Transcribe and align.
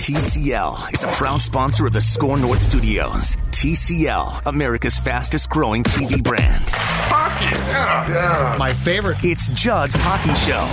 TCL 0.00 0.94
is 0.94 1.04
a 1.04 1.08
proud 1.08 1.42
sponsor 1.42 1.86
of 1.86 1.92
the 1.92 2.00
SKOR 2.00 2.38
North 2.38 2.62
Studios. 2.62 3.36
TCL, 3.50 4.46
America's 4.46 4.98
fastest 4.98 5.50
growing 5.50 5.84
TV 5.84 6.24
brand. 6.24 6.64
Hockey, 6.70 7.44
yeah, 7.44 8.08
yeah. 8.08 8.56
My 8.58 8.72
favorite. 8.72 9.18
It's 9.22 9.48
Judd's 9.48 9.94
Hockey 9.94 10.32
Show. 10.36 10.64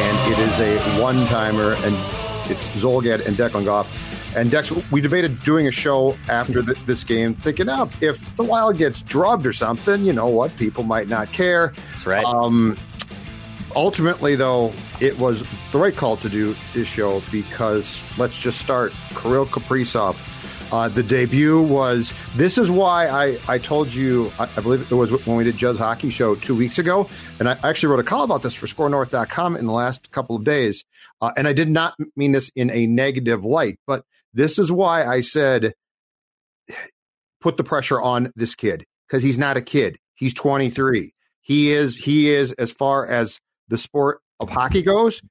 And 0.00 0.32
it 0.32 0.38
is 0.38 0.60
a 0.60 1.02
one 1.02 1.26
timer, 1.26 1.72
and 1.78 1.96
it's 2.48 2.68
Zulgad 2.80 3.26
and 3.26 3.36
Declan 3.36 3.64
Goff. 3.64 3.92
And 4.36 4.52
Dex, 4.52 4.70
we 4.92 5.00
debated 5.00 5.42
doing 5.42 5.66
a 5.66 5.72
show 5.72 6.16
after 6.28 6.62
the, 6.62 6.76
this 6.86 7.02
game, 7.02 7.34
thinking, 7.34 7.68
oh, 7.68 7.90
if 8.00 8.36
the 8.36 8.44
Wild 8.44 8.76
gets 8.76 9.02
drubbed 9.02 9.46
or 9.46 9.52
something, 9.52 10.04
you 10.04 10.12
know 10.12 10.28
what? 10.28 10.56
People 10.56 10.84
might 10.84 11.08
not 11.08 11.32
care. 11.32 11.74
That's 11.90 12.06
right. 12.06 12.24
Um, 12.24 12.78
ultimately, 13.74 14.36
though, 14.36 14.72
it 15.00 15.18
was 15.18 15.44
the 15.72 15.78
right 15.78 15.94
call 15.94 16.16
to 16.18 16.28
do 16.28 16.54
this 16.74 16.88
show 16.88 17.22
because 17.30 18.02
let's 18.18 18.38
just 18.38 18.60
start. 18.60 18.92
Kirill 19.10 19.46
Kaprizov. 19.46 20.18
Uh, 20.72 20.88
the 20.88 21.02
debut 21.02 21.60
was. 21.60 22.14
This 22.36 22.56
is 22.56 22.70
why 22.70 23.08
I, 23.08 23.38
I 23.48 23.58
told 23.58 23.92
you, 23.92 24.32
I, 24.38 24.48
I 24.56 24.60
believe 24.60 24.90
it 24.90 24.94
was 24.94 25.10
when 25.26 25.36
we 25.36 25.44
did 25.44 25.56
Judd's 25.56 25.78
Hockey 25.78 26.10
Show 26.10 26.36
two 26.36 26.54
weeks 26.54 26.78
ago. 26.78 27.08
And 27.38 27.48
I 27.48 27.58
actually 27.62 27.90
wrote 27.90 28.00
a 28.00 28.04
call 28.04 28.24
about 28.24 28.42
this 28.42 28.54
for 28.54 28.66
scorenorth.com 28.66 29.56
in 29.56 29.66
the 29.66 29.72
last 29.72 30.10
couple 30.12 30.36
of 30.36 30.44
days. 30.44 30.84
Uh, 31.20 31.32
and 31.36 31.48
I 31.48 31.52
did 31.52 31.68
not 31.68 31.94
mean 32.16 32.32
this 32.32 32.50
in 32.54 32.70
a 32.70 32.86
negative 32.86 33.44
light, 33.44 33.78
but 33.86 34.04
this 34.32 34.58
is 34.58 34.70
why 34.70 35.04
I 35.04 35.22
said 35.22 35.74
put 37.40 37.56
the 37.56 37.64
pressure 37.64 38.00
on 38.00 38.32
this 38.36 38.54
kid 38.54 38.84
because 39.06 39.22
he's 39.22 39.38
not 39.38 39.56
a 39.56 39.62
kid. 39.62 39.98
He's 40.14 40.34
23. 40.34 41.14
He 41.40 41.72
is, 41.72 41.96
he 41.96 42.30
is, 42.30 42.52
as 42.52 42.70
far 42.70 43.06
as 43.06 43.40
the 43.70 43.78
sport 43.78 44.20
of 44.38 44.50
hockey 44.50 44.82
goes, 44.82 45.22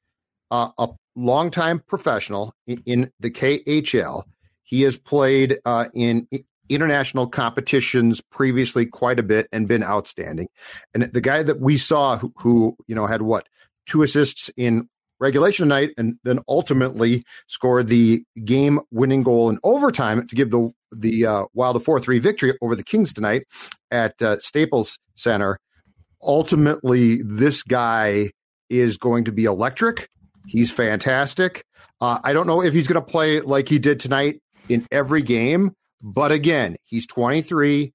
uh, 0.49 0.69
a 0.77 0.89
longtime 1.15 1.83
professional 1.87 2.53
in, 2.65 2.81
in, 2.85 3.11
the 3.19 3.29
KHL. 3.29 4.23
He 4.63 4.81
has 4.83 4.97
played 4.97 5.59
uh, 5.65 5.85
in 5.93 6.27
international 6.69 7.27
competitions 7.27 8.21
previously 8.31 8.85
quite 8.85 9.19
a 9.19 9.23
bit 9.23 9.47
and 9.51 9.67
been 9.67 9.83
outstanding. 9.83 10.47
And 10.93 11.03
the 11.03 11.21
guy 11.21 11.43
that 11.43 11.59
we 11.59 11.77
saw 11.77 12.17
who, 12.17 12.33
who 12.37 12.77
you 12.87 12.95
know 12.95 13.07
had 13.07 13.23
what 13.23 13.47
two 13.85 14.03
assists 14.03 14.49
in 14.55 14.87
regulation 15.19 15.65
tonight 15.65 15.91
and 15.97 16.17
then 16.23 16.39
ultimately 16.47 17.25
scored 17.47 17.89
the 17.89 18.23
game 18.45 18.79
winning 18.91 19.23
goal 19.23 19.49
in 19.49 19.59
overtime 19.63 20.25
to 20.27 20.35
give 20.35 20.51
the 20.51 20.71
the 20.91 21.25
uh, 21.25 21.45
Wild 21.53 21.75
a 21.75 21.79
4-3 21.79 22.19
victory 22.19 22.57
over 22.61 22.75
the 22.75 22.83
Kings 22.83 23.13
tonight 23.13 23.45
at 23.91 24.19
uh, 24.21 24.39
Staples 24.39 24.97
Center. 25.15 25.59
Ultimately, 26.21 27.21
this 27.23 27.63
guy 27.63 28.31
is 28.69 28.97
going 28.97 29.25
to 29.25 29.31
be 29.31 29.45
electric. 29.45 30.09
He's 30.47 30.71
fantastic. 30.71 31.65
Uh, 32.01 32.19
I 32.23 32.33
don't 32.33 32.47
know 32.47 32.61
if 32.61 32.73
he's 32.73 32.87
going 32.87 33.03
to 33.03 33.11
play 33.11 33.41
like 33.41 33.67
he 33.67 33.79
did 33.79 33.99
tonight 33.99 34.41
in 34.67 34.85
every 34.91 35.21
game, 35.21 35.75
but 36.01 36.31
again, 36.31 36.77
he's 36.83 37.07
23. 37.07 37.93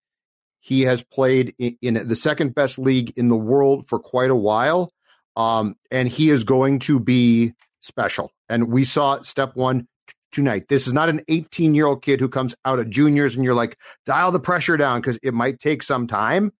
He 0.60 0.82
has 0.82 1.02
played 1.02 1.54
in, 1.58 1.76
in 1.82 2.08
the 2.08 2.16
second 2.16 2.54
best 2.54 2.78
league 2.78 3.12
in 3.16 3.28
the 3.28 3.36
world 3.36 3.88
for 3.88 3.98
quite 3.98 4.30
a 4.30 4.36
while. 4.36 4.90
Um, 5.36 5.76
and 5.90 6.08
he 6.08 6.30
is 6.30 6.44
going 6.44 6.78
to 6.80 7.00
be 7.00 7.52
special. 7.80 8.30
And 8.48 8.68
we 8.68 8.84
saw 8.84 9.20
step 9.22 9.56
one 9.56 9.88
t- 10.06 10.14
tonight. 10.32 10.68
This 10.68 10.86
is 10.86 10.92
not 10.92 11.08
an 11.08 11.22
18 11.28 11.74
year 11.74 11.86
old 11.86 12.02
kid 12.02 12.20
who 12.20 12.28
comes 12.28 12.54
out 12.64 12.78
of 12.78 12.88
juniors 12.88 13.34
and 13.34 13.44
you're 13.44 13.54
like, 13.54 13.76
dial 14.06 14.30
the 14.32 14.40
pressure 14.40 14.76
down 14.76 15.00
because 15.00 15.18
it 15.22 15.34
might 15.34 15.60
take 15.60 15.82
some 15.82 16.06
time. 16.06 16.52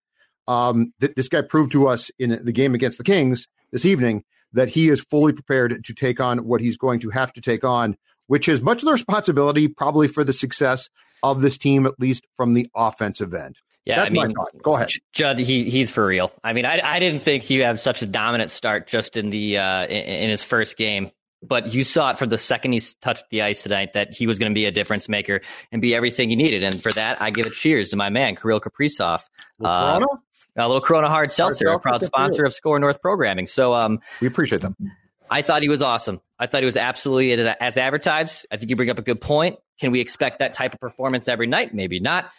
Um, 0.47 0.93
th- 0.99 1.15
this 1.15 1.27
guy 1.27 1.41
proved 1.41 1.71
to 1.73 1.87
us 1.87 2.11
in 2.19 2.39
the 2.43 2.51
game 2.51 2.75
against 2.75 2.97
the 2.97 3.03
Kings 3.03 3.47
this 3.71 3.85
evening 3.85 4.23
that 4.53 4.69
he 4.69 4.89
is 4.89 5.01
fully 5.01 5.33
prepared 5.33 5.83
to 5.83 5.93
take 5.93 6.19
on 6.19 6.39
what 6.39 6.61
he's 6.61 6.77
going 6.77 6.99
to 7.01 7.09
have 7.09 7.33
to 7.33 7.41
take 7.41 7.63
on, 7.63 7.97
which 8.27 8.47
is 8.47 8.61
much 8.61 8.81
of 8.81 8.85
the 8.85 8.91
responsibility 8.91 9.67
probably 9.67 10.07
for 10.07 10.23
the 10.23 10.33
success 10.33 10.89
of 11.23 11.41
this 11.41 11.57
team, 11.57 11.85
at 11.85 11.99
least 11.99 12.25
from 12.37 12.53
the 12.53 12.67
offensive 12.75 13.33
end. 13.33 13.57
Yeah, 13.85 13.97
That's 13.97 14.07
I 14.07 14.09
mean, 14.13 14.33
go 14.63 14.75
ahead, 14.75 14.89
Judd. 15.13 15.37
He 15.37 15.69
he's 15.69 15.91
for 15.91 16.07
real. 16.07 16.31
I 16.43 16.53
mean, 16.53 16.65
I 16.65 16.81
I 16.83 16.99
didn't 16.99 17.23
think 17.23 17.43
he 17.43 17.59
had 17.59 17.79
such 17.79 18.01
a 18.01 18.07
dominant 18.07 18.49
start 18.49 18.87
just 18.87 19.15
in 19.15 19.29
the 19.29 19.59
uh, 19.59 19.85
in, 19.85 20.23
in 20.23 20.29
his 20.31 20.43
first 20.43 20.75
game, 20.75 21.11
but 21.43 21.71
you 21.71 21.83
saw 21.83 22.09
it 22.09 22.17
from 22.17 22.29
the 22.29 22.37
second 22.39 22.73
he 22.73 22.81
touched 23.01 23.25
the 23.29 23.43
ice 23.43 23.61
tonight 23.61 23.93
that 23.93 24.11
he 24.11 24.25
was 24.25 24.39
going 24.39 24.51
to 24.51 24.55
be 24.55 24.65
a 24.65 24.71
difference 24.71 25.07
maker 25.07 25.41
and 25.71 25.83
be 25.83 25.93
everything 25.93 26.31
he 26.31 26.35
needed. 26.35 26.63
And 26.63 26.81
for 26.81 26.91
that, 26.93 27.21
I 27.21 27.29
give 27.29 27.45
it 27.45 27.53
cheers 27.53 27.89
to 27.89 27.95
my 27.95 28.09
man 28.09 28.35
Kirill 28.35 28.59
Kaprizov. 28.59 29.21
Uh, 29.63 29.99
a 30.57 30.67
little 30.67 30.81
Corona 30.81 31.09
Hard 31.09 31.31
Seltzer, 31.31 31.67
a 31.67 31.79
proud 31.79 32.01
sponsor 32.01 32.45
of 32.45 32.53
SKOR 32.53 32.79
North 32.79 33.01
Programming. 33.01 33.47
So 33.47 33.73
um, 33.73 33.99
we 34.21 34.27
appreciate 34.27 34.61
them. 34.61 34.75
I 35.29 35.41
thought 35.41 35.61
he 35.61 35.69
was 35.69 35.81
awesome. 35.81 36.21
I 36.39 36.47
thought 36.47 36.61
he 36.61 36.65
was 36.65 36.77
absolutely 36.77 37.33
as 37.33 37.77
advertised. 37.77 38.45
I 38.51 38.57
think 38.57 38.69
you 38.69 38.75
bring 38.75 38.89
up 38.89 38.99
a 38.99 39.03
good 39.03 39.21
point. 39.21 39.57
Can 39.79 39.91
we 39.91 39.99
expect 39.99 40.39
that 40.39 40.53
type 40.53 40.73
of 40.73 40.79
performance 40.79 41.27
every 41.27 41.47
night? 41.47 41.73
Maybe 41.73 41.99
not. 41.99 42.29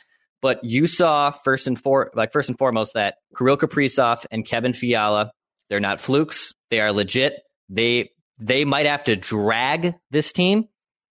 But 0.42 0.62
you 0.64 0.86
saw 0.86 1.30
first 1.30 1.66
and 1.66 1.80
for 1.80 2.10
like 2.14 2.32
first 2.32 2.48
and 2.48 2.58
foremost 2.58 2.94
that 2.94 3.16
Kirill 3.36 3.56
Kaprizov 3.56 4.26
and 4.30 4.46
Kevin 4.46 4.72
Fiala, 4.72 5.32
they're 5.68 5.80
not 5.80 6.00
flukes. 6.00 6.54
They 6.70 6.80
are 6.80 6.92
legit. 6.92 7.42
They 7.68 8.10
they 8.38 8.64
might 8.64 8.86
have 8.86 9.04
to 9.04 9.16
drag 9.16 9.94
this 10.10 10.32
team, 10.32 10.68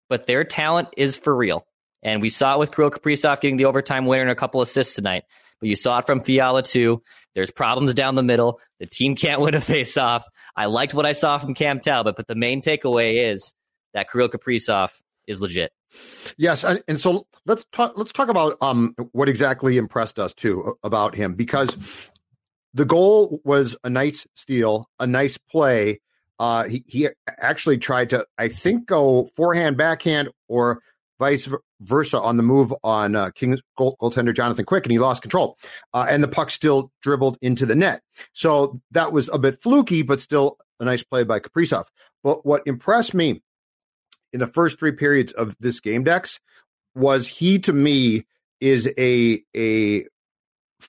but 0.10 0.26
their 0.26 0.44
talent 0.44 0.90
is 0.98 1.18
for 1.18 1.36
real. 1.36 1.66
And 2.04 2.22
we 2.22 2.30
saw 2.30 2.56
it 2.56 2.60
with 2.60 2.76
Kirill 2.76 2.92
Kaprizov 2.92 3.40
getting 3.42 3.58
the 3.58 3.66
overtime 3.66 4.08
winner 4.08 4.24
and 4.24 4.32
a 4.32 4.36
couple 4.36 4.62
assists 4.62 4.96
tonight. 4.96 5.24
But 5.62 5.70
you 5.70 5.76
saw 5.76 6.00
it 6.00 6.06
from 6.06 6.22
Fiala 6.22 6.64
too. 6.64 7.02
There's 7.36 7.52
problems 7.52 7.94
down 7.94 8.16
the 8.16 8.24
middle. 8.24 8.60
The 8.80 8.88
team 8.88 9.16
can't 9.16 9.40
win 9.40 9.54
a 9.54 9.60
faceoff. 9.60 10.24
I 10.56 10.66
liked 10.66 10.94
what 10.94 11.06
I 11.06 11.14
saw 11.14 11.38
from 11.38 11.54
Cam 11.54 11.80
Talbot, 11.80 12.16
but 12.18 12.28
the 12.28 12.36
main 12.36 12.62
takeaway 12.62 13.32
is 13.32 13.54
that 13.94 14.12
Kirill 14.12 14.28
Kaprizov 14.28 14.90
is 15.28 15.42
legit. 15.42 15.72
Yes, 16.38 16.64
and, 16.64 16.84
and, 16.88 17.00
so 17.00 17.28
let's 17.46 17.66
talk. 17.72 17.94
Let's 17.98 18.14
talk 18.14 18.30
about 18.30 18.58
um, 18.62 18.96
what 19.12 19.28
exactly 19.28 19.78
impressed 19.78 20.20
us 20.20 20.34
too 20.34 20.78
about 20.84 21.16
him 21.16 21.36
because 21.36 21.78
the 22.74 22.86
goal 22.86 23.42
was 23.44 23.76
a 23.84 23.90
nice 23.90 24.26
steal, 24.34 24.90
a 25.00 25.08
nice 25.08 25.38
play. 25.38 26.00
Uh, 26.40 26.64
he 26.64 26.84
he 26.88 27.10
actually 27.28 27.78
tried 27.78 28.12
to, 28.12 28.26
I 28.38 28.48
think, 28.48 28.86
go 28.86 29.30
forehand, 29.36 29.78
backhand, 29.78 30.30
or 30.48 30.82
vice 31.22 31.48
versa 31.82 32.20
on 32.20 32.36
the 32.36 32.44
move 32.44 32.74
on 32.84 33.16
uh, 33.16 33.30
Kings 33.30 33.62
goal, 33.78 33.96
goaltender 34.02 34.36
Jonathan 34.36 34.66
Quick, 34.66 34.86
and 34.86 34.92
he 34.92 34.98
lost 34.98 35.22
control, 35.22 35.56
uh, 35.94 36.08
and 36.09 36.23
the 36.23 36.28
puck 36.28 36.50
still 36.50 36.91
dribbled 37.03 37.38
into 37.44 37.68
the 37.68 37.76
net. 37.76 38.02
So 38.34 38.82
that 38.90 39.14
was 39.14 39.29
a 39.32 39.38
bit 39.38 39.62
fluky, 39.62 40.02
but 40.02 40.20
still 40.20 40.58
a 40.79 40.85
nice 40.85 41.03
play 41.03 41.23
by 41.23 41.40
Kaprizov. 41.40 41.85
But 42.23 42.44
what 42.44 42.64
impressed 42.66 43.14
me 43.14 43.44
in 44.34 44.40
the 44.40 44.47
first 44.47 44.79
three 44.79 44.94
periods 44.94 45.32
of 45.32 45.56
this 45.59 45.79
game 45.79 46.03
Dex 46.03 46.40
was 46.96 47.28
he 47.28 47.59
to 47.59 47.73
me 47.73 48.26
is 48.59 48.90
a 48.97 49.44
a 49.56 50.06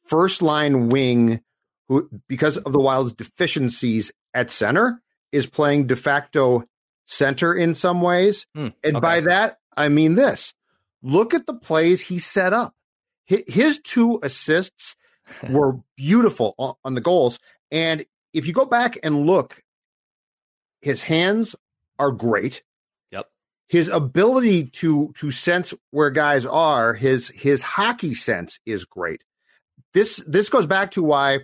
first 0.06 0.40
line 0.40 0.88
wing 0.88 1.42
who 1.88 2.08
because 2.26 2.56
of 2.56 2.72
the 2.72 2.80
Wild's 2.80 3.12
deficiencies 3.12 4.12
at 4.32 4.50
center 4.50 5.02
is 5.30 5.46
playing 5.46 5.88
de 5.88 5.96
facto 5.96 6.64
center 7.06 7.54
in 7.54 7.74
some 7.74 8.00
ways. 8.00 8.46
Mm, 8.56 8.72
and 8.82 8.96
okay. 8.96 9.00
by 9.00 9.20
that 9.20 9.58
I 9.76 9.88
mean 9.88 10.14
this. 10.14 10.54
Look 11.02 11.34
at 11.34 11.46
the 11.46 11.54
plays 11.54 12.00
he 12.00 12.18
set 12.18 12.52
up. 12.52 12.74
His 13.24 13.80
two 13.82 14.20
assists 14.22 14.96
were 15.48 15.78
beautiful 15.96 16.54
on, 16.58 16.74
on 16.84 16.94
the 16.94 17.00
goals 17.00 17.38
and 17.70 18.04
if 18.32 18.46
you 18.46 18.52
go 18.52 18.66
back 18.66 18.98
and 19.02 19.26
look 19.26 19.62
his 20.80 21.02
hands 21.02 21.56
are 21.98 22.10
great 22.12 22.62
Yep. 23.10 23.28
his 23.68 23.88
ability 23.88 24.66
to 24.66 25.12
to 25.18 25.30
sense 25.30 25.72
where 25.90 26.10
guys 26.10 26.44
are, 26.44 26.92
his 26.94 27.28
his 27.28 27.62
hockey 27.62 28.14
sense 28.14 28.58
is 28.66 28.84
great. 28.84 29.22
This 29.94 30.22
this 30.26 30.48
goes 30.48 30.66
back 30.66 30.90
to 30.92 31.02
why 31.02 31.40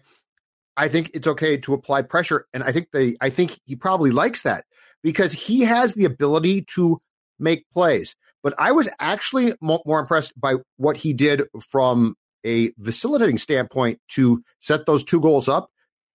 I 0.76 0.88
think 0.88 1.10
it's 1.14 1.26
okay 1.26 1.56
to 1.58 1.74
apply 1.74 2.02
pressure, 2.02 2.46
and 2.52 2.62
I 2.62 2.72
think 2.72 2.88
they 2.92 3.16
I 3.20 3.30
think 3.30 3.58
he 3.64 3.76
probably 3.76 4.10
likes 4.10 4.42
that 4.42 4.64
because 5.02 5.32
he 5.32 5.60
has 5.60 5.94
the 5.94 6.04
ability 6.04 6.62
to 6.74 7.00
make 7.38 7.64
plays. 7.72 8.16
But 8.42 8.54
I 8.58 8.72
was 8.72 8.88
actually 9.00 9.54
more, 9.60 10.00
impressed 10.00 10.38
by 10.38 10.56
what 10.76 10.96
he 10.96 11.12
did 11.12 11.42
from 11.70 12.16
a 12.44 12.70
facilitating 12.82 13.38
standpoint 13.38 14.00
to 14.10 14.42
set 14.60 14.86
those 14.86 15.04
two 15.04 15.20
goals 15.20 15.48
up 15.48 15.70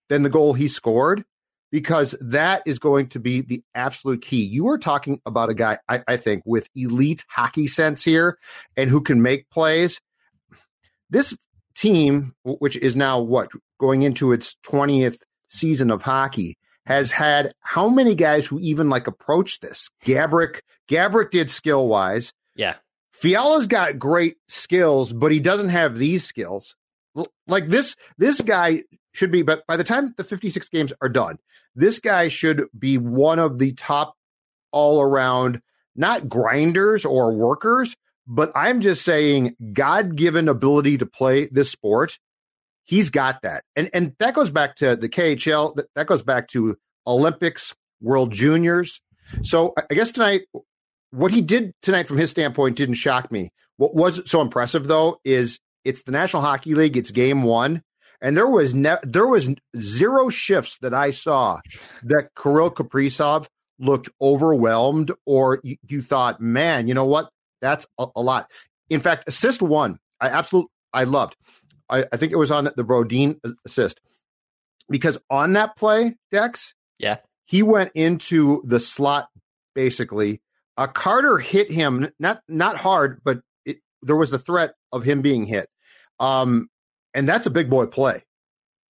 than 0.08 0.22
the 0.22 0.30
goal 0.30 0.54
he 0.54 0.68
scored 0.68 1.24
because 1.70 2.14
that 2.20 2.62
is 2.66 2.78
going 2.78 3.08
to 3.08 3.18
be 3.18 3.40
the 3.40 3.62
absolute 3.74 4.22
key. 4.22 4.44
You 4.44 4.68
are 4.68 4.78
talking 4.78 5.20
about 5.26 5.50
a 5.50 5.54
guy, 5.54 5.78
I, 5.88 6.02
I, 6.06 6.16
think, 6.16 6.42
with 6.46 6.68
elite 6.74 7.24
hockey 7.28 7.66
sense 7.66 8.04
here 8.04 8.38
and 8.76 8.88
who 8.88 9.00
can 9.00 9.22
make 9.22 9.50
plays. 9.50 10.00
This 11.10 11.36
team, 11.74 12.34
which 12.44 12.76
is 12.76 12.96
now 12.96 13.20
what 13.20 13.50
going 13.80 14.02
into 14.02 14.32
its 14.32 14.56
20th 14.66 15.18
season 15.48 15.90
of 15.90 16.02
hockey, 16.02 16.56
has 16.86 17.10
had 17.10 17.52
how 17.60 17.88
many 17.88 18.14
guys 18.14 18.46
who 18.46 18.58
even 18.60 18.88
like 18.88 19.06
approach 19.06 19.60
this? 19.60 19.90
Gaborik, 20.04 20.60
Gaborik 20.88 21.30
did 21.30 21.50
skill 21.50 21.88
wise. 21.88 22.32
Yeah. 22.54 22.76
Fiala's 23.12 23.66
got 23.66 23.98
great 23.98 24.36
skills, 24.48 25.12
but 25.12 25.32
he 25.32 25.40
doesn't 25.40 25.68
have 25.68 25.96
these 25.96 26.24
skills. 26.24 26.74
Like 27.46 27.68
this, 27.68 27.96
this 28.18 28.40
guy 28.40 28.82
should 29.12 29.30
be, 29.30 29.42
but 29.42 29.66
by 29.66 29.76
the 29.76 29.84
time 29.84 30.14
the 30.16 30.24
56 30.24 30.68
games 30.68 30.92
are 31.00 31.08
done, 31.08 31.38
this 31.76 32.00
guy 32.00 32.28
should 32.28 32.66
be 32.76 32.98
one 32.98 33.38
of 33.38 33.58
the 33.58 33.72
top 33.72 34.16
all 34.72 35.00
around, 35.00 35.60
not 35.94 36.28
grinders 36.28 37.04
or 37.04 37.32
workers, 37.32 37.94
but 38.26 38.50
I'm 38.54 38.80
just 38.80 39.04
saying 39.04 39.56
God 39.72 40.16
given 40.16 40.48
ability 40.48 40.98
to 40.98 41.06
play 41.06 41.46
this 41.46 41.70
sport. 41.70 42.18
He's 42.84 43.10
got 43.10 43.42
that. 43.42 43.64
And, 43.76 43.90
and 43.94 44.14
that 44.18 44.34
goes 44.34 44.50
back 44.50 44.76
to 44.76 44.96
the 44.96 45.08
KHL. 45.08 45.80
That, 45.94 46.06
goes 46.06 46.22
back 46.22 46.48
to 46.48 46.76
Olympics, 47.06 47.74
World 48.00 48.32
Juniors. 48.32 49.00
So 49.42 49.74
I 49.90 49.94
guess 49.94 50.12
tonight, 50.12 50.42
what 51.10 51.32
he 51.32 51.40
did 51.40 51.72
tonight 51.82 52.08
from 52.08 52.18
his 52.18 52.30
standpoint 52.30 52.76
didn't 52.76 52.96
shock 52.96 53.32
me. 53.32 53.50
What 53.76 53.94
was 53.94 54.28
so 54.30 54.40
impressive 54.40 54.86
though 54.86 55.18
is 55.24 55.58
it's 55.84 56.02
the 56.02 56.12
National 56.12 56.42
Hockey 56.42 56.74
League. 56.74 56.96
It's 56.96 57.10
game 57.10 57.42
one 57.42 57.82
and 58.24 58.34
there 58.36 58.48
was 58.48 58.74
ne- 58.74 58.96
there 59.02 59.26
was 59.26 59.50
zero 59.78 60.30
shifts 60.30 60.78
that 60.80 60.94
I 60.94 61.10
saw 61.10 61.60
that 62.04 62.30
Kirill 62.34 62.70
Kaprizov 62.70 63.46
looked 63.78 64.08
overwhelmed 64.20 65.12
or 65.26 65.60
you, 65.62 65.76
you 65.86 66.00
thought, 66.00 66.40
man, 66.40 66.88
you 66.88 66.94
know 66.94 67.04
what? 67.04 67.28
That's 67.60 67.86
a, 67.98 68.06
a, 68.16 68.22
lot. 68.22 68.50
In 68.88 69.00
fact, 69.00 69.24
assist 69.28 69.60
one, 69.60 69.98
I 70.20 70.28
absolutely 70.28 70.70
I 70.92 71.04
loved. 71.04 71.36
I, 71.88 72.04
I 72.12 72.16
think 72.16 72.32
it 72.32 72.36
was 72.36 72.50
on 72.50 72.64
the, 72.64 72.74
the 72.76 73.54
assist 73.64 74.00
because 74.88 75.18
on 75.30 75.54
that 75.54 75.76
play, 75.76 76.16
Dex, 76.30 76.74
yeah, 76.98 77.18
he 77.44 77.62
went 77.62 77.92
into 77.94 78.62
the 78.66 78.80
slot 78.80 79.28
basically. 79.74 80.40
A 80.76 80.88
Carter 80.88 81.38
hit 81.38 81.70
him 81.70 82.10
not 82.18 82.40
not 82.48 82.76
hard, 82.76 83.20
but 83.24 83.40
it, 83.64 83.78
there 84.02 84.16
was 84.16 84.30
the 84.30 84.38
threat 84.38 84.74
of 84.92 85.04
him 85.04 85.22
being 85.22 85.46
hit. 85.46 85.68
Um, 86.18 86.68
and 87.12 87.28
that's 87.28 87.46
a 87.46 87.50
big 87.50 87.70
boy 87.70 87.86
play. 87.86 88.22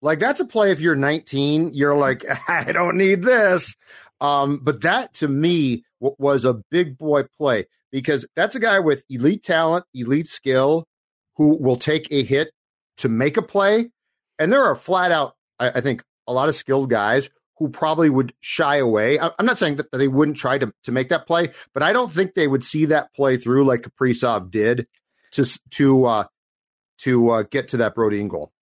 Like 0.01 0.19
that's 0.19 0.41
a 0.41 0.45
play 0.45 0.71
if 0.71 0.81
you're 0.81 0.97
19, 0.97 1.73
you're 1.73 1.97
like, 1.97 2.25
I 2.49 2.73
don't 2.73 2.97
need 2.97 3.23
this. 3.23 3.77
Um, 4.21 4.61
but 4.63 4.83
that 4.83 5.15
to 5.15 5.29
me 5.29 5.85
w- 6.01 6.17
was 6.19 6.45
a 6.45 6.61
big 6.71 6.97
boy 6.97 7.25
play 7.39 7.67
because 7.91 8.27
that's 8.37 8.55
a 8.55 8.61
guy 8.61 8.81
with 8.81 9.05
elite 9.11 9.43
talent, 9.43 9.85
elite 9.93 10.29
skill 10.29 10.87
who 11.37 11.57
will 11.57 11.77
take 11.77 12.09
a 12.11 12.23
hit 12.23 12.53
to 12.99 13.09
make 13.09 13.37
a 13.37 13.43
play. 13.43 13.91
And 14.39 14.53
there 14.53 14.65
are 14.65 14.75
flat 14.75 15.13
out, 15.13 15.35
I, 15.59 15.71
I 15.71 15.81
think, 15.81 16.03
a 16.27 16.33
lot 16.33 16.49
of 16.49 16.55
skilled 16.55 16.91
guys 16.91 17.31
who 17.59 17.69
probably 17.69 18.11
would 18.11 18.35
shy 18.41 18.77
away. 18.77 19.19
I, 19.19 19.31
am 19.39 19.47
not 19.47 19.59
saying 19.59 19.77
that 19.77 19.93
they 19.93 20.09
wouldn't 20.09 20.37
try 20.37 20.59
to, 20.59 20.73
to 20.85 20.93
make 20.93 21.11
that 21.11 21.27
play, 21.27 21.53
but 21.73 21.83
I 21.83 21.93
don't 21.93 22.13
think 22.13 22.35
they 22.35 22.49
would 22.49 22.65
see 22.65 22.87
that 22.87 23.15
play 23.15 23.37
through 23.37 23.65
like 23.65 23.83
Kaprizov 23.83 24.51
did 24.51 24.87
to 25.33 25.61
to 25.71 26.07
uh, 26.07 26.25
to 26.99 27.31
uh, 27.31 27.43
get 27.43 27.69
to 27.69 27.79
that 27.79 27.95
Brodin 27.95 28.29
goal. 28.29 28.53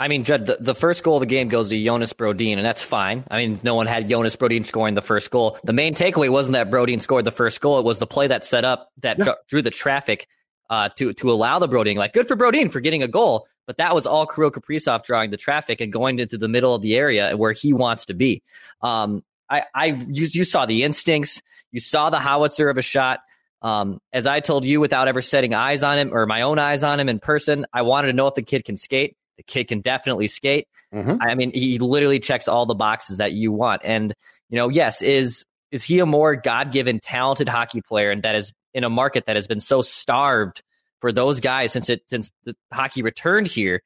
I 0.00 0.06
mean, 0.06 0.22
Judd, 0.22 0.46
the, 0.46 0.58
the 0.60 0.76
first 0.76 1.02
goal 1.02 1.16
of 1.16 1.20
the 1.20 1.26
game 1.26 1.48
goes 1.48 1.70
to 1.70 1.84
Jonas 1.84 2.12
Brodin, 2.12 2.56
and 2.56 2.64
that's 2.64 2.82
fine. 2.82 3.24
I 3.28 3.44
mean, 3.44 3.60
no 3.64 3.74
one 3.74 3.88
had 3.88 4.08
Jonas 4.08 4.36
Brodin 4.36 4.64
scoring 4.64 4.94
the 4.94 5.02
first 5.02 5.28
goal. 5.32 5.58
The 5.64 5.72
main 5.72 5.94
takeaway 5.94 6.30
wasn't 6.30 6.52
that 6.52 6.70
Brodin 6.70 7.00
scored 7.00 7.24
the 7.24 7.32
first 7.32 7.60
goal; 7.60 7.80
it 7.80 7.84
was 7.84 7.98
the 7.98 8.06
play 8.06 8.28
that 8.28 8.46
set 8.46 8.64
up 8.64 8.90
that 8.98 9.18
yeah. 9.18 9.34
drew 9.48 9.62
the 9.62 9.70
traffic 9.70 10.28
uh, 10.70 10.90
to 10.90 11.12
to 11.14 11.32
allow 11.32 11.58
the 11.58 11.68
Brodin. 11.68 11.96
Like, 11.96 12.12
good 12.12 12.28
for 12.28 12.36
Brodin 12.36 12.70
for 12.70 12.80
getting 12.80 13.02
a 13.02 13.08
goal, 13.08 13.48
but 13.68 13.76
that 13.76 13.94
was 13.94 14.06
all 14.06 14.26
Kirill 14.26 14.50
Kaprizov 14.50 15.04
drawing 15.04 15.30
the 15.30 15.36
traffic 15.36 15.82
and 15.82 15.92
going 15.92 16.18
into 16.18 16.38
the 16.38 16.48
middle 16.48 16.74
of 16.74 16.80
the 16.80 16.96
area 16.96 17.36
where 17.36 17.52
he 17.52 17.74
wants 17.74 18.06
to 18.06 18.14
be. 18.14 18.42
Um, 18.80 19.22
I, 19.50 19.64
I 19.74 19.86
you, 20.08 20.26
you 20.32 20.44
saw 20.44 20.64
the 20.64 20.84
instincts, 20.84 21.42
you 21.70 21.78
saw 21.78 22.08
the 22.08 22.18
howitzer 22.18 22.70
of 22.70 22.78
a 22.78 22.82
shot. 22.82 23.20
Um, 23.60 24.00
as 24.10 24.26
I 24.26 24.40
told 24.40 24.64
you, 24.64 24.80
without 24.80 25.06
ever 25.06 25.20
setting 25.20 25.52
eyes 25.52 25.82
on 25.82 25.98
him 25.98 26.14
or 26.14 26.24
my 26.24 26.42
own 26.42 26.58
eyes 26.58 26.82
on 26.82 26.98
him 26.98 27.10
in 27.10 27.18
person, 27.18 27.66
I 27.70 27.82
wanted 27.82 28.06
to 28.06 28.14
know 28.14 28.26
if 28.26 28.34
the 28.34 28.42
kid 28.42 28.64
can 28.64 28.78
skate. 28.78 29.16
The 29.36 29.42
kid 29.42 29.68
can 29.68 29.82
definitely 29.82 30.28
skate. 30.28 30.66
Mm-hmm. 30.94 31.16
I 31.20 31.34
mean, 31.34 31.52
he 31.52 31.78
literally 31.78 32.20
checks 32.20 32.48
all 32.48 32.64
the 32.64 32.74
boxes 32.74 33.18
that 33.18 33.32
you 33.34 33.52
want. 33.52 33.82
And 33.84 34.14
you 34.48 34.56
know, 34.56 34.70
yes, 34.70 35.02
is 35.02 35.44
is 35.70 35.84
he 35.84 35.98
a 35.98 36.06
more 36.06 36.36
God 36.36 36.72
given 36.72 37.00
talented 37.00 37.50
hockey 37.50 37.82
player, 37.82 38.10
and 38.10 38.22
that 38.22 38.34
is 38.34 38.50
in 38.72 38.82
a 38.82 38.88
market 38.88 39.26
that 39.26 39.36
has 39.36 39.46
been 39.46 39.60
so 39.60 39.82
starved 39.82 40.62
for 41.00 41.12
those 41.12 41.40
guys 41.40 41.72
since 41.72 41.88
it 41.90 42.02
since 42.08 42.30
the 42.44 42.54
hockey 42.72 43.02
returned 43.02 43.46
here? 43.46 43.82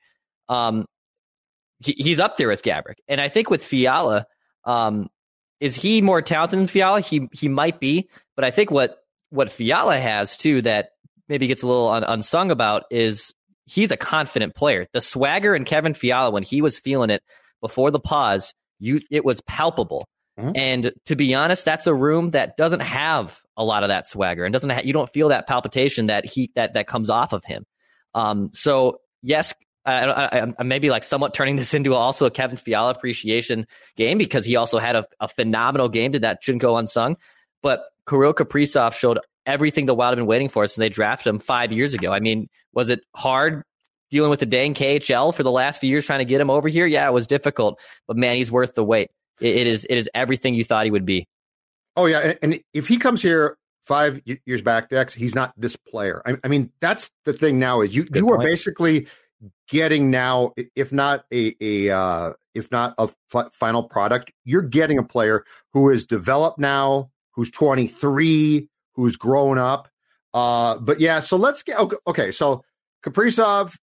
Um, 0.49 0.87
he, 1.81 1.93
he's 1.93 2.21
up 2.21 2.37
there 2.37 2.49
with 2.49 2.63
Gaborik, 2.63 2.99
and 3.09 3.21
I 3.21 3.29
think 3.29 3.51
with 3.51 3.65
Fiala, 3.65 4.27
um, 4.65 5.09
is 5.61 5.77
he 5.77 6.03
more 6.03 6.23
talented 6.23 6.59
than 6.59 6.67
Fiala? 6.67 7.01
He 7.01 7.29
he 7.33 7.49
might 7.49 7.81
be, 7.81 8.09
but 8.37 8.45
I 8.45 8.51
think 8.51 8.71
what 8.71 8.99
what 9.31 9.51
Fiala 9.51 9.99
has 9.99 10.37
too 10.37 10.63
that 10.63 10.91
maybe 11.29 11.47
gets 11.47 11.63
a 11.63 11.67
little 11.67 11.89
un- 11.89 12.05
unsung 12.05 12.51
about 12.51 12.85
is 12.91 13.33
he's 13.67 13.91
a 13.91 13.97
confident 13.97 14.55
player. 14.55 14.87
The 14.93 15.01
swagger 15.01 15.55
in 15.55 15.65
Kevin 15.65 15.95
Fiala 15.95 16.31
when 16.31 16.43
he 16.43 16.61
was 16.63 16.79
feeling 16.79 17.11
it 17.11 17.23
before 17.61 17.91
the 17.91 18.01
pause, 18.01 18.55
you 18.79 19.01
it 19.11 19.25
was 19.25 19.41
palpable. 19.43 20.07
Mm-hmm. 20.39 20.53
And 20.55 20.93
to 21.07 21.17
be 21.17 21.35
honest, 21.35 21.65
that's 21.65 21.87
a 21.87 21.95
room 21.95 22.31
that 22.31 22.57
doesn't 22.57 22.81
have 22.81 23.42
a 23.57 23.65
lot 23.65 23.83
of 23.83 23.89
that 23.89 24.09
swagger 24.09 24.45
and 24.45 24.53
doesn't 24.53 24.71
ha- 24.71 24.81
you 24.85 24.93
don't 24.93 25.11
feel 25.11 25.29
that 25.29 25.47
palpitation 25.47 26.07
that 26.07 26.25
heat 26.25 26.53
that 26.55 26.75
that 26.75 26.87
comes 26.87 27.11
off 27.11 27.33
of 27.33 27.45
him. 27.45 27.65
Um, 28.15 28.51
so 28.53 29.01
yes, 29.23 29.55
I, 29.85 30.07
I, 30.07 30.53
I 30.59 30.63
maybe 30.63 30.91
like 30.91 31.05
somewhat 31.05 31.35
turning 31.35 31.57
this 31.57 31.75
into 31.75 31.95
also 31.95 32.27
a 32.27 32.31
Kevin 32.31 32.57
Fiala 32.57 32.91
appreciation 32.91 33.67
game 33.97 34.19
because 34.19 34.45
he 34.45 34.57
also 34.57 34.79
had 34.79 34.97
a, 34.97 35.07
a 35.21 35.29
phenomenal 35.29 35.89
game 35.89 36.13
Did 36.13 36.23
that 36.23 36.39
shouldn't 36.43 36.63
go 36.63 36.77
unsung. 36.77 37.17
But 37.63 37.85
Kirill 38.09 38.35
Kaprizov 38.35 38.95
showed 38.95 39.19
everything 39.47 39.87
the 39.87 39.95
Wild 39.95 40.13
have 40.13 40.19
been 40.19 40.27
waiting 40.27 40.49
for 40.49 40.67
since 40.67 40.77
they 40.77 40.89
drafted 40.89 41.29
him 41.29 41.39
five 41.39 41.73
years 41.73 41.95
ago. 41.95 42.13
I 42.13 42.21
mean, 42.21 42.49
was 42.73 42.91
it 42.91 43.01
hard 43.15 43.63
dealing 44.11 44.31
with 44.31 44.41
the 44.41 44.47
dang 44.47 44.75
KHL 44.75 45.35
for 45.35 45.43
the 45.43 45.51
last 45.51 45.81
few 45.81 45.91
years 45.91 46.07
trying 46.07 46.21
to 46.21 46.25
get 46.25 46.41
him 46.41 46.51
over 46.51 46.69
here? 46.69 46.87
Yeah, 46.87 47.09
it 47.09 47.13
was 47.13 47.27
difficult, 47.27 47.81
but 48.07 48.17
man, 48.17 48.37
he's 48.37 48.53
worth 48.53 48.75
the 48.75 48.85
wait. 48.85 49.11
it, 49.41 49.57
it 49.57 49.67
is 49.67 49.85
it 49.89 49.97
is 49.97 50.09
everything 50.15 50.55
you 50.55 50.65
thought 50.65 50.85
he 50.85 50.91
would 50.91 51.07
be. 51.07 51.27
Oh 51.97 52.07
yeah, 52.07 52.35
and, 52.43 52.61
if 52.73 52.89
he 52.89 52.99
comes 52.99 53.21
here 53.21 53.59
five 53.83 54.21
years 54.25 54.63
back, 54.63 54.89
Dex, 54.89 55.13
he's 55.13 55.35
not 55.35 55.53
this 55.57 55.77
player. 55.77 56.23
I, 56.25 56.37
I 56.45 56.49
mean, 56.49 56.71
that's 56.81 57.11
the 57.25 57.33
thing 57.33 57.59
now 57.59 57.81
is 57.81 57.95
you 57.95 58.05
Good 58.05 58.17
you 58.17 58.27
point. 58.27 58.43
are 58.43 58.45
basically 58.45 59.09
getting 59.69 60.11
now, 60.11 60.53
if 60.75 60.93
not 60.93 61.25
a 61.33 61.55
a 61.61 61.91
uh, 61.91 62.33
if 62.55 62.71
not 62.71 62.95
a 62.99 63.09
f- 63.35 63.53
final 63.53 63.83
product, 63.83 64.33
you're 64.45 64.63
getting 64.63 64.99
a 64.99 65.03
player 65.03 65.45
who 65.73 65.91
is 65.91 66.05
developed 66.07 66.59
now, 66.59 67.11
who's 67.33 67.51
23, 67.51 68.69
who's 68.95 69.17
grown 69.17 69.59
up. 69.59 69.89
Uh, 70.35 70.79
but 70.79 71.01
yeah, 71.01 71.21
so 71.21 71.37
let's 71.37 71.63
get 71.63 71.79
okay. 72.07 72.31
So 72.31 72.65
Kaprizov, 73.05 73.77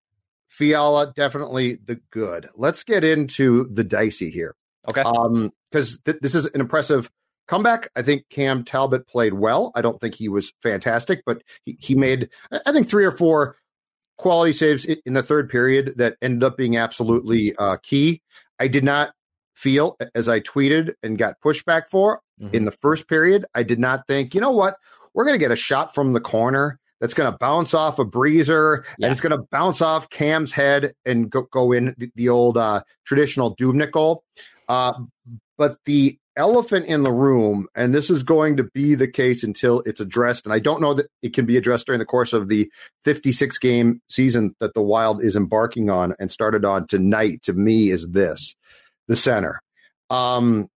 Fiala, 0.47 1.13
definitely 1.15 1.79
the 1.85 2.01
good. 2.11 2.49
Let's 2.55 2.85
get 2.85 3.05
into 3.05 3.69
the 3.71 3.85
dicey 3.85 4.31
here. 4.31 4.55
Okay. 4.89 5.03
Um, 5.03 5.53
because 5.71 5.99
th- 6.07 6.19
this 6.23 6.35
is 6.35 6.47
an 6.47 6.61
impressive 6.61 7.11
comeback. 7.49 7.91
I 7.97 8.03
think 8.03 8.29
Cam 8.29 8.65
Talbot 8.65 9.07
played 9.09 9.35
well. 9.35 9.73
I 9.75 9.81
don't 9.81 10.01
think 10.01 10.15
he 10.15 10.29
was 10.29 10.53
fantastic, 10.63 11.23
but 11.27 11.43
he, 11.65 11.77
he 11.81 11.95
made 11.95 12.29
I 12.67 12.73
think 12.73 12.89
three 12.89 13.05
or 13.05 13.13
four 13.13 13.57
quality 14.19 14.53
saves 14.53 14.85
in 14.85 15.15
the 15.15 15.23
third 15.23 15.49
period 15.49 15.95
that 15.97 16.17
ended 16.21 16.45
up 16.45 16.57
being 16.57 16.77
absolutely 16.77 17.55
uh, 17.57 17.77
key. 17.83 18.21
I 18.59 18.69
did 18.69 18.85
not 18.85 19.13
feel, 19.55 19.97
as 20.15 20.29
I 20.29 20.41
tweeted 20.41 20.95
and 21.03 21.17
got 21.17 21.41
pushback 21.41 21.89
for 21.91 22.21
mm-hmm. 22.41 22.55
in 22.55 22.65
the 22.65 22.71
first 22.71 23.09
period, 23.09 23.47
I 23.55 23.63
did 23.63 23.79
not 23.79 24.07
think, 24.07 24.35
you 24.35 24.41
know 24.41 24.51
what, 24.51 24.77
we're 25.15 25.25
going 25.25 25.35
to 25.35 25.45
get 25.45 25.51
a 25.51 25.57
shot 25.57 25.95
from 25.95 26.13
the 26.13 26.21
corner 26.21 26.79
that's 27.01 27.15
going 27.15 27.31
to 27.31 27.39
bounce 27.39 27.75
off 27.75 27.99
a 27.99 28.05
breezer 28.05 28.85
yeah. 28.99 29.07
and 29.07 29.13
it's 29.13 29.21
going 29.21 29.37
to 29.37 29.47
bounce 29.51 29.81
off 29.81 30.11
Cam's 30.11 30.53
head 30.53 30.93
and 31.07 31.31
go, 31.31 31.43
go 31.43 31.73
in 31.73 31.95
the, 31.99 32.11
the 32.17 32.29
old 32.29 32.57
uh, 32.57 32.83
traditional 33.05 33.57
Dubnyk 33.57 33.93
goal. 33.93 34.25
Uh, 34.69 34.95
but 35.57 35.79
the 35.85 36.19
elephant 36.39 36.87
in 36.87 37.03
the 37.03 37.13
room, 37.13 37.67
and 37.75 37.93
this 37.93 38.09
is 38.09 38.23
going 38.23 38.57
to 38.57 38.65
be 38.65 38.95
the 38.95 39.09
case 39.09 39.43
until 39.43 39.83
it's 39.85 40.01
addressed. 40.01 40.47
And 40.47 40.53
I 40.55 40.61
don't 40.61 40.81
know 40.81 40.95
that 40.95 41.11
it 41.21 41.35
can 41.35 41.45
be 41.45 41.59
addressed 41.59 41.87
during 41.87 41.99
the 41.99 42.07
course 42.07 42.33
of 42.33 42.49
the 42.49 42.71
56 43.05 43.59
game 43.59 44.01
season 44.09 44.55
that 44.61 44.73
the 44.73 44.81
Wild 44.81 45.23
is 45.23 45.37
embarking 45.37 45.91
on 45.91 46.15
and 46.19 46.33
started 46.33 46.65
on 46.65 46.87
tonight. 46.87 47.43
To 47.43 47.53
me, 47.53 47.91
is 47.91 48.09
this 48.11 48.55
the 49.09 49.17
center? 49.17 49.61
Um, 50.09 50.69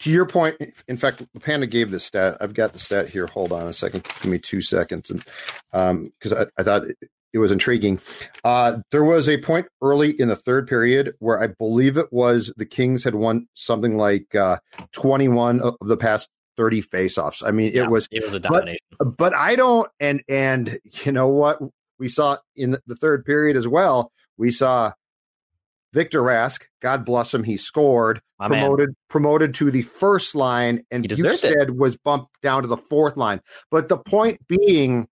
to 0.00 0.10
your 0.10 0.26
point, 0.26 0.56
in 0.86 0.96
fact, 0.96 1.24
Panda 1.40 1.66
gave 1.66 1.90
this 1.90 2.04
stat. 2.04 2.36
I've 2.40 2.54
got 2.54 2.72
the 2.72 2.78
stat 2.78 3.08
here. 3.08 3.26
Hold 3.28 3.52
on 3.52 3.66
a 3.66 3.72
second. 3.72 4.04
Give 4.22 4.30
me 4.30 4.38
two 4.38 4.60
seconds, 4.60 5.10
and 5.10 5.24
because 5.72 6.32
um, 6.32 6.38
I, 6.38 6.60
I, 6.60 6.62
thought 6.62 6.82
was 7.36 7.52
intriguing. 7.52 8.00
Uh, 8.42 8.78
there 8.90 9.04
was 9.04 9.28
a 9.28 9.36
point 9.36 9.66
early 9.82 10.18
in 10.18 10.28
the 10.28 10.36
third 10.36 10.66
period 10.66 11.12
where 11.18 11.42
I 11.42 11.48
believe 11.48 11.98
it 11.98 12.10
was 12.10 12.50
the 12.56 12.64
Kings 12.64 13.04
had 13.04 13.14
won 13.14 13.46
something 13.52 13.98
like 13.98 14.34
uh, 14.34 14.58
21 14.92 15.60
of 15.60 15.76
the 15.82 15.98
past 15.98 16.30
30 16.56 16.82
faceoffs. 16.82 17.46
I 17.46 17.50
mean, 17.50 17.72
yeah, 17.74 17.84
it 17.84 17.90
was 17.90 18.08
it 18.10 18.24
was 18.24 18.34
a 18.34 18.40
domination. 18.40 18.78
But, 18.98 19.16
but 19.16 19.34
I 19.34 19.56
don't 19.56 19.88
and 20.00 20.22
and 20.28 20.78
you 21.04 21.12
know 21.12 21.28
what 21.28 21.58
we 21.98 22.08
saw 22.08 22.38
in 22.56 22.78
the 22.86 22.96
third 22.96 23.24
period 23.24 23.56
as 23.56 23.68
well. 23.68 24.10
We 24.38 24.50
saw 24.52 24.92
Victor 25.92 26.22
Rask, 26.22 26.62
God 26.80 27.04
bless 27.04 27.32
him, 27.32 27.42
he 27.42 27.56
scored, 27.56 28.20
My 28.38 28.48
promoted 28.48 28.90
man. 28.90 28.96
promoted 29.08 29.54
to 29.54 29.70
the 29.70 29.82
first 29.82 30.34
line, 30.34 30.84
and 30.90 31.08
Bjugstad 31.08 31.70
was 31.70 31.96
bumped 31.96 32.30
down 32.42 32.62
to 32.62 32.68
the 32.68 32.76
fourth 32.76 33.16
line. 33.16 33.40
But 33.70 33.88
the 33.88 33.96
point 33.96 34.46
being 34.46 35.08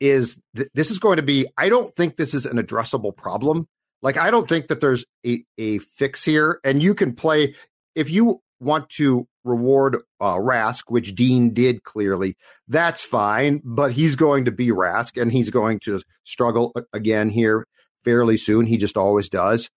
is 0.00 0.38
that 0.54 0.68
this 0.74 0.90
is 0.90 0.98
going 0.98 1.16
to 1.16 1.22
be 1.22 1.46
i 1.56 1.68
don't 1.68 1.94
think 1.96 2.16
this 2.16 2.34
is 2.34 2.46
an 2.46 2.56
addressable 2.56 3.16
problem. 3.16 3.66
Like 4.02 4.16
i 4.16 4.30
don't 4.30 4.48
think 4.48 4.68
that 4.68 4.80
there's 4.80 5.04
a, 5.26 5.44
a 5.58 5.78
fix 5.78 6.24
here. 6.24 6.60
And 6.64 6.82
you 6.82 6.94
can 6.94 7.14
play 7.14 7.54
if 7.94 8.10
you 8.10 8.40
want 8.60 8.88
to 8.90 9.26
reward 9.44 10.02
uh, 10.20 10.34
rask 10.34 10.82
which 10.88 11.14
dean 11.14 11.54
did 11.54 11.82
clearly 11.82 12.36
that's 12.66 13.02
fine 13.02 13.62
but 13.64 13.92
he's 13.92 14.14
going 14.16 14.44
to 14.44 14.50
be 14.50 14.68
rask 14.68 15.20
and 15.20 15.32
he's 15.32 15.48
going 15.48 15.78
to 15.78 16.02
struggle 16.24 16.74
again 16.92 17.30
here 17.30 17.64
fairly 18.04 18.36
soon. 18.36 18.66
He 18.66 18.78
just 18.78 18.96
always 18.96 19.28
does. 19.28 19.68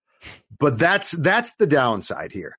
But 0.58 0.78
that's 0.78 1.12
that's 1.12 1.54
the 1.56 1.68
downside 1.68 2.32
here. 2.32 2.58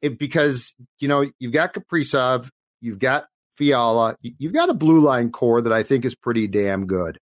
Because 0.00 0.74
you 0.98 1.08
know 1.08 1.28
you've 1.38 1.52
got 1.52 1.74
kaprizov 1.74 2.48
you've 2.80 2.98
got 2.98 3.26
Fiala, 3.54 4.16
you've 4.22 4.52
got 4.52 4.70
a 4.70 4.74
blue 4.74 5.00
line 5.00 5.30
core 5.30 5.60
that 5.60 5.72
I 5.72 5.82
think 5.82 6.04
is 6.04 6.14
pretty 6.14 6.46
damn 6.46 6.86
good. 6.86 7.18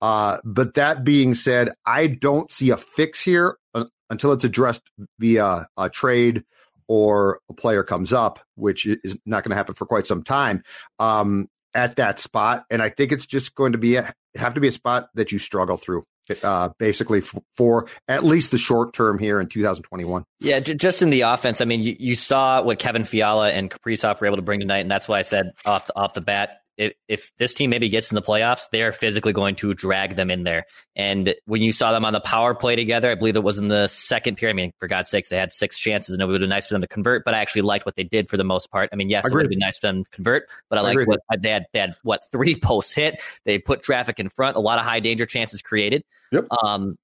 Uh, 0.00 0.38
but 0.44 0.74
that 0.74 1.04
being 1.04 1.34
said, 1.34 1.70
I 1.86 2.08
don't 2.08 2.50
see 2.50 2.70
a 2.70 2.76
fix 2.76 3.22
here 3.22 3.56
uh, 3.74 3.84
until 4.10 4.32
it's 4.32 4.44
addressed 4.44 4.82
via 5.18 5.66
a 5.76 5.90
trade 5.90 6.44
or 6.88 7.40
a 7.48 7.54
player 7.54 7.82
comes 7.82 8.12
up, 8.12 8.40
which 8.54 8.86
is 8.86 9.16
not 9.24 9.42
going 9.42 9.50
to 9.50 9.56
happen 9.56 9.74
for 9.74 9.86
quite 9.86 10.06
some 10.06 10.22
time 10.22 10.62
um, 10.98 11.48
at 11.72 11.96
that 11.96 12.20
spot. 12.20 12.64
And 12.70 12.82
I 12.82 12.90
think 12.90 13.12
it's 13.12 13.26
just 13.26 13.54
going 13.54 13.72
to 13.72 13.78
be 13.78 13.96
a, 13.96 14.12
have 14.34 14.54
to 14.54 14.60
be 14.60 14.68
a 14.68 14.72
spot 14.72 15.08
that 15.14 15.32
you 15.32 15.38
struggle 15.38 15.76
through 15.76 16.04
uh, 16.42 16.70
basically 16.78 17.18
f- 17.20 17.38
for 17.56 17.86
at 18.08 18.24
least 18.24 18.50
the 18.50 18.58
short 18.58 18.92
term 18.92 19.18
here 19.18 19.40
in 19.40 19.48
2021. 19.48 20.24
Yeah, 20.40 20.60
j- 20.60 20.74
just 20.74 21.02
in 21.02 21.10
the 21.10 21.22
offense. 21.22 21.60
I 21.60 21.64
mean, 21.64 21.82
you, 21.82 21.96
you 21.98 22.14
saw 22.14 22.62
what 22.62 22.78
Kevin 22.78 23.04
Fiala 23.04 23.50
and 23.50 23.70
Kaprizov 23.70 24.20
were 24.20 24.26
able 24.26 24.36
to 24.36 24.42
bring 24.42 24.60
tonight, 24.60 24.80
and 24.80 24.90
that's 24.90 25.08
why 25.08 25.18
I 25.18 25.22
said 25.22 25.52
off 25.64 25.86
the, 25.86 25.96
off 25.96 26.14
the 26.14 26.20
bat, 26.20 26.60
if, 26.76 26.92
if 27.08 27.30
this 27.38 27.54
team 27.54 27.70
maybe 27.70 27.88
gets 27.88 28.10
in 28.10 28.16
the 28.16 28.22
playoffs, 28.22 28.68
they 28.70 28.82
are 28.82 28.92
physically 28.92 29.32
going 29.32 29.54
to 29.56 29.74
drag 29.74 30.16
them 30.16 30.30
in 30.30 30.42
there. 30.42 30.64
And 30.96 31.34
when 31.46 31.62
you 31.62 31.72
saw 31.72 31.92
them 31.92 32.04
on 32.04 32.12
the 32.12 32.20
power 32.20 32.54
play 32.54 32.76
together, 32.76 33.10
I 33.10 33.14
believe 33.14 33.36
it 33.36 33.44
was 33.44 33.58
in 33.58 33.68
the 33.68 33.86
second 33.88 34.36
period. 34.36 34.54
I 34.54 34.56
mean, 34.56 34.72
for 34.80 34.88
God's 34.88 35.10
sakes, 35.10 35.28
they 35.28 35.36
had 35.36 35.52
six 35.52 35.78
chances, 35.78 36.14
and 36.14 36.22
it 36.22 36.26
would 36.26 36.34
have 36.34 36.40
been 36.40 36.50
nice 36.50 36.66
for 36.66 36.74
them 36.74 36.82
to 36.82 36.88
convert. 36.88 37.24
But 37.24 37.34
I 37.34 37.40
actually 37.40 37.62
liked 37.62 37.86
what 37.86 37.96
they 37.96 38.02
did 38.02 38.28
for 38.28 38.36
the 38.36 38.44
most 38.44 38.70
part. 38.70 38.90
I 38.92 38.96
mean, 38.96 39.08
yes, 39.08 39.24
it 39.24 39.32
would 39.32 39.42
have 39.42 39.50
been 39.50 39.58
nice 39.58 39.78
for 39.78 39.88
them 39.88 40.04
to 40.04 40.10
convert, 40.10 40.48
but 40.68 40.78
I, 40.78 40.82
I 40.82 40.84
liked 40.84 41.06
what 41.06 41.20
they 41.40 41.50
had. 41.50 41.64
They 41.72 41.80
had 41.80 41.94
what 42.02 42.20
three 42.32 42.54
posts 42.62 42.92
hit. 42.92 43.20
They 43.44 43.58
put 43.58 43.82
traffic 43.82 44.18
in 44.18 44.28
front. 44.28 44.56
A 44.56 44.60
lot 44.60 44.78
of 44.78 44.84
high 44.84 45.00
danger 45.00 45.26
chances 45.26 45.62
created. 45.62 46.02
Yep. 46.32 46.46
Um, 46.62 46.96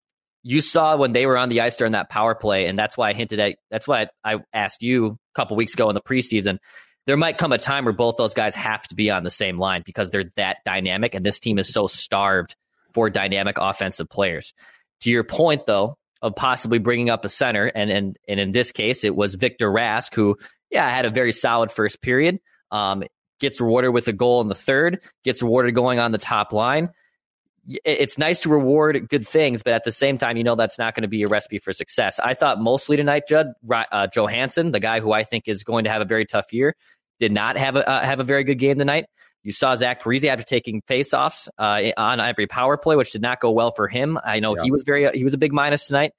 you 0.43 0.63
saw 0.63 0.97
when 0.97 1.13
they 1.13 1.27
were 1.27 1.37
on 1.37 1.51
the 1.51 1.61
ice 1.61 1.77
during 1.77 1.93
that 1.93 2.09
power 2.09 2.35
play, 2.35 2.67
and 2.67 2.79
that's 2.79 2.97
why 2.97 3.11
I 3.11 3.13
hinted 3.13 3.39
at. 3.41 3.57
That's 3.71 3.87
why 3.87 4.09
I 4.25 4.39
asked 4.53 4.83
you 4.83 5.07
a 5.07 5.35
couple 5.35 5.57
weeks 5.57 5.75
ago 5.75 5.89
in 5.89 5.95
the 5.95 6.01
preseason 6.01 6.59
there 7.07 7.17
might 7.17 7.39
come 7.39 7.53
a 7.53 7.59
time 7.59 7.85
where 7.85 7.95
both 7.95 8.17
those 8.17 8.35
guys 8.35 8.55
have 8.55 8.87
to 8.89 8.95
be 8.95 9.11
on 9.11 9.25
the 9.25 9.31
same 9.31 9.57
line 9.57 9.83
because 9.85 10.11
they're 10.11 10.31
that 10.37 10.59
dynamic, 10.65 11.15
and 11.15 11.25
this 11.25 11.41
team 11.41 11.59
is 11.59 11.73
so 11.73 11.87
starved 11.87 12.57
for 12.93 13.11
dynamic 13.11 13.57
offensive 13.59 14.09
players. 14.09 14.53
To 15.03 15.11
your 15.11 15.25
point, 15.25 15.67
though, 15.67 15.97
of 16.23 16.35
possibly 16.37 16.79
bringing 16.79 17.11
up 17.11 17.25
a 17.25 17.29
center, 17.29 17.67
and 17.67 17.91
and 17.91 18.17
and 18.29 18.41
in 18.41 18.51
this 18.51 18.73
case, 18.73 19.05
it 19.05 19.17
was 19.17 19.35
Victor 19.35 19.71
Rask, 19.71 20.15
who 20.15 20.37
yeah 20.71 20.89
had 20.89 21.07
a 21.07 21.11
very 21.11 21.33
solid 21.33 21.71
first 21.71 22.03
period. 22.03 22.39
Um, 22.71 23.05
gets 23.41 23.61
rewarded 23.61 23.93
with 23.93 24.07
a 24.07 24.13
goal 24.13 24.41
in 24.43 24.49
the 24.49 24.55
third, 24.55 25.01
gets 25.25 25.43
rewarded 25.43 25.75
going 25.75 25.99
on 25.99 26.13
the 26.13 26.19
top 26.19 26.53
line. 26.53 26.91
It's 27.85 28.19
nice 28.19 28.41
to 28.41 28.49
reward 28.49 29.09
good 29.09 29.27
things, 29.27 29.63
but 29.63 29.73
at 29.73 29.85
the 29.85 29.93
same 29.93 30.19
time, 30.19 30.37
you 30.37 30.45
know 30.45 30.57
that's 30.57 30.79
not 30.79 30.95
going 30.95 31.03
to 31.03 31.09
be 31.09 31.23
a 31.23 31.29
recipe 31.29 31.59
for 31.59 31.73
success. 31.73 32.19
I 32.19 32.35
thought 32.35 32.61
mostly 32.61 32.97
tonight, 32.97 33.25
Judd 33.29 33.53
uh, 33.71 34.09
Johansson, 34.13 34.73
the 34.73 34.81
guy 34.81 35.01
who 35.01 35.13
I 35.13 35.23
think 35.23 35.47
is 35.47 35.63
going 35.63 35.85
to 35.85 35.91
have 35.91 36.03
a 36.03 36.05
very 36.05 36.27
tough 36.27 36.53
year, 36.53 36.75
did 37.21 37.33
not 37.33 37.57
have 37.57 37.77
a 37.77 37.89
uh, 37.89 38.05
have 38.05 38.19
a 38.19 38.25
very 38.25 38.45
good 38.45 38.59
game 38.59 38.79
tonight. 38.79 39.07
You 39.43 39.53
saw 39.53 39.75
Zach 39.75 40.03
Parise 40.03 40.25
after 40.25 40.45
taking 40.45 40.83
faceoffs 40.83 41.49
uh, 41.59 41.93
on 41.97 42.21
every 42.21 42.47
power 42.47 42.77
play, 42.77 42.97
which 42.97 43.13
did 43.13 43.23
not 43.23 43.41
go 43.41 43.53
well 43.53 43.73
for 43.73 43.89
him. 43.89 44.19
I 44.23 44.41
know 44.41 44.57
yeah. 44.57 44.65
he 44.65 44.71
was 44.71 44.83
very 44.83 45.11
he 45.17 45.25
was 45.25 45.35
a 45.35 45.39
big 45.39 45.53
minus 45.53 45.87
tonight. 45.87 46.13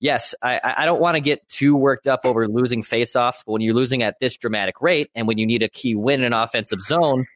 Yes, 0.00 0.34
I, 0.42 0.60
I 0.78 0.86
don't 0.86 1.00
want 1.00 1.16
to 1.16 1.20
get 1.20 1.46
too 1.48 1.76
worked 1.76 2.06
up 2.06 2.20
over 2.24 2.48
losing 2.48 2.82
faceoffs, 2.82 3.44
but 3.44 3.52
when 3.52 3.60
you're 3.60 3.74
losing 3.74 4.02
at 4.02 4.16
this 4.18 4.34
dramatic 4.36 4.80
rate, 4.80 5.10
and 5.14 5.28
when 5.28 5.36
you 5.36 5.46
need 5.46 5.62
a 5.62 5.68
key 5.68 5.94
win 5.94 6.20
in 6.20 6.26
an 6.26 6.32
offensive 6.32 6.80
zone, 6.80 7.26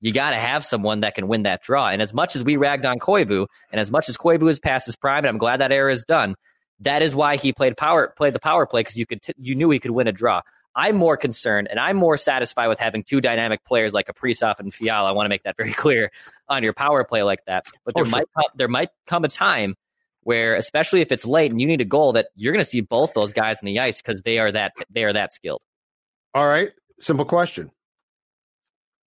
you 0.00 0.12
got 0.12 0.30
to 0.30 0.38
have 0.38 0.64
someone 0.64 1.00
that 1.00 1.14
can 1.14 1.28
win 1.28 1.42
that 1.42 1.62
draw. 1.62 1.88
And 1.88 2.00
as 2.00 2.14
much 2.14 2.36
as 2.36 2.44
we 2.44 2.56
ragged 2.56 2.86
on 2.86 2.98
Koivu, 2.98 3.46
and 3.70 3.80
as 3.80 3.90
much 3.90 4.08
as 4.08 4.16
Koivu 4.16 4.46
has 4.46 4.58
passed 4.58 4.86
his 4.86 4.96
prime, 4.96 5.18
and 5.18 5.28
I'm 5.28 5.38
glad 5.38 5.60
that 5.60 5.72
era 5.72 5.92
is 5.92 6.04
done, 6.04 6.36
that 6.80 7.02
is 7.02 7.14
why 7.14 7.36
he 7.36 7.52
played 7.52 7.76
power 7.76 8.12
played 8.16 8.34
the 8.34 8.40
power 8.40 8.66
play 8.66 8.80
because 8.80 8.96
you 8.96 9.06
could 9.06 9.22
t- 9.22 9.34
you 9.38 9.54
knew 9.54 9.70
he 9.70 9.78
could 9.78 9.90
win 9.90 10.06
a 10.06 10.12
draw. 10.12 10.40
I'm 10.74 10.96
more 10.96 11.16
concerned 11.16 11.68
and 11.68 11.78
I'm 11.78 11.96
more 11.96 12.16
satisfied 12.16 12.68
with 12.68 12.78
having 12.78 13.02
two 13.02 13.20
dynamic 13.20 13.64
players 13.64 13.92
like 13.92 14.08
a 14.08 14.14
Kaprizov 14.14 14.60
and 14.60 14.72
Fiala. 14.72 15.08
I 15.08 15.12
want 15.12 15.26
to 15.26 15.28
make 15.28 15.42
that 15.42 15.56
very 15.58 15.72
clear 15.72 16.10
on 16.48 16.62
your 16.62 16.72
power 16.72 17.04
play 17.04 17.22
like 17.22 17.44
that. 17.46 17.66
But 17.84 17.94
there 17.94 18.04
oh, 18.04 18.08
might 18.08 18.26
sure. 18.34 18.50
there 18.54 18.68
might 18.68 18.90
come 19.06 19.24
a 19.24 19.28
time 19.28 19.74
where, 20.22 20.54
especially 20.54 21.00
if 21.00 21.12
it's 21.12 21.26
late 21.26 21.50
and 21.50 21.60
you 21.60 21.66
need 21.66 21.80
a 21.80 21.86
goal, 21.86 22.12
that 22.12 22.28
you're 22.34 22.52
going 22.52 22.64
to 22.64 22.68
see 22.68 22.80
both 22.80 23.14
those 23.14 23.32
guys 23.32 23.60
in 23.60 23.66
the 23.66 23.80
ice 23.80 24.00
because 24.02 24.22
they 24.22 24.38
are 24.38 24.52
that 24.52 24.72
they 24.90 25.04
are 25.04 25.12
that 25.12 25.32
skilled. 25.32 25.60
All 26.34 26.46
right, 26.46 26.70
simple 26.98 27.24
question, 27.24 27.70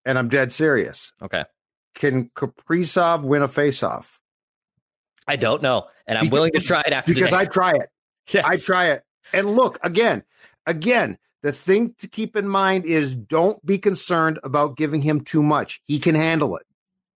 and 0.06 0.18
I'm 0.18 0.30
dead 0.30 0.52
serious. 0.52 1.14
Okay, 1.22 1.44
can 1.96 2.30
Kaprizov 2.30 3.24
win 3.24 3.42
a 3.42 3.48
faceoff? 3.48 4.06
I 5.28 5.36
don't 5.36 5.62
know, 5.62 5.86
and 6.08 6.18
I'm 6.18 6.26
because, 6.26 6.34
willing 6.34 6.52
to 6.54 6.60
try 6.60 6.82
it 6.86 6.94
after 6.94 7.14
because 7.14 7.34
I 7.34 7.46
try 7.46 7.72
it. 7.74 7.90
Yes. 8.32 8.46
I 8.48 8.56
try 8.56 8.92
it, 8.92 9.02
and 9.34 9.56
look 9.56 9.80
again, 9.84 10.24
again 10.68 11.18
the 11.44 11.52
thing 11.52 11.96
to 12.00 12.08
keep 12.08 12.36
in 12.36 12.48
mind 12.48 12.86
is 12.86 13.16
don't 13.16 13.64
be 13.66 13.78
concerned 13.78 14.40
about 14.44 14.78
giving 14.78 15.02
him 15.02 15.22
too 15.22 15.42
much. 15.42 15.82
He 15.86 16.00
can 16.00 16.16
handle 16.16 16.56
it. 16.56 16.66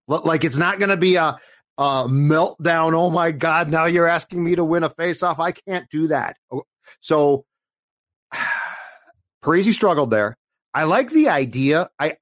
Like 0.08 0.44
it's 0.44 0.58
not 0.58 0.80
going 0.80 0.90
to 0.90 0.98
be 0.98 1.16
a, 1.16 1.38
a 1.78 2.08
meltdown. 2.08 2.94
Oh 2.94 3.10
my 3.10 3.32
God. 3.32 3.70
Now 3.70 3.86
you're 3.86 4.08
asking 4.08 4.44
me 4.44 4.56
to 4.56 4.64
win 4.64 4.84
a 4.84 4.90
faceoff. 4.90 5.40
I 5.40 5.52
can't 5.52 5.90
do 5.90 6.08
that. 6.08 6.38
Oh, 6.52 6.64
so 7.00 7.46
Parise 9.44 9.74
struggled 9.74 10.10
there. 10.10 10.38
I 10.74 10.84
like 10.86 11.12
the 11.12 11.30
idea. 11.30 11.90
I 12.00 12.18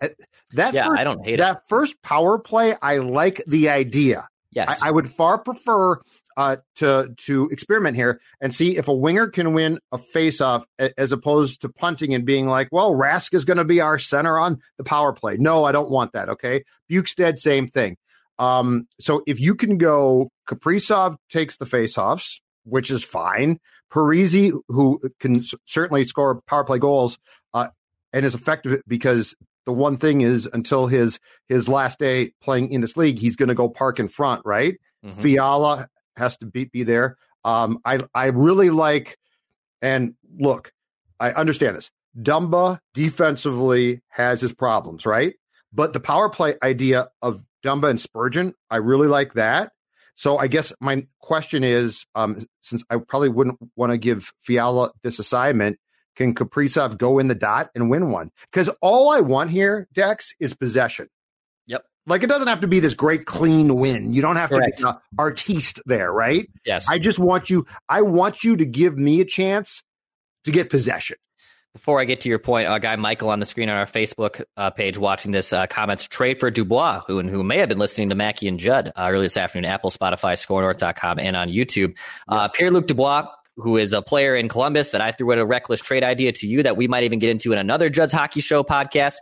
that 0.54 0.74
yeah, 0.74 0.88
first, 0.88 1.00
I 1.00 1.04
don't 1.04 1.24
hate 1.24 1.36
it. 1.36 1.38
that 1.38 1.58
it. 1.58 1.64
first 1.68 2.02
power 2.02 2.38
play. 2.40 2.76
I 2.82 2.98
like 2.98 3.44
the 3.48 3.70
idea. 3.70 4.28
Yes, 4.52 4.82
I, 4.82 4.90
I 4.90 4.92
would 4.92 5.10
far 5.12 5.38
prefer 5.38 6.00
uh, 6.38 6.58
to 6.76 7.14
to 7.18 7.48
experiment 7.50 7.96
here 7.96 8.20
and 8.42 8.54
see 8.54 8.78
if 8.78 8.88
a 8.88 8.94
winger 8.94 9.28
can 9.28 9.54
win 9.54 9.80
a 9.92 9.98
faceoff 9.98 10.64
as 10.98 11.12
opposed 11.12 11.62
to 11.62 11.70
punting 11.70 12.14
and 12.14 12.26
being 12.26 12.48
like, 12.48 12.70
well, 12.72 12.94
Rask 12.94 13.34
is 13.34 13.46
going 13.46 13.58
to 13.58 13.64
be 13.64 13.82
our 13.82 14.00
center 14.00 14.38
on 14.38 14.60
the 14.78 14.84
power 14.84 15.14
play. 15.14 15.38
No, 15.38 15.64
I 15.64 15.72
don't 15.72 15.90
want 15.90 16.14
that. 16.14 16.30
Okay, 16.30 16.64
Bjugstad, 16.90 17.40
same 17.40 17.68
thing. 17.68 17.98
Um, 18.40 18.88
so 19.00 19.24
if 19.28 19.40
you 19.40 19.56
can 19.56 19.78
go, 19.78 20.32
Kaprizov 20.48 21.18
takes 21.30 21.58
the 21.58 21.66
faceoffs, 21.66 22.42
which 22.64 22.90
is 22.90 23.04
fine. 23.04 23.60
Parise, 23.92 24.52
who 24.70 25.00
can 25.20 25.44
certainly 25.66 26.04
score 26.06 26.42
power 26.48 26.64
play 26.64 26.80
goals 26.80 27.20
uh, 27.54 27.68
and 28.12 28.26
is 28.26 28.34
effective 28.34 28.82
because 28.88 29.36
the 29.66 29.74
one 29.74 29.98
thing 29.98 30.22
is 30.22 30.50
until 30.52 30.88
his 30.88 31.20
his 31.48 31.68
last 31.68 32.00
day 32.00 32.34
playing 32.42 32.72
in 32.72 32.82
this 32.82 32.98
league, 32.98 33.20
he's 33.20 33.36
going 33.36 33.50
to 33.50 33.56
go 33.56 33.70
park 33.70 34.00
in 34.00 34.08
front, 34.08 34.42
right? 34.46 34.76
Mm-hmm. 35.06 35.22
Fiala 35.22 35.88
has 36.16 36.38
to 36.38 36.46
be, 36.46 36.66
be 36.66 36.84
there. 36.84 37.18
Um, 37.44 37.80
I 37.86 38.02
I 38.14 38.28
really 38.28 38.70
like, 38.70 39.18
and 39.82 40.16
look, 40.38 40.72
I 41.20 41.32
understand 41.32 41.76
this. 41.76 41.92
Dumba 42.20 42.80
defensively 42.94 44.02
has 44.10 44.42
his 44.42 44.54
problems, 44.54 45.06
right? 45.06 45.34
But 45.74 45.94
the 45.94 46.00
power 46.00 46.30
play 46.30 46.56
idea 46.62 47.08
of 47.22 47.44
Dumba 47.66 47.90
and 47.90 48.00
Spurgeon, 48.00 48.54
I 48.70 48.78
really 48.78 49.08
like 49.08 49.34
that. 49.34 49.72
So 50.16 50.38
I 50.38 50.48
guess 50.48 50.72
my 50.80 51.08
question 51.20 51.64
is, 51.64 52.06
um, 52.14 52.46
since 52.62 52.84
I 52.90 52.98
probably 52.98 53.30
wouldn't 53.30 53.58
want 53.76 53.92
to 53.92 53.98
give 53.98 54.32
Fiala 54.44 54.92
this 55.02 55.18
assignment, 55.18 55.80
can 56.16 56.34
Kaprizov 56.36 56.98
go 56.98 57.20
in 57.20 57.28
the 57.28 57.36
dot 57.36 57.70
and 57.76 57.90
win 57.90 58.12
one? 58.12 58.32
Because 58.52 58.70
all 58.82 59.10
I 59.10 59.22
want 59.22 59.52
here, 59.52 59.88
Dex, 59.94 60.34
is 60.40 60.54
possession. 60.54 61.10
Yep. 61.68 61.86
Like 62.06 62.24
it 62.24 62.28
doesn't 62.28 62.48
have 62.48 62.62
to 62.62 62.68
be 62.68 62.80
this 62.80 62.94
great 62.94 63.26
clean 63.26 63.76
win. 63.76 64.14
You 64.14 64.22
don't 64.22 64.36
have 64.36 64.50
Correct. 64.50 64.80
to 64.80 64.84
be 64.84 64.90
an 64.90 64.96
artiste 65.18 65.80
there, 65.86 66.12
right? 66.12 66.50
Yes. 66.66 66.88
I 66.90 67.00
just 67.00 67.20
want 67.20 67.50
you. 67.50 67.66
I 67.90 68.02
want 68.02 68.44
you 68.44 68.58
to 68.58 68.66
give 68.66 68.98
me 68.98 69.22
a 69.22 69.26
chance 69.26 69.84
to 70.44 70.52
get 70.52 70.70
possession. 70.70 71.18
Before 71.74 72.00
I 72.00 72.06
get 72.06 72.22
to 72.22 72.30
your 72.30 72.38
point, 72.38 72.72
a 72.72 72.80
guy 72.80 72.96
Michael 72.98 73.32
on 73.32 73.40
the 73.40 73.48
screen 73.48 73.68
on 73.68 73.76
our 73.76 73.88
Facebook 73.88 74.44
uh, 74.56 74.70
page 74.70 74.96
watching 74.96 75.32
this 75.32 75.52
uh, 75.52 75.66
comments 75.66 76.08
trade 76.08 76.40
for 76.40 76.52
Dubois, 76.52 77.02
who 77.08 77.18
and 77.18 77.28
who 77.28 77.42
may 77.42 77.58
have 77.58 77.70
been 77.70 77.80
listening 77.80 78.10
to 78.10 78.16
Mackey 78.16 78.48
and 78.48 78.60
Judd 78.60 78.92
uh, 78.96 79.08
earlier 79.10 79.24
this 79.24 79.38
afternoon, 79.38 79.66
Apple, 79.66 79.90
Spotify, 79.90 80.34
ScoreNorth.com, 80.34 81.18
and 81.18 81.36
on 81.36 81.50
YouTube. 81.50 81.98
Uh, 82.28 82.48
Pierre 82.50 82.70
Luc 82.70 82.86
Dubois, 82.86 83.28
who 83.56 83.78
is 83.78 83.94
a 83.94 84.02
player 84.02 84.36
in 84.36 84.50
Columbus 84.50 84.92
that 84.92 85.02
I 85.02 85.12
threw 85.12 85.32
out 85.32 85.38
a 85.38 85.46
reckless 85.46 85.80
trade 85.80 86.04
idea 86.04 86.32
to 86.34 86.48
you 86.48 86.64
that 86.64 86.76
we 86.78 86.88
might 86.88 87.04
even 87.04 87.20
get 87.20 87.30
into 87.30 87.52
in 87.54 87.60
another 87.60 87.90
Judd's 87.90 88.14
Hockey 88.14 88.42
Show 88.42 88.64
podcast. 88.64 89.16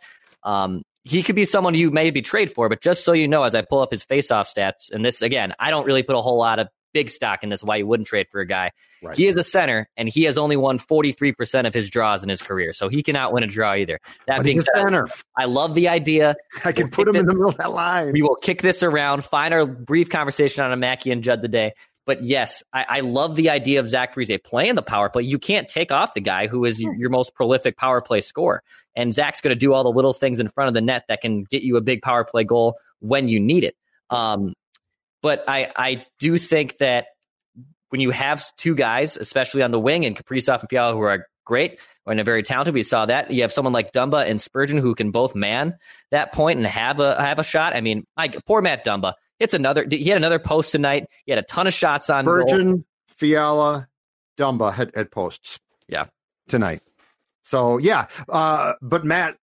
Um, 0.43 0.83
he 1.03 1.23
could 1.23 1.35
be 1.35 1.45
someone 1.45 1.73
you 1.73 1.91
maybe 1.91 2.21
trade 2.21 2.51
for, 2.51 2.69
but 2.69 2.81
just 2.81 3.03
so 3.03 3.11
you 3.13 3.27
know, 3.27 3.43
as 3.43 3.55
I 3.55 3.61
pull 3.61 3.79
up 3.79 3.91
his 3.91 4.05
faceoff 4.05 4.47
stats, 4.55 4.91
and 4.91 5.03
this 5.03 5.21
again, 5.21 5.53
I 5.59 5.69
don't 5.71 5.85
really 5.85 6.03
put 6.03 6.15
a 6.15 6.21
whole 6.21 6.37
lot 6.37 6.59
of 6.59 6.67
big 6.93 7.09
stock 7.09 7.43
in 7.43 7.49
this. 7.49 7.63
Why 7.63 7.77
you 7.77 7.87
wouldn't 7.87 8.07
trade 8.07 8.27
for 8.31 8.39
a 8.41 8.45
guy? 8.45 8.71
Right. 9.03 9.17
He 9.17 9.25
is 9.25 9.35
a 9.35 9.43
center, 9.43 9.89
and 9.97 10.07
he 10.07 10.23
has 10.25 10.37
only 10.37 10.57
won 10.57 10.77
forty 10.77 11.11
three 11.11 11.31
percent 11.31 11.65
of 11.65 11.73
his 11.73 11.89
draws 11.89 12.21
in 12.21 12.29
his 12.29 12.39
career, 12.39 12.71
so 12.71 12.87
he 12.87 13.01
cannot 13.01 13.33
win 13.33 13.41
a 13.43 13.47
draw 13.47 13.73
either. 13.73 13.99
That 14.27 14.37
But 14.37 14.45
being 14.45 14.61
said, 14.61 14.75
center. 14.75 15.07
I 15.35 15.45
love 15.45 15.73
the 15.73 15.89
idea. 15.89 16.35
I 16.63 16.71
can 16.71 16.83
We'll 16.83 16.91
put 16.91 17.07
him 17.07 17.15
in 17.15 17.25
the- 17.25 17.33
middle 17.33 17.49
of 17.49 17.57
that 17.57 17.71
line. 17.71 18.11
We 18.13 18.21
will 18.21 18.35
kick 18.35 18.61
this 18.61 18.83
around, 18.83 19.25
find 19.25 19.55
our 19.55 19.65
brief 19.65 20.11
conversation 20.11 20.63
on 20.63 20.71
a 20.71 20.77
Mackey 20.77 21.11
and 21.11 21.23
Judd 21.23 21.39
today. 21.41 21.73
But 22.05 22.23
yes, 22.23 22.63
I, 22.73 22.85
I 22.89 22.99
love 23.01 23.35
the 23.35 23.49
idea 23.49 23.79
of 23.79 23.89
Zach 23.89 24.15
Parise 24.15 24.43
playing 24.43 24.75
the 24.75 24.81
power 24.81 25.09
play. 25.09 25.23
You 25.23 25.37
can't 25.37 25.67
take 25.67 25.91
off 25.91 26.13
the 26.13 26.21
guy 26.21 26.47
who 26.47 26.65
is 26.65 26.81
your, 26.81 26.95
your 26.95 27.09
most 27.09 27.35
prolific 27.35 27.77
power 27.77 28.01
play 28.01 28.21
scorer. 28.21 28.63
And 28.95 29.13
Zach's 29.13 29.39
going 29.39 29.55
to 29.55 29.59
do 29.59 29.73
all 29.73 29.83
the 29.83 29.91
little 29.91 30.13
things 30.13 30.39
in 30.39 30.47
front 30.47 30.67
of 30.67 30.73
the 30.73 30.81
net 30.81 31.05
that 31.07 31.21
can 31.21 31.43
get 31.43 31.61
you 31.61 31.77
a 31.77 31.81
big 31.81 32.01
power 32.01 32.25
play 32.25 32.43
goal 32.43 32.75
when 32.99 33.29
you 33.29 33.39
need 33.39 33.63
it. 33.63 33.75
Um, 34.09 34.53
but 35.21 35.43
I, 35.47 35.71
I 35.75 36.05
do 36.19 36.37
think 36.37 36.77
that 36.77 37.07
when 37.89 38.01
you 38.01 38.11
have 38.11 38.43
two 38.57 38.73
guys, 38.73 39.17
especially 39.17 39.61
on 39.61 39.71
the 39.71 39.79
wing, 39.79 40.05
and 40.05 40.15
Kaprizov 40.15 40.61
and 40.61 40.69
Fiala, 40.69 40.93
who 40.93 41.01
are 41.01 41.27
great 41.45 41.79
and 42.07 42.19
are 42.19 42.23
very 42.23 42.43
talented, 42.43 42.73
we 42.73 42.83
saw 42.83 43.05
that. 43.05 43.31
You 43.31 43.41
have 43.41 43.51
someone 43.51 43.73
like 43.73 43.91
Dumba 43.91 44.27
and 44.27 44.41
Spurgeon 44.41 44.77
who 44.77 44.95
can 44.95 45.11
both 45.11 45.35
man 45.35 45.77
that 46.09 46.31
point 46.31 46.57
and 46.57 46.65
have 46.65 46.99
a 46.99 47.21
have 47.21 47.39
a 47.39 47.43
shot. 47.43 47.75
I 47.75 47.81
mean, 47.81 48.05
I, 48.17 48.29
poor 48.29 48.61
Matt 48.61 48.85
Dumba. 48.85 49.13
It's 49.41 49.53
another. 49.53 49.85
He 49.89 50.05
had 50.09 50.17
another 50.17 50.39
post 50.39 50.71
tonight. 50.71 51.07
He 51.25 51.31
had 51.31 51.39
a 51.39 51.43
ton 51.43 51.67
of 51.67 51.73
shots 51.73 52.09
on 52.09 52.25
goal. 52.25 52.47
Spurgeon, 52.47 52.85
Fiala, 53.07 53.87
Dumba 54.37 54.71
had, 54.73 54.91
had 54.95 55.11
posts. 55.11 55.59
Yeah. 55.87 56.05
Tonight. 56.47 56.81
So 57.43 57.77
yeah, 57.79 58.07
uh, 58.29 58.73
but 58.81 59.03
Matt, 59.03 59.35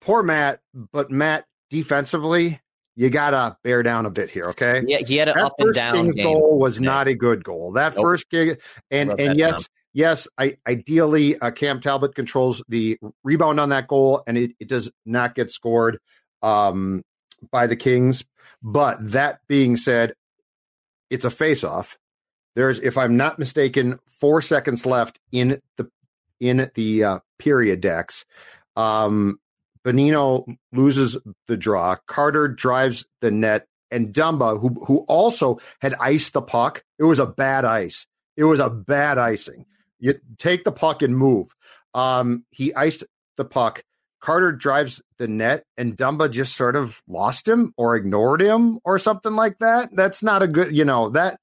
poor 0.00 0.22
Matt, 0.22 0.60
but 0.92 1.10
Matt 1.10 1.46
defensively, 1.70 2.60
you 2.96 3.10
gotta 3.10 3.56
bear 3.64 3.82
down 3.82 4.06
a 4.06 4.10
bit 4.10 4.30
here, 4.30 4.46
okay? 4.50 4.82
Yeah, 4.86 4.98
he 5.06 5.16
had 5.16 5.28
an 5.28 5.34
that 5.36 5.44
up 5.44 5.54
and 5.58 5.74
down 5.74 5.94
Kings 5.94 6.14
game. 6.14 6.24
goal 6.26 6.58
was 6.58 6.78
Yeah. 6.78 6.84
not 6.84 7.08
a 7.08 7.14
good 7.14 7.42
goal. 7.42 7.72
That 7.72 7.94
Nope. 7.94 8.02
first 8.04 8.28
gig, 8.30 8.60
and 8.90 9.18
and 9.18 9.38
yes, 9.38 9.52
down. 9.52 9.62
yes, 9.94 10.28
I 10.38 10.58
ideally 10.68 11.38
uh, 11.38 11.50
Cam 11.50 11.80
Talbot 11.80 12.14
controls 12.14 12.62
the 12.68 12.98
rebound 13.24 13.58
on 13.60 13.70
that 13.70 13.88
goal, 13.88 14.22
and 14.26 14.36
it, 14.36 14.52
it 14.60 14.68
does 14.68 14.90
not 15.06 15.34
get 15.34 15.50
scored 15.50 15.98
um, 16.42 17.02
by 17.50 17.66
the 17.66 17.76
Kings. 17.76 18.24
But 18.62 19.12
that 19.12 19.40
being 19.46 19.76
said, 19.76 20.14
it's 21.10 21.24
a 21.24 21.30
face-off. 21.30 21.98
There's, 22.56 22.78
if 22.78 22.96
I'm 22.96 23.16
not 23.16 23.38
mistaken, 23.38 23.98
four 24.06 24.40
seconds 24.40 24.86
left 24.86 25.18
in 25.32 25.60
the 25.76 25.90
in 26.40 26.70
the 26.74 27.04
uh, 27.04 27.18
period 27.38 27.80
Dex. 27.80 28.24
Um, 28.76 29.38
Bonino 29.84 30.46
loses 30.72 31.16
the 31.46 31.56
draw. 31.56 31.96
Carter 32.06 32.48
drives 32.48 33.06
the 33.20 33.30
net, 33.30 33.66
and 33.90 34.14
Dumba, 34.14 34.60
who 34.60 34.68
who 34.86 34.98
also 35.08 35.58
had 35.80 35.94
iced 36.00 36.32
the 36.32 36.42
puck, 36.42 36.84
it 36.98 37.04
was 37.04 37.18
a 37.18 37.26
bad 37.26 37.64
ice. 37.64 38.06
It 38.36 38.44
was 38.44 38.60
a 38.60 38.70
bad 38.70 39.18
icing. 39.18 39.66
You 39.98 40.14
take 40.38 40.64
the 40.64 40.72
puck 40.72 41.02
and 41.02 41.16
move. 41.16 41.48
Um, 41.92 42.44
he 42.50 42.74
iced 42.74 43.04
the 43.36 43.44
puck. 43.44 43.82
Carter 44.24 44.52
drives 44.52 45.02
the 45.18 45.28
net, 45.28 45.64
and 45.76 45.98
Dumba 45.98 46.30
just 46.30 46.56
sort 46.56 46.76
of 46.76 47.02
lost 47.06 47.46
him 47.46 47.74
or 47.76 47.94
ignored 47.94 48.40
him 48.40 48.78
or 48.82 48.98
something 48.98 49.36
like 49.36 49.58
that. 49.58 49.90
That's 49.94 50.22
not 50.22 50.42
a 50.42 50.48
good, 50.48 50.74
you 50.74 50.86
know 50.86 51.10
that 51.10 51.38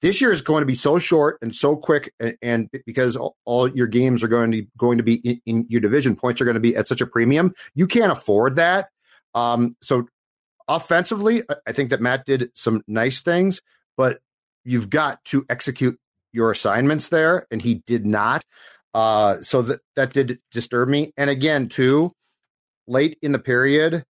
this 0.00 0.22
year 0.22 0.32
is 0.32 0.40
going 0.40 0.62
to 0.62 0.66
be 0.66 0.74
so 0.74 0.98
short 0.98 1.36
and 1.42 1.54
so 1.54 1.76
quick, 1.76 2.10
and, 2.18 2.38
and 2.40 2.70
because 2.86 3.16
all, 3.16 3.36
all 3.44 3.68
your 3.68 3.86
games 3.86 4.22
are 4.22 4.28
going 4.28 4.50
to 4.52 4.66
going 4.78 4.96
to 4.96 5.04
be 5.04 5.16
in, 5.16 5.42
in 5.44 5.66
your 5.68 5.82
division, 5.82 6.16
points 6.16 6.40
are 6.40 6.46
going 6.46 6.54
to 6.54 6.60
be 6.60 6.74
at 6.74 6.88
such 6.88 7.02
a 7.02 7.06
premium. 7.06 7.52
You 7.74 7.86
can't 7.86 8.10
afford 8.10 8.56
that. 8.56 8.88
Um, 9.34 9.76
so 9.82 10.08
offensively, 10.68 11.42
I- 11.50 11.56
I 11.66 11.72
think 11.72 11.90
that 11.90 12.00
Matt 12.00 12.24
did 12.24 12.50
some 12.54 12.82
nice 12.88 13.20
things, 13.20 13.60
but 13.98 14.20
you've 14.64 14.88
got 14.88 15.22
to 15.26 15.44
execute 15.50 15.98
your 16.32 16.50
assignments 16.50 17.08
there, 17.08 17.46
and 17.50 17.60
he 17.60 17.82
did 17.86 18.06
not. 18.06 18.42
Uh, 18.94 19.40
so 19.42 19.62
that 19.62 19.80
that 19.96 20.12
did 20.12 20.38
disturb 20.50 20.88
me. 20.88 21.12
And 21.16 21.30
again, 21.30 21.68
too, 21.68 22.12
late 22.86 23.18
in 23.22 23.32
the 23.32 23.38
period, 23.38 24.04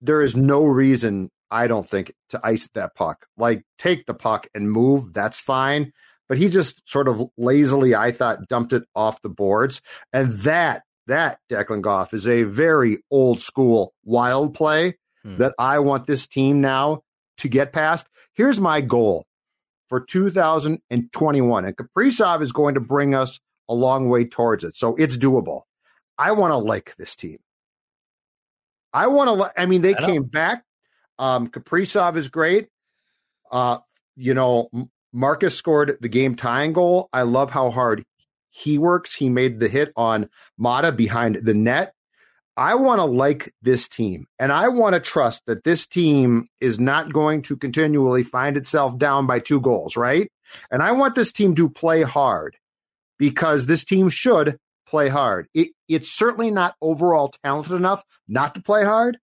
there 0.00 0.22
is 0.22 0.36
no 0.36 0.64
reason 0.64 1.30
I 1.50 1.66
don't 1.66 1.88
think 1.88 2.12
to 2.30 2.40
ice 2.42 2.68
that 2.74 2.94
puck. 2.94 3.26
Like 3.36 3.64
take 3.78 4.06
the 4.06 4.14
puck 4.14 4.48
and 4.54 4.70
move, 4.70 5.12
that's 5.12 5.38
fine. 5.38 5.92
But 6.28 6.38
he 6.38 6.48
just 6.48 6.82
sort 6.88 7.06
of 7.06 7.22
lazily, 7.36 7.94
I 7.94 8.10
thought, 8.10 8.48
dumped 8.48 8.72
it 8.72 8.82
off 8.96 9.22
the 9.22 9.28
boards. 9.28 9.80
And 10.12 10.32
that 10.40 10.82
that 11.06 11.38
Declan 11.50 11.82
Goff 11.82 12.12
is 12.14 12.26
a 12.26 12.42
very 12.42 12.98
old 13.10 13.40
school 13.40 13.94
wild 14.04 14.54
play 14.54 14.96
Hmm. 15.26 15.38
that 15.38 15.54
I 15.58 15.80
want 15.80 16.06
this 16.06 16.26
team 16.28 16.60
now 16.60 17.02
to 17.38 17.48
get 17.48 17.72
past. 17.72 18.06
Here's 18.34 18.60
my 18.60 18.80
goal 18.80 19.24
for 19.88 20.00
2021. 20.00 21.64
And 21.64 21.76
Kaprizov 21.76 22.42
is 22.42 22.52
going 22.52 22.74
to 22.74 22.80
bring 22.80 23.14
us 23.14 23.40
a 23.68 23.74
long 23.74 24.08
way 24.08 24.24
towards 24.24 24.64
it. 24.64 24.76
So 24.76 24.96
it's 24.96 25.16
doable. 25.16 25.62
I 26.18 26.32
want 26.32 26.52
to 26.52 26.56
like 26.56 26.94
this 26.96 27.16
team. 27.16 27.38
I 28.92 29.08
want 29.08 29.28
to. 29.28 29.32
Li- 29.32 29.50
I 29.56 29.66
mean, 29.66 29.82
they 29.82 29.94
I 29.94 30.00
came 30.00 30.24
back. 30.24 30.64
Um, 31.18 31.48
Kaprizov 31.48 32.16
is 32.16 32.28
great. 32.28 32.68
Uh, 33.50 33.78
you 34.16 34.34
know, 34.34 34.70
Marcus 35.12 35.54
scored 35.54 35.98
the 36.00 36.08
game 36.08 36.34
tying 36.34 36.72
goal. 36.72 37.08
I 37.12 37.22
love 37.22 37.50
how 37.50 37.70
hard 37.70 38.04
he 38.48 38.78
works. 38.78 39.14
He 39.14 39.28
made 39.28 39.60
the 39.60 39.68
hit 39.68 39.92
on 39.96 40.28
Mata 40.56 40.92
behind 40.92 41.36
the 41.42 41.54
net. 41.54 41.92
I 42.56 42.74
want 42.76 43.00
to 43.00 43.04
like 43.04 43.52
this 43.60 43.86
team, 43.86 44.26
and 44.38 44.50
I 44.50 44.68
want 44.68 44.94
to 44.94 45.00
trust 45.00 45.42
that 45.46 45.62
this 45.62 45.86
team 45.86 46.48
is 46.58 46.80
not 46.80 47.12
going 47.12 47.42
to 47.42 47.56
continually 47.56 48.22
find 48.22 48.56
itself 48.56 48.96
down 48.96 49.26
by 49.26 49.40
two 49.40 49.60
goals, 49.60 49.94
right? 49.94 50.32
And 50.70 50.82
I 50.82 50.92
want 50.92 51.14
this 51.14 51.32
team 51.32 51.54
to 51.56 51.68
play 51.68 52.00
hard 52.00 52.56
because 53.18 53.66
this 53.66 53.84
team 53.84 54.08
should 54.08 54.58
play 54.88 55.08
hard. 55.08 55.48
It, 55.54 55.68
it's 55.88 56.10
certainly 56.10 56.50
not 56.50 56.74
overall 56.80 57.32
talented 57.44 57.72
enough 57.72 58.04
not 58.28 58.54
to 58.54 58.62
play 58.62 58.84
hard. 58.84 59.18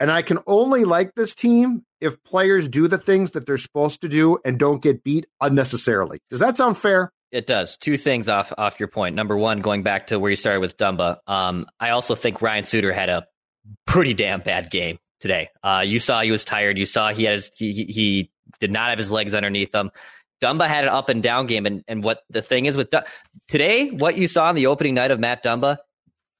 And 0.00 0.10
I 0.10 0.22
can 0.22 0.38
only 0.46 0.84
like 0.84 1.14
this 1.14 1.34
team 1.34 1.84
if 2.00 2.22
players 2.24 2.66
do 2.68 2.88
the 2.88 2.98
things 2.98 3.32
that 3.32 3.46
they're 3.46 3.58
supposed 3.58 4.00
to 4.00 4.08
do 4.08 4.38
and 4.44 4.58
don't 4.58 4.82
get 4.82 5.04
beat 5.04 5.26
unnecessarily. 5.40 6.18
Does 6.30 6.40
that 6.40 6.56
sound 6.56 6.76
fair? 6.76 7.12
It 7.30 7.46
does. 7.46 7.76
Two 7.76 7.96
things 7.96 8.28
off 8.28 8.52
off 8.58 8.80
your 8.80 8.88
point. 8.88 9.14
Number 9.14 9.36
one, 9.36 9.60
going 9.60 9.82
back 9.84 10.08
to 10.08 10.18
where 10.18 10.30
you 10.30 10.36
started 10.36 10.60
with 10.60 10.76
Dumba. 10.76 11.18
Um, 11.28 11.66
I 11.78 11.90
also 11.90 12.14
think 12.16 12.42
Ryan 12.42 12.64
Suter 12.64 12.92
had 12.92 13.08
a 13.08 13.26
pretty 13.86 14.12
damn 14.12 14.40
bad 14.40 14.70
game 14.70 14.98
today. 15.20 15.48
Uh, 15.62 15.84
you 15.86 15.98
saw 16.00 16.20
he 16.22 16.30
was 16.32 16.44
tired. 16.44 16.76
You 16.76 16.84
saw 16.84 17.10
he 17.12 17.22
had 17.24 17.34
his, 17.34 17.50
he, 17.56 17.72
he- 17.72 17.84
he 17.92 18.30
did 18.58 18.72
not 18.72 18.90
have 18.90 18.98
his 18.98 19.10
legs 19.12 19.34
underneath 19.34 19.72
him. 19.74 19.90
Dumba 20.42 20.66
had 20.66 20.84
an 20.84 20.90
up 20.90 21.08
and 21.08 21.22
down 21.22 21.46
game, 21.46 21.66
and 21.66 21.84
and 21.86 22.02
what 22.02 22.22
the 22.28 22.42
thing 22.42 22.66
is 22.66 22.76
with 22.76 22.90
Du- 22.90 23.04
today, 23.48 23.90
what 23.90 24.16
you 24.16 24.26
saw 24.26 24.46
on 24.46 24.54
the 24.54 24.66
opening 24.66 24.94
night 24.94 25.10
of 25.10 25.20
Matt 25.20 25.44
Dumba 25.44 25.78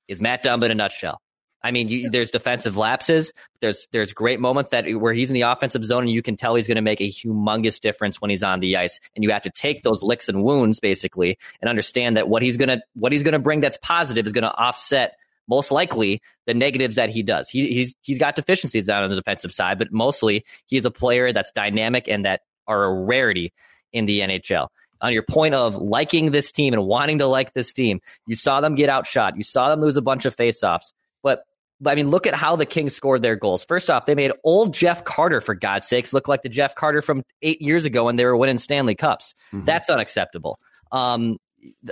is 0.08 0.20
Matt 0.20 0.44
Dumba 0.44 0.64
in 0.64 0.70
a 0.72 0.74
nutshell. 0.74 1.20
I 1.64 1.70
mean, 1.70 1.88
you, 1.88 2.10
there's 2.10 2.30
defensive 2.30 2.76
lapses. 2.76 3.32
There's 3.60 3.86
there's 3.92 4.12
great 4.12 4.40
moments 4.40 4.72
that 4.72 4.90
where 4.94 5.12
he's 5.12 5.30
in 5.30 5.34
the 5.34 5.42
offensive 5.42 5.84
zone, 5.84 6.02
and 6.02 6.10
you 6.10 6.22
can 6.22 6.36
tell 6.36 6.56
he's 6.56 6.66
going 6.66 6.76
to 6.76 6.82
make 6.82 7.00
a 7.00 7.08
humongous 7.08 7.78
difference 7.78 8.20
when 8.20 8.30
he's 8.30 8.42
on 8.42 8.60
the 8.60 8.76
ice. 8.76 8.98
And 9.14 9.22
you 9.22 9.30
have 9.30 9.42
to 9.42 9.50
take 9.50 9.82
those 9.82 10.02
licks 10.02 10.28
and 10.28 10.42
wounds 10.42 10.80
basically, 10.80 11.38
and 11.60 11.68
understand 11.68 12.16
that 12.16 12.28
what 12.28 12.42
he's 12.42 12.56
gonna 12.56 12.80
what 12.94 13.12
he's 13.12 13.22
gonna 13.22 13.38
bring 13.38 13.60
that's 13.60 13.78
positive 13.82 14.26
is 14.26 14.32
going 14.32 14.42
to 14.42 14.54
offset 14.54 15.16
most 15.48 15.70
likely 15.70 16.20
the 16.46 16.54
negatives 16.54 16.96
that 16.96 17.10
he 17.10 17.22
does. 17.22 17.48
He, 17.48 17.68
he's 17.72 17.94
he's 18.02 18.18
got 18.18 18.34
deficiencies 18.34 18.88
out 18.88 19.04
on 19.04 19.10
the 19.10 19.16
defensive 19.16 19.52
side, 19.52 19.78
but 19.78 19.92
mostly 19.92 20.44
he's 20.66 20.84
a 20.84 20.90
player 20.90 21.32
that's 21.32 21.52
dynamic 21.52 22.08
and 22.08 22.24
that 22.24 22.40
are 22.66 22.84
a 22.84 23.04
rarity 23.04 23.52
in 23.92 24.06
the 24.06 24.20
NHL. 24.20 24.68
On 25.00 25.12
your 25.12 25.24
point 25.24 25.54
of 25.54 25.74
liking 25.74 26.30
this 26.30 26.52
team 26.52 26.72
and 26.72 26.84
wanting 26.84 27.18
to 27.18 27.26
like 27.26 27.54
this 27.54 27.72
team, 27.72 27.98
you 28.26 28.36
saw 28.36 28.60
them 28.60 28.76
get 28.76 28.88
outshot. 28.88 29.36
You 29.36 29.42
saw 29.42 29.68
them 29.68 29.80
lose 29.80 29.96
a 29.96 30.02
bunch 30.02 30.24
of 30.26 30.36
faceoffs. 30.36 30.92
But 31.22 31.42
I 31.84 31.96
mean, 31.96 32.10
look 32.10 32.26
at 32.26 32.34
how 32.34 32.54
the 32.54 32.66
Kings 32.66 32.94
scored 32.94 33.22
their 33.22 33.34
goals. 33.34 33.64
First 33.64 33.90
off, 33.90 34.06
they 34.06 34.14
made 34.14 34.30
old 34.44 34.72
Jeff 34.72 35.04
Carter, 35.04 35.40
for 35.40 35.54
God's 35.54 35.88
sakes, 35.88 36.12
look 36.12 36.28
like 36.28 36.42
the 36.42 36.48
Jeff 36.48 36.74
Carter 36.76 37.02
from 37.02 37.24
eight 37.42 37.60
years 37.60 37.84
ago 37.84 38.04
when 38.04 38.16
they 38.16 38.24
were 38.24 38.36
winning 38.36 38.58
Stanley 38.58 38.94
Cups. 38.94 39.34
That's 39.64 39.90
unacceptable. 39.90 40.60
Um, 40.92 41.38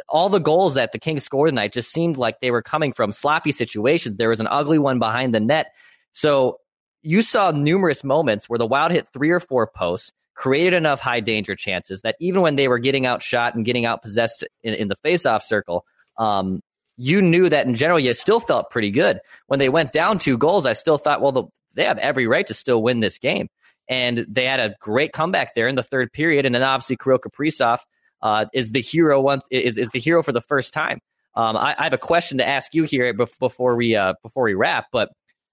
all 0.08 0.28
the 0.28 0.40
goals 0.40 0.74
that 0.74 0.92
the 0.92 0.98
Kings 0.98 1.24
scored 1.24 1.48
tonight 1.48 1.72
just 1.72 1.90
seemed 1.90 2.16
like 2.16 2.40
they 2.40 2.50
were 2.50 2.62
coming 2.62 2.92
from 2.92 3.12
sloppy 3.12 3.52
situations. 3.52 4.16
There 4.16 4.28
was 4.28 4.40
an 4.40 4.48
ugly 4.48 4.78
one 4.78 4.98
behind 4.98 5.34
the 5.34 5.40
net. 5.40 5.72
So 6.12 6.58
you 7.02 7.22
saw 7.22 7.50
numerous 7.50 8.04
moments 8.04 8.48
where 8.48 8.58
the 8.58 8.66
Wild 8.66 8.92
hit 8.92 9.08
three 9.08 9.30
or 9.30 9.40
four 9.40 9.66
posts, 9.66 10.12
created 10.40 10.72
enough 10.72 11.00
high 11.02 11.20
danger 11.20 11.54
chances 11.54 12.00
that 12.00 12.16
even 12.18 12.40
when 12.40 12.56
they 12.56 12.66
were 12.66 12.78
getting 12.78 13.04
outshot 13.04 13.54
and 13.54 13.62
getting 13.62 13.84
out 13.84 14.00
possessed 14.00 14.42
in, 14.62 14.72
in 14.72 14.88
the 14.88 14.96
faceoff 15.04 15.42
circle, 15.42 15.84
um, 16.16 16.62
you 16.96 17.20
knew 17.20 17.50
that 17.50 17.66
in 17.66 17.74
general 17.74 18.00
you 18.00 18.14
still 18.14 18.40
felt 18.40 18.70
pretty 18.70 18.90
good. 18.90 19.20
When 19.48 19.58
they 19.58 19.68
went 19.68 19.92
down 19.92 20.18
two 20.18 20.38
goals, 20.38 20.64
I 20.64 20.72
still 20.72 20.96
thought, 20.96 21.20
well, 21.20 21.32
the, 21.32 21.44
they 21.74 21.84
have 21.84 21.98
every 21.98 22.26
right 22.26 22.46
to 22.46 22.54
still 22.54 22.82
win 22.82 23.00
this 23.00 23.18
game. 23.18 23.48
And 23.86 24.24
they 24.30 24.46
had 24.46 24.60
a 24.60 24.74
great 24.80 25.12
comeback 25.12 25.54
there 25.54 25.68
in 25.68 25.74
the 25.74 25.82
third 25.82 26.10
period. 26.10 26.46
And 26.46 26.54
then 26.54 26.62
obviously 26.62 26.96
Kirill 26.96 27.18
Kaprizov 27.18 27.80
uh, 28.22 28.46
is 28.54 28.72
the 28.72 28.80
hero 28.80 29.20
once 29.20 29.44
is, 29.50 29.76
is 29.76 29.90
the 29.90 30.00
hero 30.00 30.22
for 30.22 30.32
the 30.32 30.40
first 30.40 30.72
time. 30.72 31.00
Um, 31.34 31.54
I, 31.54 31.74
I, 31.78 31.84
have 31.84 31.92
a 31.92 31.98
question 31.98 32.38
to 32.38 32.48
ask 32.48 32.74
you 32.74 32.84
here 32.84 33.12
before 33.12 33.76
we 33.76 33.94
uh, 33.94 34.14
before 34.22 34.44
we 34.44 34.54
wrap, 34.54 34.86
but 34.90 35.10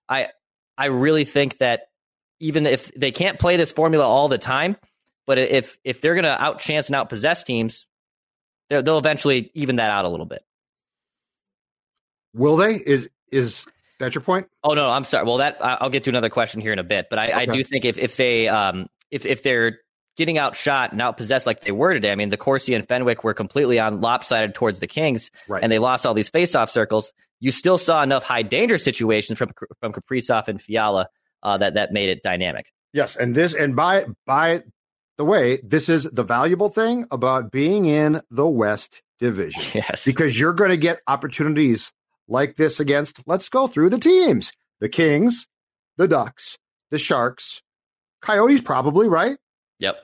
I 0.10 0.30
I 0.78 0.88
really 0.88 1.24
think 1.24 1.58
that 1.58 1.82
even 2.40 2.66
if 2.66 2.92
they 2.94 3.12
can't 3.12 3.40
play 3.40 3.58
this 3.58 3.72
formula 3.72 4.06
all 4.06 4.28
the 4.28 4.38
time, 4.38 4.78
but 5.26 5.38
if 5.38 5.78
if 5.84 6.02
they're 6.02 6.16
going 6.16 6.26
to 6.26 6.38
outchance 6.38 6.88
and 6.88 6.96
outpossess 6.96 7.44
teams, 7.44 7.88
they'll 8.70 8.98
eventually 8.98 9.52
even 9.54 9.78
that 9.78 9.90
out 9.90 10.06
a 10.06 10.10
little 10.10 10.26
bit. 10.26 10.44
Will 12.34 12.56
they? 12.56 12.76
Is 12.76 13.10
is 13.32 13.66
that 14.00 14.16
your 14.16 14.22
point? 14.22 14.48
Oh 14.64 14.74
no, 14.74 14.90
I'm 14.90 15.04
sorry. 15.04 15.26
Well, 15.26 15.38
that 15.38 15.58
I'll 15.62 15.90
get 15.90 16.04
to 16.06 16.10
another 16.10 16.30
question 16.30 16.62
here 16.62 16.74
in 16.74 16.80
a 16.80 16.84
bit, 16.84 17.08
but 17.10 17.20
I, 17.20 17.26
okay. 17.26 17.34
I 17.34 17.46
do 17.46 17.64
think 17.64 17.86
if 17.86 17.98
if 17.98 18.16
they 18.16 18.48
um 18.48 18.88
if 19.12 19.26
if 19.26 19.44
they're 19.44 19.80
getting 20.18 20.38
outshot 20.40 20.92
and 20.92 21.02
outpossessed 21.02 21.46
like 21.46 21.62
they 21.62 21.72
were 21.72 21.94
today. 21.94 22.12
I 22.12 22.16
mean, 22.16 22.30
the 22.30 22.38
Corsi 22.38 22.74
and 22.74 22.88
Fenwick 22.88 23.24
were 23.24 23.36
completely 23.36 23.80
on 23.80 24.02
lopsided 24.02 24.56
towards 24.56 24.80
the 24.80 24.88
Kings, 24.88 25.30
right. 25.48 25.62
and 25.62 25.72
they 25.72 25.78
lost 25.80 26.06
all 26.06 26.16
these 26.16 26.32
faceoff 26.32 26.70
circles. 26.70 27.14
You 27.40 27.52
still 27.52 27.78
saw 27.78 28.02
enough 28.02 28.24
high 28.24 28.42
danger 28.42 28.78
situations 28.78 29.38
from 29.38 29.52
from 29.80 29.94
Kaprizov 29.94 30.48
and 30.48 30.62
Fiala 30.62 31.10
uh, 31.44 31.58
that 31.58 31.76
that 31.76 31.92
made 31.92 32.10
it 32.10 32.24
dynamic. 32.24 32.72
Yes, 32.94 33.16
and 33.16 33.36
this 33.36 33.54
and 33.54 33.76
by 33.76 34.06
by 34.26 34.64
the 35.18 35.26
way, 35.26 35.60
this 35.64 35.90
is 35.90 36.04
the 36.04 36.24
valuable 36.24 36.70
thing 36.70 37.06
about 37.12 37.52
being 37.52 37.86
in 37.86 38.22
the 38.30 38.48
West 38.48 39.02
Division. 39.20 39.64
Yes, 39.90 40.06
because 40.06 40.40
you're 40.40 40.54
going 40.54 40.70
to 40.70 40.78
get 40.78 41.02
opportunities 41.08 41.92
like 42.28 42.56
this 42.56 42.80
against. 42.80 43.20
Let's 43.26 43.50
go 43.50 43.68
through 43.68 43.90
the 43.90 44.00
teams: 44.00 44.54
the 44.80 44.90
Kings, 44.90 45.48
the 45.98 46.08
Ducks, 46.08 46.58
the 46.92 47.00
Sharks, 47.00 47.62
Coyotes, 48.22 48.62
probably 48.62 49.08
right. 49.08 49.38
Yep 49.80 49.98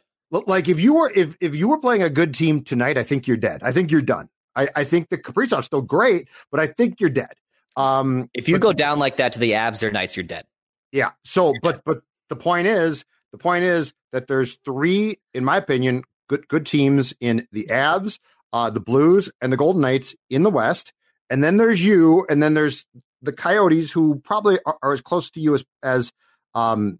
like 0.47 0.67
if 0.67 0.79
you 0.79 0.95
were 0.95 1.11
if 1.13 1.35
if 1.39 1.55
you 1.55 1.67
were 1.67 1.79
playing 1.79 2.01
a 2.01 2.09
good 2.09 2.33
team 2.33 2.63
tonight, 2.63 2.97
I 2.97 3.03
think 3.03 3.27
you're 3.27 3.37
dead. 3.37 3.61
I 3.63 3.71
think 3.71 3.91
you're 3.91 4.01
done. 4.01 4.29
I, 4.55 4.69
I 4.75 4.83
think 4.83 5.09
the 5.09 5.17
Kaprizov's 5.17 5.65
still 5.65 5.81
great, 5.81 6.27
but 6.51 6.59
I 6.59 6.67
think 6.67 6.99
you're 6.99 7.09
dead. 7.09 7.33
Um, 7.75 8.29
if 8.33 8.47
you 8.47 8.55
but, 8.55 8.61
go 8.61 8.73
down 8.73 8.99
like 8.99 9.17
that 9.17 9.33
to 9.33 9.39
the 9.39 9.51
Avs 9.51 9.81
or 9.81 9.89
Knights, 9.89 10.15
you're 10.15 10.23
dead. 10.23 10.45
Yeah. 10.93 11.11
So, 11.25 11.53
but 11.61 11.81
but 11.83 12.03
the 12.29 12.35
point 12.37 12.67
is, 12.67 13.03
the 13.33 13.37
point 13.37 13.65
is 13.65 13.93
that 14.13 14.27
there's 14.27 14.59
three, 14.63 15.19
in 15.33 15.43
my 15.43 15.57
opinion, 15.57 16.03
good 16.29 16.47
good 16.47 16.65
teams 16.65 17.13
in 17.19 17.47
the 17.51 17.65
Avs, 17.65 18.19
uh, 18.53 18.69
the 18.69 18.79
Blues, 18.79 19.29
and 19.41 19.51
the 19.51 19.57
Golden 19.57 19.81
Knights 19.81 20.15
in 20.29 20.43
the 20.43 20.51
West, 20.51 20.93
and 21.29 21.43
then 21.43 21.57
there's 21.57 21.83
you, 21.83 22.25
and 22.29 22.41
then 22.41 22.53
there's 22.53 22.85
the 23.23 23.33
Coyotes, 23.33 23.91
who 23.91 24.21
probably 24.23 24.59
are, 24.65 24.77
are 24.83 24.93
as 24.93 25.01
close 25.01 25.31
to 25.31 25.41
you 25.41 25.55
as 25.55 25.65
as 25.81 26.13
um, 26.53 26.99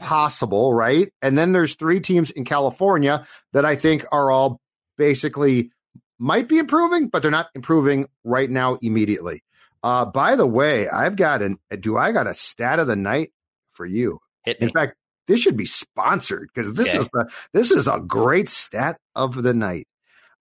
possible, 0.00 0.74
right? 0.74 1.12
And 1.22 1.38
then 1.38 1.52
there's 1.52 1.76
three 1.76 2.00
teams 2.00 2.32
in 2.32 2.44
California 2.44 3.24
that 3.52 3.64
I 3.64 3.76
think 3.76 4.04
are 4.10 4.32
all 4.32 4.60
basically 4.96 5.70
might 6.18 6.48
be 6.48 6.58
improving, 6.58 7.08
but 7.08 7.22
they're 7.22 7.30
not 7.30 7.50
improving 7.54 8.08
right 8.24 8.50
now 8.50 8.78
immediately. 8.82 9.44
Uh, 9.82 10.04
by 10.04 10.36
the 10.36 10.46
way, 10.46 10.88
I've 10.88 11.16
got 11.16 11.42
an 11.42 11.58
do 11.80 11.96
I 11.96 12.12
got 12.12 12.26
a 12.26 12.34
stat 12.34 12.78
of 12.78 12.86
the 12.86 12.96
night 12.96 13.32
for 13.72 13.86
you. 13.86 14.20
In 14.44 14.70
fact, 14.70 14.96
this 15.26 15.40
should 15.40 15.56
be 15.56 15.66
sponsored 15.66 16.48
because 16.52 16.74
this 16.74 16.88
okay. 16.88 16.98
is 16.98 17.08
the 17.12 17.30
this 17.52 17.70
is 17.70 17.86
a 17.86 18.00
great 18.00 18.48
stat 18.48 18.98
of 19.14 19.42
the 19.42 19.54
night. 19.54 19.86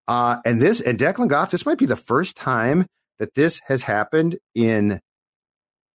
Uh, 0.08 0.38
and 0.46 0.62
this 0.62 0.80
and 0.82 0.98
Declan 0.98 1.28
Goff, 1.28 1.52
this 1.52 1.66
might 1.66 1.78
be 1.78 1.86
the 1.86 1.98
first 1.98 2.36
time 2.36 2.88
that 3.20 3.36
this 3.36 3.62
has 3.66 3.84
happened 3.84 4.38
in 4.56 5.02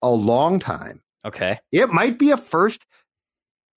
a 0.02 0.11
long 0.11 0.59
time. 0.59 1.00
Okay. 1.24 1.59
It 1.70 1.90
might 1.90 2.18
be 2.18 2.31
a 2.33 2.37
first 2.37 2.85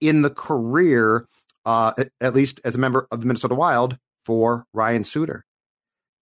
in 0.02 0.22
the 0.22 0.30
career, 0.30 1.28
uh, 1.66 1.94
at, 1.98 2.10
at, 2.20 2.36
least 2.36 2.60
as 2.64 2.76
a 2.76 2.80
member 2.80 3.08
of 3.12 3.22
the 3.22 3.28
Minnesota 3.28 3.56
Wild, 3.56 3.98
for 4.26 4.66
Ryan 4.74 5.04
Suter. 5.04 5.46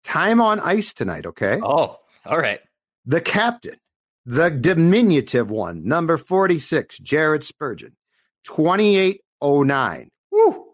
Time 0.04 0.42
on 0.42 0.60
ice 0.60 0.94
tonight, 0.94 1.26
okay? 1.26 1.60
Oh, 1.64 1.98
all 2.26 2.38
right. 2.38 2.60
The 3.06 3.22
captain, 3.22 3.78
the 4.26 4.50
diminutive 4.50 5.52
one, 5.52 5.86
number 5.86 6.18
46, 6.18 7.00
Jared 7.00 7.44
Spurgeon, 7.44 7.96
2809. 8.46 10.10
Woo! 10.32 10.66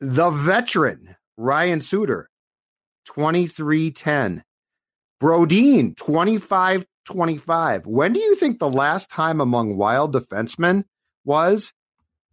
The 0.00 0.30
veteran, 0.30 1.16
Ryan 1.36 1.80
Suter, 1.80 2.28
2310. 3.06 4.44
Brodin, 5.20 5.96
25 5.96 6.86
25. 7.06 7.86
When 7.86 8.12
do 8.12 8.20
you 8.20 8.36
think 8.36 8.58
the 8.58 8.70
last 8.70 9.10
time 9.10 9.40
among 9.40 9.78
wild 9.78 10.12
defensemen 10.12 10.84
was 11.24 11.72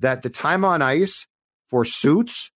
that 0.02 0.22
the 0.22 0.30
time 0.30 0.66
on 0.66 0.82
ice 0.82 1.26
for 1.70 1.86
Suits 1.86 2.52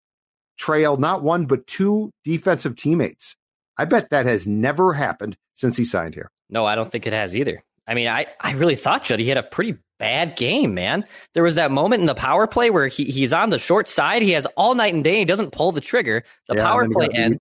trailed 0.58 0.99
not 0.99 1.23
one 1.23 1.45
but 1.45 1.65
two 1.65 2.12
defensive 2.25 2.75
teammates. 2.75 3.36
I 3.80 3.86
bet 3.86 4.10
that 4.10 4.26
has 4.26 4.46
never 4.46 4.92
happened 4.92 5.38
since 5.56 5.78
he 5.78 5.86
signed 5.86 6.13
here. 6.13 6.30
No, 6.50 6.65
I 6.65 6.76
don't 6.76 6.92
think 6.92 7.08
it 7.08 7.13
has 7.13 7.34
either. 7.34 7.63
I 7.88 7.94
mean, 7.94 8.10
I, 8.10 8.26
I 8.42 8.52
really 8.52 8.76
thought 8.76 9.06
Juddy 9.06 9.26
had 9.26 9.38
a 9.38 9.44
pretty 9.44 9.78
bad 10.00 10.36
game, 10.36 10.74
man. 10.74 11.06
There 11.34 11.44
was 11.44 11.56
that 11.56 11.72
moment 11.72 12.02
in 12.02 12.06
the 12.06 12.13
power 12.13 12.46
play 12.46 12.72
where 12.72 12.88
he, 12.88 13.06
he's 13.06 13.32
on 13.32 13.52
the 13.52 13.58
short 13.58 13.88
side. 13.88 14.22
He 14.22 14.32
has 14.32 14.46
all 14.58 14.76
night 14.76 14.94
and 14.94 15.02
day. 15.02 15.20
He 15.20 15.26
doesn't 15.26 15.54
pull 15.54 15.72
the 15.72 15.80
trigger. 15.80 16.26
The 16.50 16.58
yeah, 16.58 16.65
power 16.65 16.89
play 16.89 17.08
ends. 17.13 17.39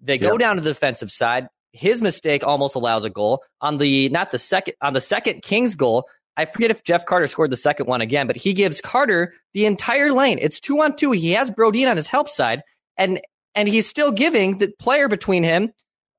They 0.00 0.18
go 0.18 0.36
down 0.36 0.56
to 0.56 0.62
the 0.62 0.70
defensive 0.70 1.12
side. 1.12 1.46
His 1.72 2.02
mistake 2.02 2.42
almost 2.42 2.74
allows 2.74 3.04
a 3.04 3.10
goal 3.10 3.44
on 3.60 3.78
the 3.78 4.08
not 4.08 4.32
the 4.32 4.38
second 4.38 4.74
on 4.82 4.92
the 4.92 5.00
second 5.00 5.42
Kings 5.42 5.76
goal. 5.76 6.08
I 6.36 6.46
forget 6.46 6.72
if 6.72 6.82
Jeff 6.82 7.06
Carter 7.06 7.28
scored 7.28 7.50
the 7.50 7.56
second 7.56 7.86
one 7.86 8.00
again, 8.00 8.26
but 8.26 8.36
he 8.36 8.54
gives 8.54 8.80
Carter 8.80 9.34
the 9.54 9.66
entire 9.66 10.12
lane. 10.12 10.38
It's 10.40 10.58
two 10.58 10.80
on 10.80 10.96
two. 10.96 11.12
He 11.12 11.30
has 11.32 11.48
Brodin 11.52 11.88
on 11.88 11.96
his 11.96 12.08
help 12.08 12.28
side, 12.28 12.62
and 12.96 13.20
and 13.54 13.68
he's 13.68 13.88
still 13.88 14.12
giving 14.12 14.58
the 14.58 14.72
player 14.78 15.08
between 15.08 15.42
him 15.42 15.72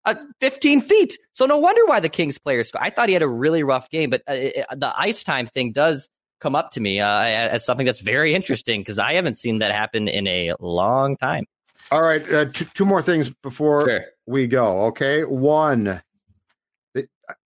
uh, 0.05 0.15
15 0.39 0.81
feet. 0.81 1.17
So 1.33 1.45
no 1.45 1.57
wonder 1.57 1.85
why 1.85 1.99
the 1.99 2.09
Kings 2.09 2.37
players 2.37 2.69
score. 2.69 2.81
I 2.83 2.89
thought 2.89 3.09
he 3.09 3.13
had 3.13 3.21
a 3.21 3.27
really 3.27 3.63
rough 3.63 3.89
game, 3.89 4.09
but 4.09 4.21
uh, 4.27 4.33
it, 4.33 4.65
the 4.75 4.93
ice 4.99 5.23
time 5.23 5.45
thing 5.45 5.71
does 5.71 6.09
come 6.39 6.55
up 6.55 6.71
to 6.71 6.79
me 6.79 6.99
uh, 6.99 7.21
as 7.21 7.65
something 7.65 7.85
that's 7.85 7.99
very 7.99 8.33
interesting 8.33 8.81
because 8.81 8.97
I 8.97 9.13
haven't 9.13 9.37
seen 9.37 9.59
that 9.59 9.71
happen 9.71 10.07
in 10.07 10.27
a 10.27 10.53
long 10.59 11.17
time. 11.17 11.45
All 11.91 12.01
right, 12.01 12.27
uh, 12.31 12.45
t- 12.45 12.67
two 12.73 12.85
more 12.85 13.01
things 13.01 13.29
before 13.41 13.85
sure. 13.85 14.05
we 14.25 14.47
go. 14.47 14.85
Okay, 14.85 15.23
one 15.23 16.01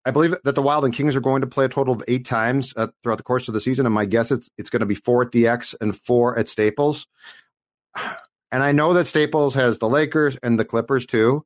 I 0.07 0.11
believe 0.11 0.35
that 0.45 0.55
the 0.55 0.63
Wild 0.63 0.85
and 0.85 0.93
Kings 0.93 1.17
are 1.17 1.21
going 1.21 1.41
to 1.41 1.47
play 1.47 1.65
a 1.65 1.69
total 1.69 1.95
of 1.95 2.03
eight 2.09 2.25
times 2.25 2.75
uh, 2.77 2.89
throughout 3.03 3.17
the 3.17 3.23
course 3.23 3.49
of 3.49 3.55
the 3.55 3.61
season, 3.61 3.87
and 3.87 3.95
my 3.95 4.05
guess 4.05 4.31
it's 4.31 4.51
it's 4.59 4.71
going 4.71 4.81
to 4.81 4.87
be 4.87 4.95
four 4.95 5.23
at 5.23 5.33
the 5.33 5.47
X 5.47 5.75
and 5.81 5.97
four 5.97 6.39
at 6.39 6.49
Staples. 6.49 7.07
And 8.55 8.63
I 8.63 8.71
know 8.71 8.95
that 8.95 9.09
Staples 9.09 9.57
has 9.57 9.81
the 9.81 9.89
Lakers 9.89 10.39
and 10.41 10.57
the 10.57 10.65
Clippers 10.65 11.07
too. 11.07 11.45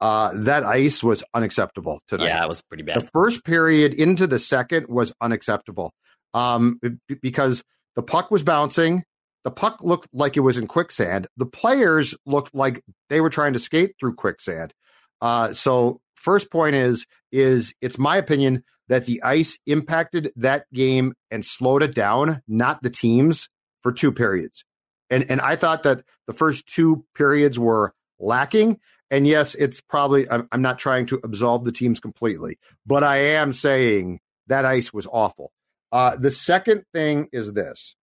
Uh, 0.00 0.30
that 0.32 0.64
ice 0.64 1.04
was 1.04 1.22
unacceptable 1.34 2.00
tonight. 2.08 2.28
Yeah, 2.28 2.42
it 2.42 2.48
was 2.48 2.62
pretty 2.62 2.82
bad. 2.82 2.96
The 2.96 3.06
first 3.12 3.44
period 3.44 3.92
into 3.92 4.26
the 4.26 4.38
second 4.38 4.86
was 4.88 5.12
unacceptable 5.20 5.92
um, 6.32 6.80
because 7.20 7.62
the 7.94 8.02
puck 8.02 8.30
was 8.30 8.42
bouncing. 8.42 9.04
The 9.44 9.50
puck 9.50 9.80
looked 9.82 10.08
like 10.14 10.38
it 10.38 10.40
was 10.40 10.56
in 10.56 10.66
quicksand. 10.66 11.26
The 11.36 11.44
players 11.44 12.14
looked 12.24 12.54
like 12.54 12.80
they 13.10 13.20
were 13.20 13.28
trying 13.28 13.52
to 13.52 13.58
skate 13.58 13.92
through 14.00 14.14
quicksand. 14.14 14.72
Uh, 15.20 15.52
so 15.52 16.00
first 16.14 16.50
point 16.50 16.74
is 16.74 17.06
is 17.32 17.74
it's 17.82 17.98
my 17.98 18.16
opinion 18.16 18.64
that 18.88 19.04
the 19.04 19.22
ice 19.22 19.58
impacted 19.66 20.32
that 20.36 20.64
game 20.72 21.12
and 21.30 21.44
slowed 21.44 21.82
it 21.82 21.94
down, 21.94 22.40
not 22.48 22.82
the 22.82 22.88
teams 22.88 23.50
for 23.82 23.92
two 23.92 24.10
periods. 24.10 24.64
And 25.10 25.30
and 25.30 25.40
I 25.40 25.56
thought 25.56 25.84
that 25.84 26.04
the 26.26 26.32
first 26.32 26.66
two 26.66 27.04
periods 27.14 27.58
were 27.58 27.94
lacking. 28.18 28.80
And 29.10 29.26
yes, 29.26 29.54
it's 29.54 29.80
probably 29.80 30.28
I'm, 30.28 30.48
I'm 30.50 30.62
not 30.62 30.78
trying 30.78 31.06
to 31.06 31.20
absolve 31.22 31.64
the 31.64 31.72
teams 31.72 32.00
completely, 32.00 32.58
but 32.84 33.04
I 33.04 33.18
am 33.18 33.52
saying 33.52 34.20
that 34.48 34.64
ice 34.64 34.92
was 34.92 35.06
awful. 35.06 35.52
Uh, 35.92 36.16
the 36.16 36.30
second 36.30 36.84
thing 36.92 37.28
is 37.32 37.52
this. 37.52 37.94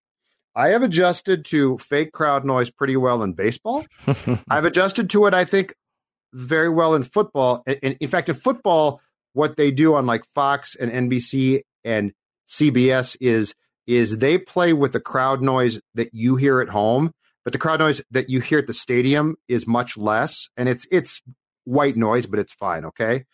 I 0.55 0.69
have 0.69 0.83
adjusted 0.83 1.45
to 1.45 1.77
fake 1.79 2.11
crowd 2.11 2.45
noise 2.45 2.69
pretty 2.69 2.95
well 2.95 3.23
in 3.23 3.33
baseball. 3.33 3.85
I've 4.49 4.65
adjusted 4.65 5.09
to 5.11 5.25
it, 5.25 5.33
I 5.33 5.45
think, 5.45 5.73
very 6.31 6.69
well 6.69 6.95
in 6.95 7.03
football. 7.03 7.63
In, 7.65 7.93
in 7.99 8.07
fact, 8.07 8.29
in 8.29 8.35
football, 8.35 9.01
what 9.33 9.57
they 9.57 9.71
do 9.71 9.95
on 9.95 10.05
like 10.05 10.25
Fox 10.35 10.75
and 10.75 10.91
NBC 10.91 11.61
and 11.83 12.13
CBS 12.47 13.17
is 13.19 13.55
is 13.87 14.17
they 14.17 14.37
play 14.37 14.73
with 14.73 14.93
the 14.93 14.99
crowd 14.99 15.41
noise 15.41 15.79
that 15.95 16.13
you 16.13 16.35
hear 16.35 16.61
at 16.61 16.69
home 16.69 17.11
but 17.43 17.51
the 17.51 17.59
crowd 17.59 17.79
noise 17.79 18.01
that 18.11 18.29
you 18.29 18.39
hear 18.39 18.59
at 18.59 18.67
the 18.67 18.73
stadium 18.73 19.35
is 19.47 19.67
much 19.67 19.97
less, 19.97 20.49
and 20.55 20.69
it's 20.69 20.87
it's 20.91 21.21
white 21.65 21.97
noise, 21.97 22.25
but 22.25 22.39
it's 22.39 22.53
fine. 22.53 22.85
Okay. 22.85 23.25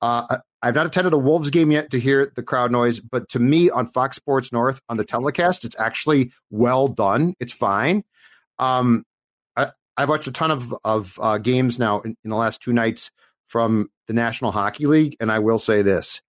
Uh, 0.00 0.38
I've 0.62 0.74
not 0.74 0.86
attended 0.86 1.12
a 1.12 1.18
Wolves 1.18 1.50
game 1.50 1.70
yet 1.70 1.90
to 1.90 2.00
hear 2.00 2.32
the 2.36 2.42
crowd 2.42 2.70
noise, 2.70 3.00
but 3.00 3.28
to 3.30 3.38
me 3.38 3.70
on 3.70 3.86
Fox 3.88 4.16
Sports 4.16 4.52
North 4.52 4.80
on 4.88 4.98
the 4.98 5.04
telecast, 5.04 5.64
it's 5.64 5.78
actually 5.78 6.32
well 6.50 6.86
done. 6.88 7.34
It's 7.40 7.52
fine. 7.52 8.04
Um, 8.58 9.04
I, 9.56 9.70
have 9.96 10.08
watched 10.08 10.26
a 10.26 10.32
ton 10.32 10.50
of 10.50 10.74
of 10.84 11.18
uh, 11.20 11.38
games 11.38 11.78
now 11.78 12.00
in, 12.00 12.16
in 12.24 12.30
the 12.30 12.36
last 12.36 12.60
two 12.62 12.72
nights 12.72 13.10
from 13.46 13.90
the 14.06 14.12
National 14.12 14.52
Hockey 14.52 14.86
League, 14.86 15.16
and 15.18 15.32
I 15.32 15.40
will 15.40 15.58
say 15.58 15.82
this: 15.82 16.22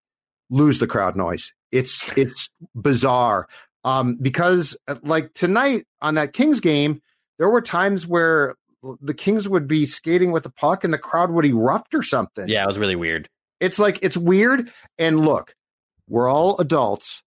lose 0.50 0.80
the 0.80 0.88
crowd 0.88 1.16
noise. 1.16 1.54
It's 1.72 2.18
it's 2.18 2.50
bizarre 2.74 3.48
um, 3.88 4.18
because 4.22 4.76
uh, 4.90 4.96
like 5.04 5.34
tonight 5.34 5.86
on 6.02 6.16
that 6.16 6.34
Kings 6.34 6.60
game, 6.60 7.02
there 7.40 7.48
were 7.48 7.62
times 7.62 8.06
where 8.06 8.56
the 9.02 9.14
Kings 9.14 9.48
would 9.48 9.66
be 9.66 9.86
skating 9.86 10.34
with 10.34 10.44
the 10.44 10.50
puck 10.50 10.84
and 10.84 10.94
the 10.94 10.98
crowd 10.98 11.32
would 11.32 11.46
erupt 11.46 11.96
or 11.96 12.04
something. 12.04 12.50
Yeah, 12.50 12.64
it 12.64 12.68
was 12.68 12.78
really 12.78 12.98
weird. 12.98 13.30
It's 13.62 13.80
like 13.80 14.00
it's 14.02 14.18
weird. 14.18 14.70
And 14.98 15.22
look, 15.22 15.54
we're 16.10 16.30
all 16.30 16.58
adults. 16.58 17.24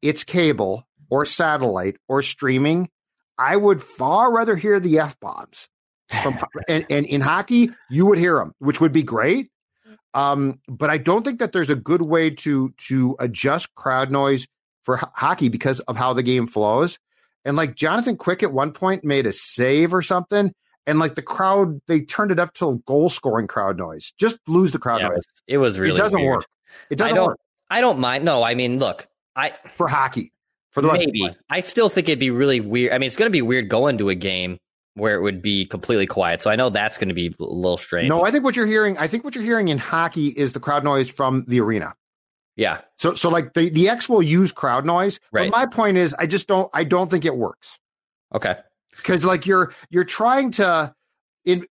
It's 0.00 0.24
cable 0.24 0.86
or 1.10 1.26
satellite 1.26 1.98
or 2.08 2.22
streaming. 2.22 2.88
I 3.38 3.56
would 3.56 3.82
far 3.82 4.32
rather 4.32 4.56
hear 4.56 4.80
the 4.80 4.98
f 5.00 5.20
bombs. 5.20 5.68
From 6.22 6.38
and, 6.68 6.86
and 6.88 7.04
in 7.04 7.20
hockey, 7.20 7.70
you 7.90 8.06
would 8.06 8.18
hear 8.18 8.36
them, 8.36 8.54
which 8.60 8.80
would 8.80 8.92
be 8.92 9.02
great. 9.02 9.50
Um, 10.14 10.60
but 10.68 10.88
I 10.88 10.96
don't 10.96 11.22
think 11.22 11.40
that 11.40 11.52
there's 11.52 11.68
a 11.68 11.76
good 11.76 12.00
way 12.00 12.30
to 12.30 12.72
to 12.88 13.14
adjust 13.18 13.74
crowd 13.74 14.10
noise 14.10 14.46
for 14.86 14.96
h- 14.96 15.04
hockey 15.14 15.50
because 15.50 15.80
of 15.80 15.96
how 15.96 16.14
the 16.14 16.22
game 16.22 16.46
flows. 16.46 16.98
And 17.44 17.56
like 17.56 17.74
Jonathan 17.74 18.16
Quick 18.16 18.42
at 18.42 18.52
one 18.52 18.72
point 18.72 19.04
made 19.04 19.26
a 19.26 19.32
save 19.32 19.92
or 19.92 20.00
something, 20.00 20.52
and 20.86 20.98
like 20.98 21.16
the 21.16 21.22
crowd, 21.22 21.80
they 21.86 22.00
turned 22.00 22.30
it 22.30 22.38
up 22.38 22.54
to 22.54 22.82
goal 22.86 23.10
scoring 23.10 23.46
crowd 23.46 23.76
noise. 23.76 24.12
Just 24.18 24.38
lose 24.48 24.72
the 24.72 24.78
crowd 24.78 25.02
yeah, 25.02 25.08
noise. 25.08 25.24
It 25.46 25.58
was, 25.58 25.78
really. 25.78 25.94
It 25.94 25.98
doesn't 25.98 26.18
weird. 26.18 26.36
work. 26.36 26.46
It 26.90 26.96
doesn't 26.96 27.12
I 27.12 27.16
don't, 27.16 27.26
work. 27.26 27.38
I 27.68 27.80
don't 27.80 27.98
mind. 27.98 28.24
No, 28.24 28.42
I 28.42 28.54
mean, 28.54 28.78
look, 28.78 29.06
I 29.34 29.52
for 29.68 29.88
hockey. 29.88 30.32
For 30.70 30.82
the 30.82 30.92
maybe 30.92 31.28
I 31.48 31.60
still 31.60 31.88
think 31.88 32.08
it'd 32.08 32.18
be 32.18 32.30
really 32.30 32.60
weird. 32.60 32.92
I 32.92 32.98
mean, 32.98 33.06
it's 33.06 33.16
going 33.16 33.30
to 33.30 33.32
be 33.32 33.42
weird 33.42 33.68
going 33.68 33.98
to 33.98 34.08
a 34.08 34.14
game 34.14 34.58
where 34.94 35.14
it 35.14 35.22
would 35.22 35.40
be 35.40 35.66
completely 35.66 36.06
quiet. 36.06 36.40
So 36.40 36.50
I 36.50 36.56
know 36.56 36.70
that's 36.70 36.98
going 36.98 37.08
to 37.08 37.14
be 37.14 37.28
a 37.28 37.42
little 37.42 37.76
strange. 37.76 38.08
No, 38.08 38.24
I 38.24 38.30
think 38.30 38.44
what 38.44 38.56
you're 38.56 38.66
hearing, 38.66 38.98
I 38.98 39.06
think 39.06 39.24
what 39.24 39.34
you're 39.34 39.44
hearing 39.44 39.68
in 39.68 39.78
hockey 39.78 40.28
is 40.28 40.52
the 40.52 40.60
crowd 40.60 40.84
noise 40.84 41.08
from 41.08 41.44
the 41.48 41.60
arena. 41.60 41.94
Yeah. 42.56 42.80
So 42.96 43.14
so 43.14 43.28
like 43.28 43.52
the 43.54 43.68
the 43.68 43.88
X 43.88 44.08
will 44.08 44.22
use 44.22 44.50
crowd 44.52 44.84
noise. 44.86 45.20
Right. 45.30 45.50
But 45.50 45.56
my 45.56 45.66
point 45.66 45.98
is, 45.98 46.14
I 46.18 46.26
just 46.26 46.46
don't 46.48 46.70
I 46.72 46.84
don't 46.84 47.10
think 47.10 47.24
it 47.24 47.36
works 47.36 47.78
Okay. 48.34 48.54
because 48.96 49.24
like 49.24 49.46
you're 49.46 49.72
you're 49.90 50.04
trying 50.04 50.52
to 50.52 50.94
in 51.44 51.66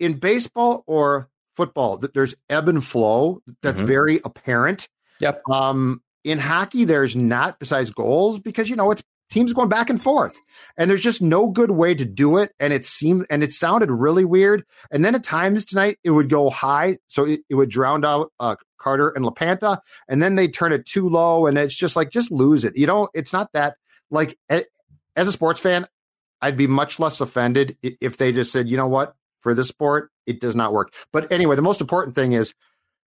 in 0.00 0.14
baseball 0.18 0.84
or 0.86 1.28
football 1.54 1.98
that 1.98 2.14
there's 2.14 2.34
ebb 2.48 2.68
and 2.68 2.82
flow 2.84 3.40
that's 3.62 3.82
Mhm. 3.82 3.86
very 3.86 4.20
apparent. 4.24 4.88
Yep. 5.20 5.42
Um, 5.50 6.02
in 6.24 6.38
hockey, 6.38 6.84
there's 6.84 7.14
not 7.14 7.58
besides 7.58 7.90
goals 7.90 8.40
because 8.40 8.70
you 8.70 8.76
know 8.76 8.90
it's 8.90 9.02
teams 9.30 9.52
going 9.54 9.68
back 9.68 9.88
and 9.90 10.00
forth, 10.00 10.38
and 10.76 10.90
there's 10.90 11.00
just 11.02 11.22
no 11.22 11.46
good 11.48 11.70
way 11.70 11.94
to 11.94 12.04
do 12.04 12.36
it. 12.38 12.52
And 12.58 12.72
it 12.72 12.84
seemed 12.84 13.26
and 13.30 13.42
it 13.42 13.52
sounded 13.52 13.90
really 13.90 14.24
weird. 14.24 14.64
And 14.90 15.04
then 15.04 15.14
at 15.14 15.24
times 15.24 15.64
tonight 15.66 15.98
it 16.04 16.10
would 16.10 16.30
go 16.30 16.48
high, 16.50 16.98
so 17.08 17.24
it, 17.26 17.40
it 17.50 17.54
would 17.54 17.68
drown 17.70 18.04
out 18.04 18.32
uh, 18.40 18.56
Carter 18.82 19.10
and 19.10 19.24
Lapanta, 19.24 19.78
and 20.08 20.20
then 20.20 20.34
they 20.34 20.48
turn 20.48 20.72
it 20.72 20.84
too 20.84 21.08
low, 21.08 21.46
and 21.46 21.56
it's 21.56 21.74
just 21.74 21.96
like 21.96 22.10
just 22.10 22.30
lose 22.30 22.64
it. 22.64 22.76
You 22.76 22.86
know, 22.86 23.08
it's 23.14 23.32
not 23.32 23.52
that 23.52 23.76
like 24.10 24.36
as 24.48 25.28
a 25.28 25.32
sports 25.32 25.60
fan, 25.60 25.86
I'd 26.40 26.56
be 26.56 26.66
much 26.66 26.98
less 26.98 27.20
offended 27.20 27.76
if 27.82 28.16
they 28.16 28.32
just 28.32 28.52
said, 28.52 28.68
you 28.68 28.76
know 28.76 28.88
what, 28.88 29.14
for 29.40 29.54
this 29.54 29.68
sport, 29.68 30.10
it 30.26 30.40
does 30.40 30.56
not 30.56 30.72
work. 30.72 30.92
But 31.12 31.32
anyway, 31.32 31.56
the 31.56 31.62
most 31.62 31.80
important 31.80 32.14
thing 32.14 32.32
is 32.32 32.54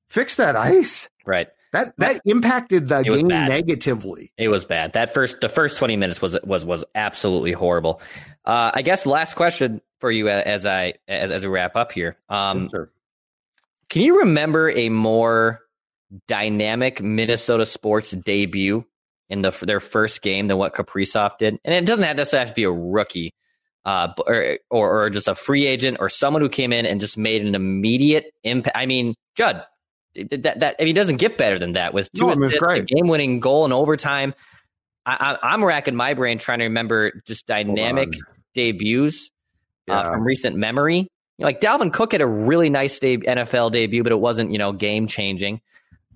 fix 0.10 0.36
that 0.36 0.56
ice. 0.56 1.10
Right. 1.26 1.50
That 1.74 1.94
that 1.98 2.22
impacted 2.24 2.88
the 2.88 3.02
game 3.02 3.28
bad. 3.28 3.50
negatively. 3.50 4.32
It 4.38 4.48
was 4.48 4.64
bad. 4.64 4.94
That 4.94 5.14
first, 5.14 5.42
the 5.42 5.50
first 5.50 5.78
twenty 5.78 5.98
minutes 5.98 6.22
was 6.22 6.38
was 6.46 6.64
was 6.64 6.86
absolutely 6.96 7.52
horrible. 7.52 8.02
Uh, 8.46 8.72
I 8.74 8.82
guess 8.82 9.06
last 9.06 9.34
question 9.34 9.82
for 10.00 10.10
you 10.10 10.30
uh, 10.30 10.42
as 10.46 10.66
I 10.66 10.94
as, 11.06 11.32
as 11.32 11.44
we 11.44 11.50
wrap 11.50 11.76
up 11.76 11.92
here. 11.92 12.16
Um, 12.30 12.70
Sure. 12.70 12.90
Can 13.90 14.04
you 14.04 14.20
remember 14.20 14.70
a 14.70 14.88
more 14.88 15.64
dynamic 16.28 17.02
Minnesota 17.02 17.65
sports 17.65 18.12
debut 18.12 18.86
in 19.30 19.41
the 19.41 19.52
their 19.65 19.80
first 19.80 20.22
game 20.22 20.48
than 20.48 20.58
what 20.58 20.74
Kaprizov 20.74 21.38
did? 21.38 21.60
And 21.63 21.74
it 21.74 21.86
doesn't 21.86 22.04
have 22.04 22.18
necessarily 22.18 22.48
have 22.48 22.56
to 22.56 22.56
be 22.56 22.63
a 22.63 22.72
rookie, 22.72 23.34
uh, 23.86 24.10
or, 24.26 24.60
or 24.70 25.02
or 25.02 25.10
just 25.10 25.28
a 25.28 25.36
free 25.36 25.65
agent 25.65 25.98
or 26.00 26.10
someone 26.10 26.41
who 26.41 26.50
came 26.50 26.72
in 26.72 26.86
and 26.86 27.00
just 27.00 27.18
made 27.18 27.46
an 27.46 27.56
immediate 27.56 28.34
impact. 28.44 28.78
I 28.78 28.86
mean, 28.86 29.15
Judd, 29.36 29.65
that, 30.15 30.60
that 30.60 30.76
I 30.80 30.84
mean, 30.84 30.96
it 30.96 31.00
doesn't 31.00 31.18
get 31.18 31.38
better 31.38 31.60
than 31.60 31.74
that 31.74 31.94
with 31.94 32.12
two 32.12 32.26
No, 32.26 32.32
I 32.32 32.36
mean, 32.36 32.52
it's 32.52 32.62
assists, 32.62 32.91
a 32.91 32.96
game 32.96 33.08
winning 33.08 33.39
goal 33.39 33.65
in 33.65 33.74
overtime. 33.74 34.34
I, 35.06 35.38
I'm 35.44 35.63
racking 35.63 35.96
my 35.96 36.15
brain 36.15 36.39
trying 36.39 36.60
to 36.60 36.65
remember 36.65 37.22
just 37.28 37.46
dynamic 37.46 38.10
debuts 38.56 39.30
uh, 39.88 40.12
from 40.12 40.24
recent 40.24 40.56
memory. 40.56 40.98
You 40.98 41.08
know, 41.39 41.46
like 41.46 41.62
Dalvin 41.62 41.94
Cook 41.94 42.13
had 42.13 42.22
a 42.22 42.28
really 42.28 42.70
nice 42.70 42.98
de- 42.98 43.18
NFL 43.18 43.72
debut, 43.72 44.02
but 44.02 44.12
it 44.12 44.20
wasn't 44.20 44.52
you 44.52 44.58
know 44.58 44.72
game 44.72 45.08
changing. 45.08 45.62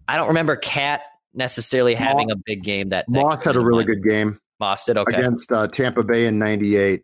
I 0.10 0.16
don't 0.16 0.30
remember 0.30 0.56
Cat 0.56 1.02
necessarily 1.36 1.94
having 1.94 2.32
a 2.32 2.36
big 2.36 2.64
game 2.64 2.90
that 2.90 3.08
Moss 3.08 3.44
had 3.44 3.56
a 3.56 3.60
really 3.60 3.86
good 3.86 4.04
game 4.04 4.40
Moss 4.60 4.84
did 4.84 4.98
okay. 4.98 5.18
against 5.18 5.52
uh, 5.52 5.68
Tampa 5.68 6.04
Bay 6.04 6.26
in 6.26 6.40
'98. 6.40 7.04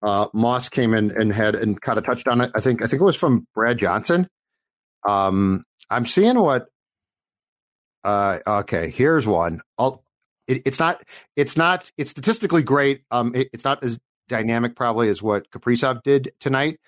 Uh, 0.00 0.28
Moss 0.32 0.68
came 0.68 0.94
in 0.94 1.10
and 1.10 1.32
had 1.32 1.56
and 1.56 1.80
caught 1.80 1.98
a 1.98 2.02
touchdown. 2.02 2.40
I 2.40 2.60
think 2.60 2.82
I 2.82 2.86
think 2.86 3.00
it 3.00 3.04
was 3.04 3.16
from 3.16 3.48
Brad 3.52 3.78
Johnson. 3.78 4.28
Um, 5.08 5.64
I'm 5.90 6.06
seeing 6.06 6.38
what. 6.38 6.66
Uh, 8.04 8.38
okay, 8.46 8.90
here's 8.90 9.26
one. 9.26 9.60
I'll, 9.76 10.04
it, 10.46 10.62
it's 10.64 10.78
not. 10.78 11.02
It's 11.34 11.56
not. 11.56 11.90
It's 11.98 12.10
statistically 12.10 12.62
great. 12.62 13.02
Um, 13.10 13.34
it- 13.34 13.50
it's 13.52 13.64
not 13.64 13.82
as 13.82 13.98
dynamic 14.28 14.76
probably 14.76 15.08
as 15.08 15.20
what 15.20 15.50
Kaprizov 15.50 16.04
did 16.04 16.30
tonight. 16.38 16.78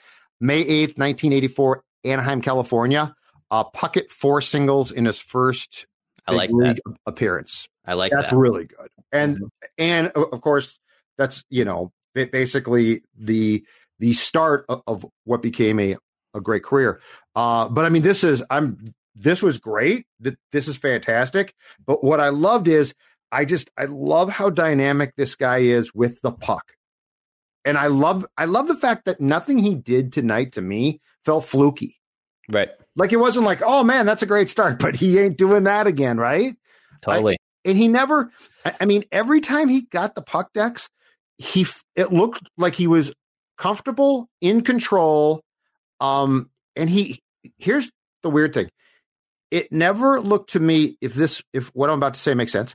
May 0.40 0.60
eighth, 0.60 0.96
1984, 0.96 1.82
Anaheim, 2.04 2.40
California. 2.42 3.12
Uh, 3.50 3.64
Puckett 3.64 4.10
four 4.10 4.40
singles 4.40 4.92
in 4.92 5.04
his 5.06 5.18
first 5.18 5.86
I 6.26 6.32
like 6.32 6.50
league 6.50 6.80
that. 6.84 6.96
appearance. 7.06 7.68
I 7.86 7.94
like 7.94 8.12
That's 8.12 8.30
that. 8.30 8.36
really 8.36 8.66
good. 8.66 8.88
And 9.12 9.44
and 9.78 10.08
of 10.08 10.40
course, 10.42 10.78
that's 11.16 11.42
you 11.48 11.64
know 11.64 11.92
basically 12.14 13.02
the 13.18 13.64
the 13.98 14.12
start 14.12 14.66
of, 14.68 14.82
of 14.86 15.06
what 15.24 15.40
became 15.42 15.80
a 15.80 15.96
a 16.34 16.40
great 16.40 16.62
career. 16.64 17.00
Uh, 17.34 17.68
but 17.68 17.84
I 17.86 17.88
mean, 17.88 18.02
this 18.02 18.22
is 18.24 18.44
I'm 18.50 18.92
this 19.14 19.42
was 19.42 19.58
great. 19.58 20.06
Th- 20.22 20.36
This 20.52 20.68
is 20.68 20.76
fantastic. 20.76 21.54
But 21.86 22.04
what 22.04 22.20
I 22.20 22.28
loved 22.28 22.68
is 22.68 22.94
I 23.32 23.46
just 23.46 23.70
I 23.78 23.86
love 23.86 24.28
how 24.28 24.50
dynamic 24.50 25.14
this 25.16 25.34
guy 25.36 25.58
is 25.58 25.94
with 25.94 26.20
the 26.20 26.32
puck. 26.32 26.74
And 27.64 27.78
I 27.78 27.86
love 27.86 28.26
I 28.36 28.44
love 28.44 28.68
the 28.68 28.76
fact 28.76 29.06
that 29.06 29.20
nothing 29.20 29.58
he 29.58 29.74
did 29.74 30.12
tonight 30.12 30.52
to 30.52 30.62
me 30.62 31.00
felt 31.24 31.44
fluky. 31.46 31.96
Right. 32.50 32.70
Like 32.98 33.12
it 33.12 33.16
wasn't 33.16 33.46
like, 33.46 33.62
oh 33.62 33.82
man, 33.84 34.04
that's 34.04 34.22
a 34.22 34.26
great 34.26 34.50
start, 34.50 34.78
but 34.80 34.96
he 34.96 35.18
ain't 35.18 35.38
doing 35.38 35.64
that 35.64 35.86
again, 35.86 36.18
right? 36.18 36.54
Totally. 37.00 37.38
and 37.64 37.78
he 37.78 37.86
never 37.88 38.30
I- 38.64 38.74
i 38.80 38.84
mean 38.84 39.04
every 39.12 39.40
time 39.40 39.68
he 39.68 39.82
got 39.82 40.14
the 40.16 40.20
puck 40.22 40.52
Dex 40.52 40.88
he 41.38 41.64
it 41.94 42.12
looked 42.12 42.42
like 42.56 42.74
he 42.74 42.88
was 42.88 43.12
comfortable 43.56 44.28
in 44.40 44.62
control 44.62 45.42
um 46.00 46.50
and 46.74 46.90
he 46.90 47.20
here's 47.58 47.88
the 48.24 48.30
weird 48.30 48.52
thing 48.52 48.68
it 49.52 49.70
never 49.72 50.20
looked 50.20 50.50
to 50.54 50.60
me 50.60 50.96
if 51.00 51.14
this 51.14 51.40
if 51.52 51.68
what 51.68 51.88
i'm 51.88 51.98
about 51.98 52.14
to 52.14 52.20
say 52.20 52.34
makes 52.34 52.50
sense 52.52 52.74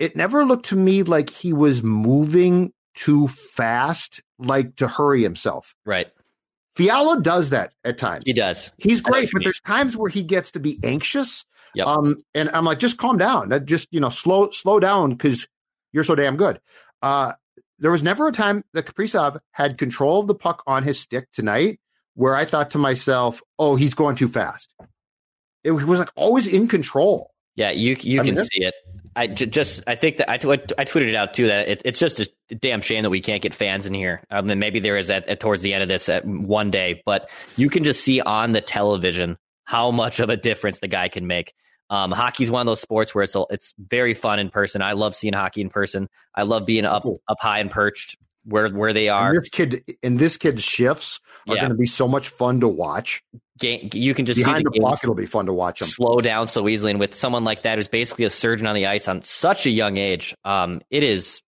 it 0.00 0.16
never 0.16 0.44
looked 0.44 0.66
to 0.66 0.76
me 0.76 1.04
like 1.04 1.30
he 1.30 1.52
was 1.52 1.82
moving 1.84 2.72
too 2.96 3.28
fast 3.28 4.20
like 4.40 4.74
to 4.76 4.88
hurry 4.88 5.22
himself 5.22 5.72
right. 5.84 6.08
Fiala 6.76 7.20
does 7.20 7.50
that 7.50 7.72
at 7.84 7.98
times 7.98 8.24
He 8.26 8.32
does. 8.32 8.70
He's 8.76 9.00
I 9.00 9.02
know 9.02 9.02
what 9.04 9.12
great, 9.12 9.30
but 9.32 9.44
there's 9.44 9.60
times 9.60 9.96
where 9.96 10.10
he 10.10 10.22
gets 10.22 10.50
to 10.52 10.60
be 10.60 10.78
anxious. 10.84 11.44
Yep. 11.74 11.86
Um, 11.86 12.16
and 12.34 12.50
I'm 12.50 12.64
like, 12.64 12.78
just 12.78 12.98
calm 12.98 13.18
down. 13.18 13.48
That 13.48 13.66
just 13.66 13.88
you 13.90 14.00
know, 14.00 14.08
slow 14.08 14.50
slow 14.50 14.78
down 14.80 15.10
because 15.10 15.46
you're 15.92 16.04
so 16.04 16.14
damn 16.14 16.36
good. 16.36 16.60
Uh, 17.02 17.32
there 17.78 17.90
was 17.90 18.02
never 18.02 18.28
a 18.28 18.32
time 18.32 18.64
that 18.72 18.86
Kaprizov 18.86 19.38
had 19.50 19.76
control 19.76 20.20
of 20.20 20.26
the 20.26 20.34
puck 20.34 20.62
on 20.66 20.82
his 20.82 20.98
stick 20.98 21.30
tonight 21.32 21.80
where 22.14 22.34
I 22.34 22.44
thought 22.44 22.70
to 22.70 22.78
myself, 22.78 23.42
"Oh, 23.58 23.76
he's 23.76 23.94
going 23.94 24.16
too 24.16 24.28
fast." 24.28 24.74
It 25.64 25.72
was 25.72 25.98
like 25.98 26.10
always 26.14 26.46
in 26.46 26.68
control. 26.68 27.32
Yeah, 27.56 27.70
you 27.70 27.96
you 28.00 28.20
I 28.20 28.24
can 28.24 28.34
mean, 28.36 28.44
see 28.44 28.64
it. 28.64 28.74
I 29.16 29.26
j- 29.28 29.46
just 29.46 29.82
I 29.86 29.94
think 29.94 30.18
that 30.18 30.30
I, 30.30 30.34
I 30.34 30.36
tweeted 30.84 31.08
it 31.08 31.14
out 31.14 31.32
too 31.34 31.46
that 31.46 31.68
it, 31.68 31.82
it's 31.86 31.98
just 31.98 32.20
a 32.20 32.54
damn 32.54 32.82
shame 32.82 33.02
that 33.02 33.10
we 33.10 33.20
can't 33.22 33.42
get 33.42 33.54
fans 33.54 33.86
in 33.86 33.94
here. 33.94 34.22
Um, 34.30 34.48
and 34.50 34.60
maybe 34.60 34.78
there 34.78 34.98
is 34.98 35.08
at, 35.10 35.26
at 35.28 35.40
towards 35.40 35.62
the 35.62 35.72
end 35.72 35.82
of 35.82 35.88
this 35.88 36.08
at 36.10 36.24
one 36.26 36.70
day, 36.70 37.02
but 37.06 37.30
you 37.56 37.70
can 37.70 37.82
just 37.82 38.04
see 38.04 38.20
on 38.20 38.52
the 38.52 38.60
television 38.60 39.38
how 39.64 39.90
much 39.90 40.20
of 40.20 40.28
a 40.28 40.36
difference 40.36 40.80
the 40.80 40.86
guy 40.88 41.08
can 41.08 41.26
make. 41.26 41.54
Um, 41.88 42.10
hockey's 42.12 42.50
one 42.50 42.60
of 42.60 42.66
those 42.66 42.80
sports 42.80 43.14
where 43.14 43.24
it's 43.24 43.34
a, 43.34 43.44
it's 43.48 43.72
very 43.78 44.12
fun 44.12 44.38
in 44.38 44.50
person. 44.50 44.82
I 44.82 44.92
love 44.92 45.14
seeing 45.14 45.32
hockey 45.32 45.60
in 45.62 45.70
person. 45.70 46.08
I 46.34 46.42
love 46.42 46.66
being 46.66 46.84
up 46.84 47.06
up 47.26 47.38
high 47.40 47.60
and 47.60 47.70
perched 47.70 48.18
where 48.44 48.68
where 48.68 48.92
they 48.92 49.08
are. 49.08 49.30
And 49.30 49.40
this 49.40 49.48
kid 49.48 49.96
and 50.02 50.18
this 50.18 50.36
kid's 50.36 50.62
shifts 50.62 51.20
are 51.48 51.54
Yeah. 51.54 51.62
going 51.62 51.70
to 51.72 51.78
be 51.78 51.86
so 51.86 52.06
much 52.06 52.28
fun 52.28 52.60
to 52.60 52.68
watch. 52.68 53.22
Ga- 53.58 53.88
you 53.94 54.12
can 54.14 54.26
just 54.26 54.38
Behind 54.38 54.58
see 54.58 54.64
the 54.64 54.70
the 54.70 54.80
block, 54.80 55.00
it'll 55.02 55.14
be 55.14 55.26
fun 55.26 55.46
to 55.46 55.52
watch 55.52 55.80
them. 55.80 55.88
slow 55.88 56.20
down 56.20 56.46
so 56.46 56.68
easily, 56.68 56.90
and 56.90 57.00
with 57.00 57.14
someone 57.14 57.44
like 57.44 57.62
that 57.62 57.78
who's 57.78 57.88
basically 57.88 58.24
a 58.26 58.30
surgeon 58.30 58.66
on 58.66 58.74
the 58.74 58.86
ice 58.86 59.08
on 59.08 59.22
such 59.22 59.66
a 59.66 59.70
young 59.70 59.96
age, 59.96 60.34
um, 60.44 60.82
it 60.90 61.02
is 61.02 61.42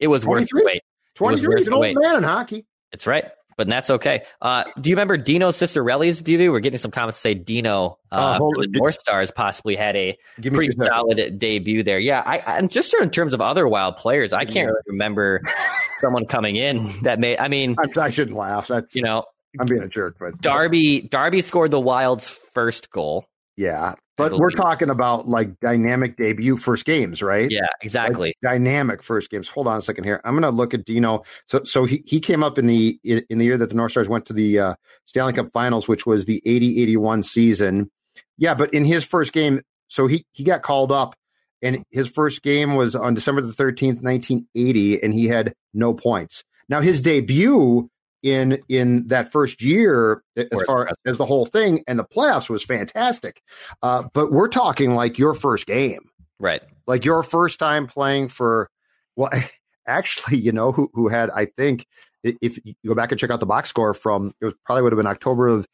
it 0.00 0.08
was 0.08 0.24
worth 0.24 0.44
the 0.44 0.48
23? 0.48 0.64
wait. 0.64 0.82
Twenty 1.14 1.40
three, 1.40 1.58
he's 1.58 1.66
an 1.68 1.74
old 1.74 1.82
wait. 1.82 1.96
man 1.98 2.16
in 2.16 2.22
hockey. 2.24 2.66
It's 2.92 3.06
right, 3.06 3.26
but 3.56 3.68
that's 3.68 3.88
okay. 3.90 4.22
Uh, 4.42 4.64
do 4.80 4.90
you 4.90 4.96
remember 4.96 5.16
Dino 5.16 5.50
Ciccarelli's 5.50 6.20
debut? 6.22 6.50
We're 6.50 6.58
getting 6.60 6.78
some 6.78 6.90
comments 6.90 7.18
to 7.18 7.20
say 7.20 7.34
Dino 7.34 7.98
Uh, 8.10 8.14
uh, 8.14 8.38
the. 8.38 8.66
North 8.70 8.94
Stars 8.94 9.30
possibly 9.30 9.76
had 9.76 9.94
a 9.94 10.16
pretty 10.42 10.72
solid 10.80 11.38
debut 11.38 11.82
there. 11.84 11.98
Yeah, 12.00 12.20
I, 12.24 12.38
and 12.58 12.70
just 12.70 12.94
in 12.94 13.10
terms 13.10 13.32
of 13.34 13.40
other 13.40 13.68
wild 13.68 13.96
players, 13.96 14.32
I 14.32 14.44
can't 14.44 14.66
really 14.66 14.82
remember 14.86 15.40
someone 16.00 16.24
coming 16.26 16.56
in 16.56 16.90
that 17.02 17.20
may. 17.20 17.38
I 17.38 17.46
mean, 17.48 17.76
I, 17.78 18.00
I 18.00 18.10
shouldn't 18.10 18.36
laugh. 18.36 18.66
That's 18.68 18.94
you 18.96 19.02
know, 19.02 19.24
I'm 19.60 19.66
being 19.66 19.82
a 19.82 19.88
jerk, 19.88 20.16
but 20.18 20.40
Darby 20.40 21.02
Darby 21.02 21.40
scored 21.40 21.70
the 21.70 21.80
Wild's 21.80 22.28
first 22.28 22.90
goal. 22.90 23.26
yeah. 23.56 23.94
But 24.16 24.38
we're 24.38 24.52
talking 24.52 24.90
about 24.90 25.26
like 25.26 25.58
dynamic 25.58 26.16
debut 26.16 26.56
first 26.56 26.84
games, 26.84 27.20
right? 27.20 27.50
Yeah, 27.50 27.62
Like, 27.62 27.70
exactly. 27.82 28.34
dynamic 28.44 29.02
first 29.02 29.28
games. 29.28 29.48
Hold 29.48 29.66
on 29.66 29.78
a 29.78 29.80
second 29.80 30.04
here. 30.04 30.20
I'm 30.24 30.34
going 30.34 30.42
to 30.42 30.50
look 30.56 30.72
at 30.72 30.84
Dino. 30.84 31.24
So, 31.46 31.64
so 31.64 31.84
he, 31.84 32.00
he 32.06 32.20
came 32.20 32.44
up 32.44 32.56
in 32.56 32.66
the 32.66 32.96
in 33.02 33.38
the 33.38 33.44
year 33.44 33.58
that 33.58 33.70
the 33.70 33.74
North 33.74 33.90
Stars 33.90 34.08
went 34.08 34.26
to 34.26 34.32
the 34.32 34.60
uh, 34.60 34.74
Stanley 35.04 35.32
Cup 35.32 35.50
Finals, 35.52 35.88
which 35.88 36.06
was 36.06 36.26
the 36.26 36.40
80-81 36.46 37.24
season. 37.24 37.90
Yeah, 38.38 38.54
but 38.54 38.72
in 38.72 38.84
his 38.84 39.04
first 39.04 39.32
game, 39.32 39.62
so 39.88 40.06
he 40.06 40.24
he 40.30 40.44
got 40.44 40.62
called 40.62 40.92
up, 40.92 41.16
and 41.60 41.82
his 41.90 42.06
first 42.08 42.40
game 42.44 42.76
was 42.76 42.94
on 42.94 43.14
December 43.14 43.40
the 43.40 43.52
13th, 43.52 44.00
1980, 44.00 45.02
and 45.02 45.12
he 45.12 45.26
had 45.26 45.54
no 45.72 45.92
points. 45.92 46.44
Now 46.68 46.80
his 46.82 47.02
debut 47.02 47.90
in 48.24 48.58
in 48.68 49.06
that 49.08 49.30
first 49.30 49.62
year, 49.62 50.24
as 50.36 50.48
far 50.66 50.88
as 51.06 51.18
the 51.18 51.26
whole 51.26 51.46
thing 51.46 51.84
and 51.86 51.98
the 51.98 52.04
playoffs, 52.04 52.48
was 52.48 52.64
fantastic. 52.64 53.42
Uh, 53.82 54.04
but 54.14 54.32
we're 54.32 54.48
talking 54.48 54.94
like 54.96 55.18
your 55.18 55.34
first 55.34 55.66
game 55.66 56.08
Right. 56.40 56.62
like 56.88 57.04
your 57.04 57.22
first 57.22 57.58
time 57.60 57.86
playing 57.86 58.28
for 58.28 58.68
well 59.14 59.30
actually 59.86 60.38
you 60.38 60.50
know 60.50 60.72
who 60.72 60.90
who 60.94 61.08
had 61.08 61.30
i 61.30 61.44
think 61.44 61.86
if 62.24 62.58
you 62.64 62.74
go 62.86 62.94
back 62.94 63.12
and 63.12 63.20
check 63.20 63.30
out 63.30 63.38
the 63.38 63.46
box 63.46 63.68
score 63.68 63.92
from 63.94 64.34
it 64.40 64.46
was 64.46 64.54
probably 64.64 64.82
would 64.82 64.92
have 64.92 64.96
been 64.96 65.06
october 65.06 65.46
of 65.46 65.66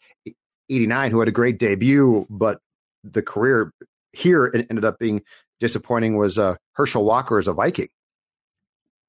89 0.68 1.10
who 1.12 1.18
had 1.20 1.28
a 1.28 1.32
great 1.32 1.58
debut 1.58 2.26
but 2.28 2.60
the 3.04 3.22
career 3.22 3.72
here 4.12 4.50
ended 4.68 4.84
up 4.84 4.98
being 4.98 5.22
disappointing 5.60 6.16
was 6.16 6.38
uh 6.38 6.56
herschel 6.74 7.04
walker 7.04 7.38
as 7.38 7.48
a 7.48 7.52
viking 7.52 7.88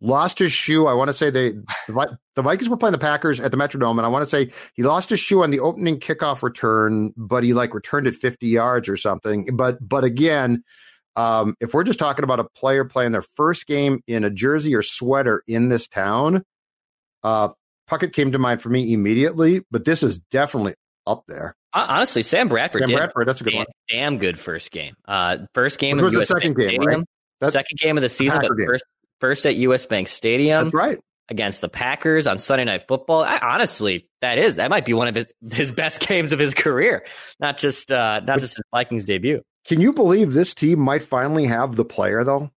lost 0.02 0.40
his 0.40 0.52
shoe 0.52 0.88
i 0.88 0.94
want 0.94 1.10
to 1.10 1.14
say 1.14 1.30
they 1.30 1.52
the, 1.88 2.18
the 2.36 2.42
vikings 2.42 2.68
were 2.68 2.78
playing 2.78 2.92
the 2.92 2.98
packers 2.98 3.40
at 3.40 3.52
the 3.52 3.58
metrodome 3.58 3.98
and 3.98 4.02
i 4.02 4.08
want 4.08 4.24
to 4.24 4.30
say 4.30 4.52
he 4.74 4.84
lost 4.84 5.10
his 5.10 5.20
shoe 5.20 5.44
on 5.44 5.52
the 5.52 5.60
opening 5.60 6.00
kickoff 6.00 6.42
return 6.42 7.14
but 7.16 7.44
he 7.44 7.54
like 7.54 7.74
returned 7.74 8.08
it 8.08 8.16
50 8.16 8.48
yards 8.48 8.90
or 8.90 8.98
something 8.98 9.48
but 9.56 9.78
but 9.88 10.04
again 10.04 10.64
um, 11.16 11.56
if 11.60 11.74
we're 11.74 11.84
just 11.84 12.00
talking 12.00 12.24
about 12.24 12.40
a 12.40 12.46
player 12.46 12.86
playing 12.86 13.12
their 13.12 13.24
first 13.36 13.68
game 13.68 14.02
in 14.08 14.24
a 14.24 14.30
jersey 14.30 14.74
or 14.76 14.82
sweater 14.82 15.44
in 15.46 15.68
this 15.68 15.88
town, 15.90 16.44
uh, 17.24 17.50
Puckett 17.90 18.14
came 18.14 18.32
to 18.32 18.40
mind 18.40 18.62
for 18.62 18.70
me 18.70 18.94
immediately, 18.94 19.62
but 19.70 19.84
this 19.84 20.04
is 20.04 20.20
definitely 20.32 20.76
up 21.06 21.24
there. 21.28 21.56
Honestly, 21.74 22.22
Sam 22.24 22.48
Bradford 22.48 22.84
Sam 22.84 22.90
did 22.90 22.96
Bradford, 22.96 23.28
that's 23.28 23.42
a 23.42 23.44
good 23.44 23.52
damn, 23.52 23.58
one. 23.60 23.66
damn 23.90 24.18
good 24.20 24.40
first 24.40 24.72
game. 24.72 24.96
Uh, 25.06 25.40
first 25.54 25.80
game 25.80 25.98
Which 25.98 26.06
of 26.08 26.12
the 26.14 26.22
US 26.22 26.28
second 26.30 26.56
game, 26.56 26.70
Stadium. 26.70 26.86
right? 26.86 27.06
That's- 27.42 27.54
second 27.54 27.78
game 27.80 27.98
of 27.98 28.02
the 28.02 28.10
season, 28.10 28.40
but 28.42 28.56
game. 28.56 28.68
first 28.68 28.86
first 29.22 29.46
at 29.46 29.56
US 29.56 29.86
Bank 29.86 30.08
Stadium 30.10 30.66
That's 30.66 30.74
right. 30.74 31.00
against 31.30 31.62
the 31.62 31.70
Packers 31.70 32.28
on 32.28 32.38
Sunday 32.38 32.66
Night 32.66 32.88
Football. 32.88 33.24
I, 33.24 33.38
honestly, 33.38 34.10
that 34.20 34.38
is 34.38 34.58
that 34.58 34.70
might 34.70 34.86
be 34.86 34.94
one 34.94 35.08
of 35.08 35.16
his 35.16 35.34
his 35.54 35.72
best 35.72 36.06
games 36.06 36.34
of 36.34 36.40
his 36.40 36.54
career, 36.54 37.06
not 37.40 37.58
just 37.58 37.92
uh, 37.92 38.20
not 38.20 38.40
just 38.40 38.58
his 38.58 38.64
Vikings 38.72 39.06
debut. 39.06 39.42
Can 39.66 39.80
you 39.80 39.94
believe 39.94 40.34
this 40.34 40.54
team 40.54 40.80
might 40.80 41.04
finally 41.04 41.46
have 41.46 41.76
the 41.76 41.86
player 41.86 42.24
though? 42.24 42.52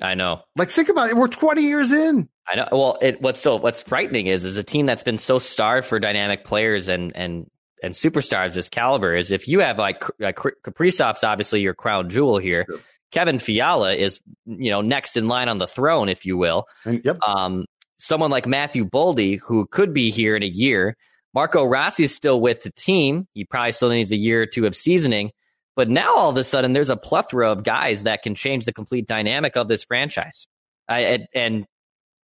I 0.00 0.14
know. 0.14 0.42
Like, 0.54 0.70
think 0.70 0.88
about 0.88 1.10
it. 1.10 1.16
We're 1.16 1.26
20 1.26 1.62
years 1.62 1.90
in. 1.90 2.28
I 2.46 2.56
know. 2.56 2.68
Well, 2.70 2.98
it, 3.02 3.20
what's 3.20 3.40
so 3.40 3.56
what's 3.56 3.82
frightening 3.82 4.26
is 4.26 4.44
is 4.44 4.56
a 4.56 4.62
team 4.62 4.86
that's 4.86 5.02
been 5.02 5.18
so 5.18 5.38
starved 5.38 5.86
for 5.86 5.98
dynamic 5.98 6.44
players 6.44 6.88
and 6.88 7.14
and 7.16 7.50
and 7.82 7.94
superstars 7.94 8.54
this 8.54 8.68
caliber 8.68 9.14
is 9.14 9.30
if 9.30 9.46
you 9.46 9.60
have 9.60 9.78
like, 9.78 10.02
like 10.18 10.36
Kaprizov's 10.36 11.24
obviously 11.24 11.60
your 11.60 11.74
crown 11.74 12.10
jewel 12.10 12.38
here. 12.38 12.64
Sure. 12.68 12.80
Kevin 13.10 13.38
Fiala 13.38 13.94
is 13.94 14.20
you 14.46 14.70
know 14.70 14.80
next 14.80 15.16
in 15.16 15.28
line 15.28 15.48
on 15.48 15.58
the 15.58 15.66
throne, 15.66 16.08
if 16.08 16.26
you 16.26 16.36
will. 16.36 16.66
And 16.84 17.00
yep, 17.04 17.18
Um, 17.26 17.64
someone 17.98 18.30
like 18.30 18.46
Matthew 18.46 18.84
Boldy, 18.84 19.38
who 19.40 19.66
could 19.66 19.92
be 19.92 20.10
here 20.10 20.36
in 20.36 20.42
a 20.42 20.46
year. 20.46 20.96
Marco 21.34 21.64
Rossi 21.64 22.04
is 22.04 22.14
still 22.14 22.40
with 22.40 22.62
the 22.62 22.70
team. 22.72 23.26
He 23.34 23.44
probably 23.44 23.72
still 23.72 23.90
needs 23.90 24.12
a 24.12 24.16
year 24.16 24.42
or 24.42 24.46
two 24.46 24.66
of 24.66 24.74
seasoning. 24.74 25.30
But 25.76 25.88
now 25.88 26.16
all 26.16 26.30
of 26.30 26.36
a 26.36 26.42
sudden, 26.42 26.72
there's 26.72 26.90
a 26.90 26.96
plethora 26.96 27.52
of 27.52 27.62
guys 27.62 28.04
that 28.04 28.22
can 28.22 28.34
change 28.34 28.64
the 28.64 28.72
complete 28.72 29.06
dynamic 29.06 29.56
of 29.56 29.68
this 29.68 29.84
franchise. 29.84 30.46
I, 30.88 31.26
and- 31.34 31.66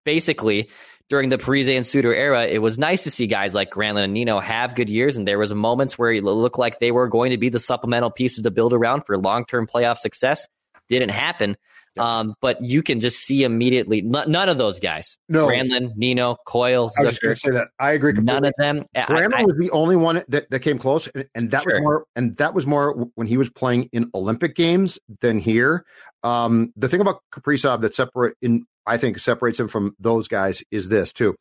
basically, 0.05 0.70
during 1.09 1.29
the 1.29 1.38
Parise 1.38 1.75
and 1.75 1.87
Suter 1.87 2.14
era, 2.14 2.47
it 2.47 2.59
was 2.59 2.79
nice 2.79 3.05
to 3.05 3.11
see 3.11 3.27
guys 3.27 3.55
like 3.55 3.70
Granlund 3.70 4.05
and 4.05 4.12
Nino 4.14 4.40
have 4.40 4.75
good 4.75 4.88
years. 4.88 5.16
And 5.16 5.27
there 5.29 5.38
was 5.38 5.53
moments 5.55 5.99
where 5.99 6.12
it 6.12 6.25
looked 6.25 6.59
like 6.59 6.79
they 6.79 6.90
were 6.90 7.09
going 7.09 7.31
to 7.31 7.38
be 7.38 7.49
the 7.49 7.59
supplemental 7.59 8.11
pieces 8.11 8.42
to 8.42 8.51
build 8.51 8.73
around 8.73 9.03
for 9.07 9.16
long 9.18 9.44
term 9.44 9.66
playoff 9.66 9.99
success. 9.99 10.47
Didn't 10.88 11.11
happen. 11.11 11.57
Um, 11.97 12.35
but 12.40 12.61
you 12.61 12.83
can 12.83 12.99
just 12.99 13.18
see 13.18 13.44
immediately 13.44 14.01
n- 14.01 14.25
none 14.31 14.49
of 14.49 14.59
those 14.59 14.81
guys. 14.81 15.16
No. 15.29 15.47
Granlund, 15.47 15.94
Nino, 15.94 16.37
Coyle, 16.44 16.90
I 16.99 17.05
was 17.05 17.18
going 17.20 17.35
to 17.37 17.40
say 17.40 17.51
that. 17.53 17.68
I 17.79 17.92
agree 17.92 18.12
completely. 18.12 18.40
none 18.40 18.44
of 18.47 18.55
them. 18.59 18.85
I- 18.97 19.23
I- 19.23 19.44
was 19.44 19.57
the 19.59 19.70
only 19.70 19.94
one 19.94 20.25
that, 20.27 20.51
that 20.51 20.59
came 20.59 20.79
close, 20.81 21.07
and, 21.14 21.27
and 21.37 21.51
that 21.53 21.62
Sure. 21.62 21.75
was 21.75 21.83
more. 21.83 22.05
And 22.16 22.35
that 22.38 22.53
was 22.53 22.66
more 22.66 23.09
when 23.14 23.29
he 23.29 23.37
was 23.37 23.49
playing 23.49 23.90
in 23.92 24.11
Olympic 24.12 24.57
games 24.57 24.99
than 25.20 25.38
here. 25.38 25.85
Um, 26.25 26.73
the 26.75 26.88
thing 26.88 27.01
about 27.01 27.20
Kaprizov 27.33 27.83
that 27.83 27.94
separate 27.94 28.37
in 28.42 28.66
I 28.87 28.99
think 28.99 29.18
separates 29.20 29.61
him 29.61 29.68
from 29.68 29.94
those 30.01 30.27
guys 30.27 30.62
is 30.73 30.88
this 30.88 31.12
too. 31.12 31.37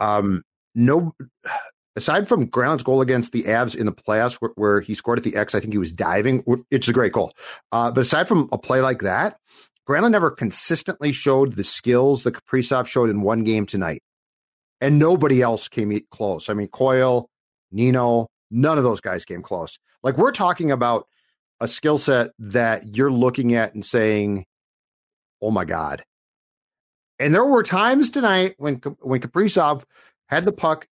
Um, 0.00 0.42
no, 0.74 1.14
aside 1.96 2.28
from 2.28 2.46
Ground's 2.46 2.82
goal 2.82 3.00
against 3.00 3.32
the 3.32 3.44
Avs 3.44 3.76
in 3.76 3.86
the 3.86 3.92
playoffs, 3.92 4.34
where, 4.34 4.52
where 4.54 4.80
he 4.80 4.94
scored 4.94 5.18
at 5.18 5.24
the 5.24 5.36
X, 5.36 5.54
I 5.54 5.60
think 5.60 5.72
he 5.72 5.78
was 5.78 5.92
diving. 5.92 6.44
It's 6.70 6.88
a 6.88 6.92
great 6.92 7.12
goal. 7.12 7.32
Uh, 7.70 7.90
but 7.90 8.00
aside 8.00 8.28
from 8.28 8.48
a 8.52 8.58
play 8.58 8.80
like 8.80 9.00
that, 9.00 9.36
Granlund 9.88 10.12
never 10.12 10.30
consistently 10.30 11.12
showed 11.12 11.54
the 11.54 11.64
skills 11.64 12.22
that 12.22 12.34
Kaprizov 12.34 12.86
showed 12.86 13.10
in 13.10 13.22
one 13.22 13.44
game 13.44 13.66
tonight 13.66 14.02
and 14.82 14.98
nobody 14.98 15.40
else 15.40 15.68
came 15.68 15.98
close. 16.10 16.50
I 16.50 16.54
mean, 16.54 16.66
Coyle, 16.66 17.30
Nino, 17.70 18.26
none 18.50 18.78
of 18.78 18.84
those 18.84 19.00
guys 19.00 19.24
came 19.24 19.40
close. 19.40 19.78
Like 20.02 20.18
we're 20.18 20.32
talking 20.32 20.72
about 20.72 21.06
a 21.60 21.68
skill 21.68 21.98
set 21.98 22.32
that 22.40 22.96
you're 22.96 23.12
looking 23.12 23.54
at 23.54 23.74
and 23.74 23.86
saying, 23.86 24.44
"Oh 25.40 25.52
my 25.52 25.64
god!" 25.64 26.04
And 27.20 27.32
there 27.32 27.44
were 27.44 27.62
times 27.62 28.10
tonight 28.10 28.56
when 28.58 28.76
when 29.00 29.20
Kaprizov 29.20 29.84
had 30.28 30.44
the 30.44 30.52
puck 30.52 30.88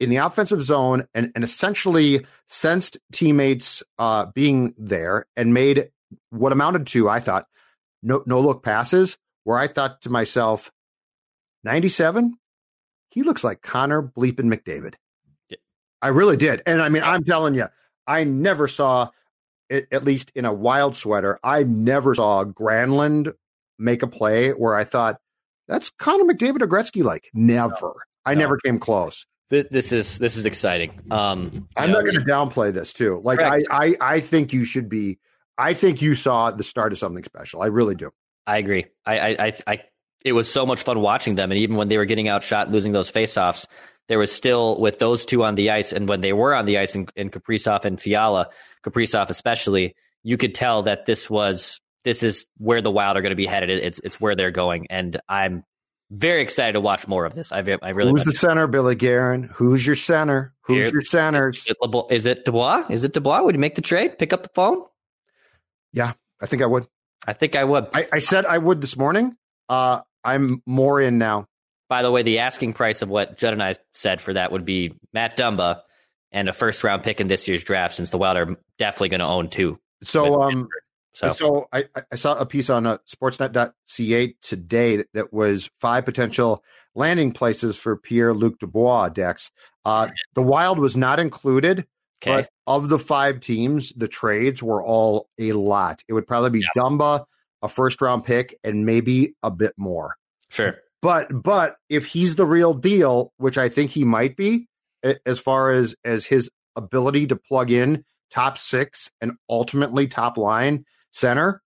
in 0.00 0.10
the 0.10 0.16
offensive 0.16 0.62
zone 0.62 1.06
and, 1.14 1.32
and 1.34 1.42
essentially 1.44 2.26
sensed 2.48 2.98
teammates 3.12 3.82
uh, 3.98 4.26
being 4.34 4.74
there 4.76 5.26
and 5.36 5.54
made 5.54 5.90
what 6.30 6.52
amounted 6.52 6.86
to, 6.88 7.08
I 7.08 7.20
thought, 7.20 7.46
no 8.02 8.22
no 8.26 8.40
look 8.40 8.62
passes. 8.62 9.16
Where 9.44 9.58
I 9.58 9.68
thought 9.68 10.02
to 10.02 10.10
myself, 10.10 10.70
ninety 11.64 11.88
seven 11.88 12.36
he 13.10 13.22
looks 13.22 13.42
like 13.44 13.62
Connor 13.62 14.02
Bleepin 14.02 14.52
McDavid. 14.52 14.94
Yeah. 15.48 15.56
I 16.02 16.08
really 16.08 16.36
did. 16.36 16.62
And 16.66 16.82
I 16.82 16.88
mean, 16.90 17.02
I'm 17.02 17.24
telling 17.24 17.54
you, 17.54 17.66
I 18.06 18.24
never 18.24 18.68
saw, 18.68 19.08
at 19.70 20.04
least 20.04 20.32
in 20.34 20.44
a 20.44 20.52
wild 20.52 20.96
sweater, 20.96 21.38
I 21.42 21.62
never 21.62 22.14
saw 22.14 22.44
Granlund 22.44 23.32
make 23.78 24.02
a 24.02 24.06
play 24.06 24.50
where 24.50 24.74
I 24.74 24.84
thought, 24.84 25.18
that's 25.68 25.90
Connor 25.98 26.24
McDavid 26.24 26.60
or 26.60 26.68
Gretzky 26.68 27.02
like. 27.02 27.30
Never. 27.32 27.94
I 28.26 28.34
No. 28.34 28.40
never 28.40 28.58
came 28.58 28.78
close. 28.78 29.26
Th- 29.50 29.68
this 29.70 29.92
is 29.92 30.18
this 30.18 30.36
is 30.36 30.46
exciting. 30.46 31.00
Um, 31.10 31.68
I'm 31.76 31.90
you 31.90 31.94
not 31.94 32.02
going 32.02 32.16
to 32.16 32.20
downplay 32.20 32.72
this 32.72 32.92
too. 32.92 33.20
Like 33.22 33.40
I, 33.40 33.60
I, 33.70 33.96
I 34.00 34.20
think 34.20 34.52
you 34.52 34.64
should 34.64 34.88
be. 34.88 35.18
I 35.58 35.72
think 35.72 36.02
you 36.02 36.14
saw 36.14 36.50
the 36.50 36.64
start 36.64 36.92
of 36.92 36.98
something 36.98 37.24
special. 37.24 37.62
I 37.62 37.66
really 37.66 37.94
do. 37.94 38.12
I 38.46 38.58
agree. 38.58 38.86
I, 39.06 39.18
I, 39.18 39.36
I, 39.38 39.52
I, 39.66 39.82
it 40.24 40.32
was 40.32 40.52
so 40.52 40.66
much 40.66 40.82
fun 40.82 41.00
watching 41.00 41.34
them, 41.34 41.50
and 41.50 41.58
even 41.58 41.76
when 41.76 41.88
they 41.88 41.96
were 41.96 42.04
getting 42.04 42.28
outshot, 42.28 42.70
losing 42.70 42.92
those 42.92 43.10
faceoffs, 43.10 43.66
there 44.08 44.18
was 44.18 44.32
still 44.32 44.78
with 44.80 44.98
those 44.98 45.24
two 45.24 45.44
on 45.44 45.54
the 45.54 45.70
ice, 45.70 45.92
and 45.92 46.08
when 46.08 46.20
they 46.20 46.32
were 46.32 46.54
on 46.54 46.66
the 46.66 46.78
ice 46.78 46.94
in, 46.94 47.06
in 47.16 47.30
Kaprizov 47.30 47.84
and 47.84 48.00
Fiala, 48.00 48.48
Kaprizov 48.84 49.30
especially, 49.30 49.94
you 50.22 50.36
could 50.36 50.54
tell 50.54 50.82
that 50.82 51.06
this 51.06 51.30
was 51.30 51.80
this 52.04 52.22
is 52.22 52.46
where 52.58 52.82
the 52.82 52.90
Wild 52.90 53.16
are 53.16 53.22
going 53.22 53.30
to 53.30 53.36
be 53.36 53.46
headed. 53.46 53.70
It's 53.70 54.00
it's 54.02 54.20
where 54.20 54.36
they're 54.36 54.50
going, 54.50 54.86
and 54.90 55.20
I'm 55.28 55.64
very 56.10 56.42
excited 56.42 56.72
to 56.74 56.80
watch 56.80 57.08
more 57.08 57.24
of 57.24 57.34
this. 57.34 57.52
I, 57.52 57.58
I 57.82 57.90
really. 57.90 58.10
Who's 58.10 58.24
the 58.24 58.32
center, 58.32 58.66
Billy 58.66 58.94
Guerin? 58.94 59.44
Who's 59.54 59.86
your 59.86 59.96
center? 59.96 60.54
Who's 60.62 60.76
Here- 60.76 60.92
your 60.92 61.02
centers? 61.02 61.66
It 61.68 61.76
Is 62.10 62.26
it 62.26 62.44
Dubois? 62.44 62.86
Is 62.90 63.04
it 63.04 63.12
Dubois? 63.12 63.42
Would 63.42 63.54
you 63.54 63.60
make 63.60 63.74
the 63.74 63.82
trade? 63.82 64.18
Pick 64.18 64.32
up 64.32 64.42
the 64.42 64.50
phone? 64.54 64.84
Yeah, 65.92 66.12
I 66.40 66.46
think 66.46 66.62
I 66.62 66.66
would. 66.66 66.86
I 67.26 67.32
think 67.32 67.56
I 67.56 67.64
would. 67.64 67.88
I, 67.94 68.06
I 68.12 68.18
said 68.18 68.46
I 68.46 68.58
would 68.58 68.80
this 68.80 68.96
morning. 68.96 69.36
Uh, 69.68 70.02
I'm 70.22 70.62
more 70.66 71.00
in 71.00 71.18
now. 71.18 71.46
By 71.88 72.02
the 72.02 72.10
way, 72.10 72.22
the 72.22 72.40
asking 72.40 72.72
price 72.72 73.02
of 73.02 73.08
what 73.08 73.38
Judd 73.38 73.52
and 73.52 73.62
I 73.62 73.74
said 73.94 74.20
for 74.20 74.32
that 74.34 74.52
would 74.52 74.64
be 74.64 74.94
Matt 75.12 75.36
Dumba 75.36 75.80
and 76.32 76.48
a 76.48 76.52
first 76.52 76.82
round 76.82 77.04
pick 77.04 77.20
in 77.20 77.28
this 77.28 77.46
year's 77.46 77.62
draft, 77.64 77.94
since 77.94 78.10
the 78.10 78.18
Wild 78.18 78.36
are 78.36 78.56
definitely 78.78 79.10
going 79.10 79.20
to 79.20 79.26
own 79.26 79.48
two. 79.48 79.78
So, 80.02 80.42
um, 80.42 80.68
So, 81.16 81.32
so 81.32 81.68
I, 81.72 81.86
I 82.12 82.16
saw 82.16 82.36
a 82.36 82.44
piece 82.44 82.68
on 82.68 82.86
uh, 82.86 82.98
Sportsnet.ca 83.08 84.34
today 84.42 84.96
that, 84.96 85.06
that 85.14 85.32
was 85.32 85.70
five 85.80 86.04
potential 86.04 86.62
landing 86.94 87.32
places 87.32 87.74
for 87.78 87.96
Pierre 87.96 88.34
Luc 88.34 88.58
Dubois. 88.58 89.08
Dex, 89.08 89.50
uh, 89.86 90.08
the 90.34 90.42
Wild 90.42 90.78
was 90.78 90.94
not 90.94 91.18
included, 91.18 91.86
okay. 92.22 92.42
but 92.42 92.50
of 92.66 92.90
the 92.90 92.98
five 92.98 93.40
teams, 93.40 93.94
the 93.94 94.08
trades 94.08 94.62
were 94.62 94.84
all 94.84 95.30
a 95.38 95.54
lot. 95.54 96.02
It 96.06 96.12
would 96.12 96.26
probably 96.26 96.50
be 96.50 96.60
Yeah. 96.60 96.82
Dumba, 96.82 97.24
a 97.62 97.68
first 97.68 98.02
round 98.02 98.26
pick, 98.26 98.54
and 98.62 98.84
maybe 98.84 99.36
a 99.42 99.50
bit 99.50 99.72
more. 99.78 100.16
Sure. 100.50 100.76
But 101.00 101.28
but 101.42 101.76
if 101.88 102.04
he's 102.04 102.36
the 102.36 102.44
real 102.44 102.74
deal, 102.74 103.32
which 103.38 103.56
I 103.56 103.70
think 103.70 103.90
he 103.90 104.04
might 104.04 104.36
be, 104.36 104.68
as 105.24 105.38
far 105.38 105.70
as 105.70 105.94
as 106.04 106.26
his 106.26 106.50
ability 106.74 107.28
to 107.28 107.36
plug 107.36 107.70
in 107.70 108.04
top 108.30 108.58
six 108.58 109.10
and 109.22 109.32
ultimately 109.48 110.08
top 110.08 110.36
line 110.36 110.84
center, 111.16 111.62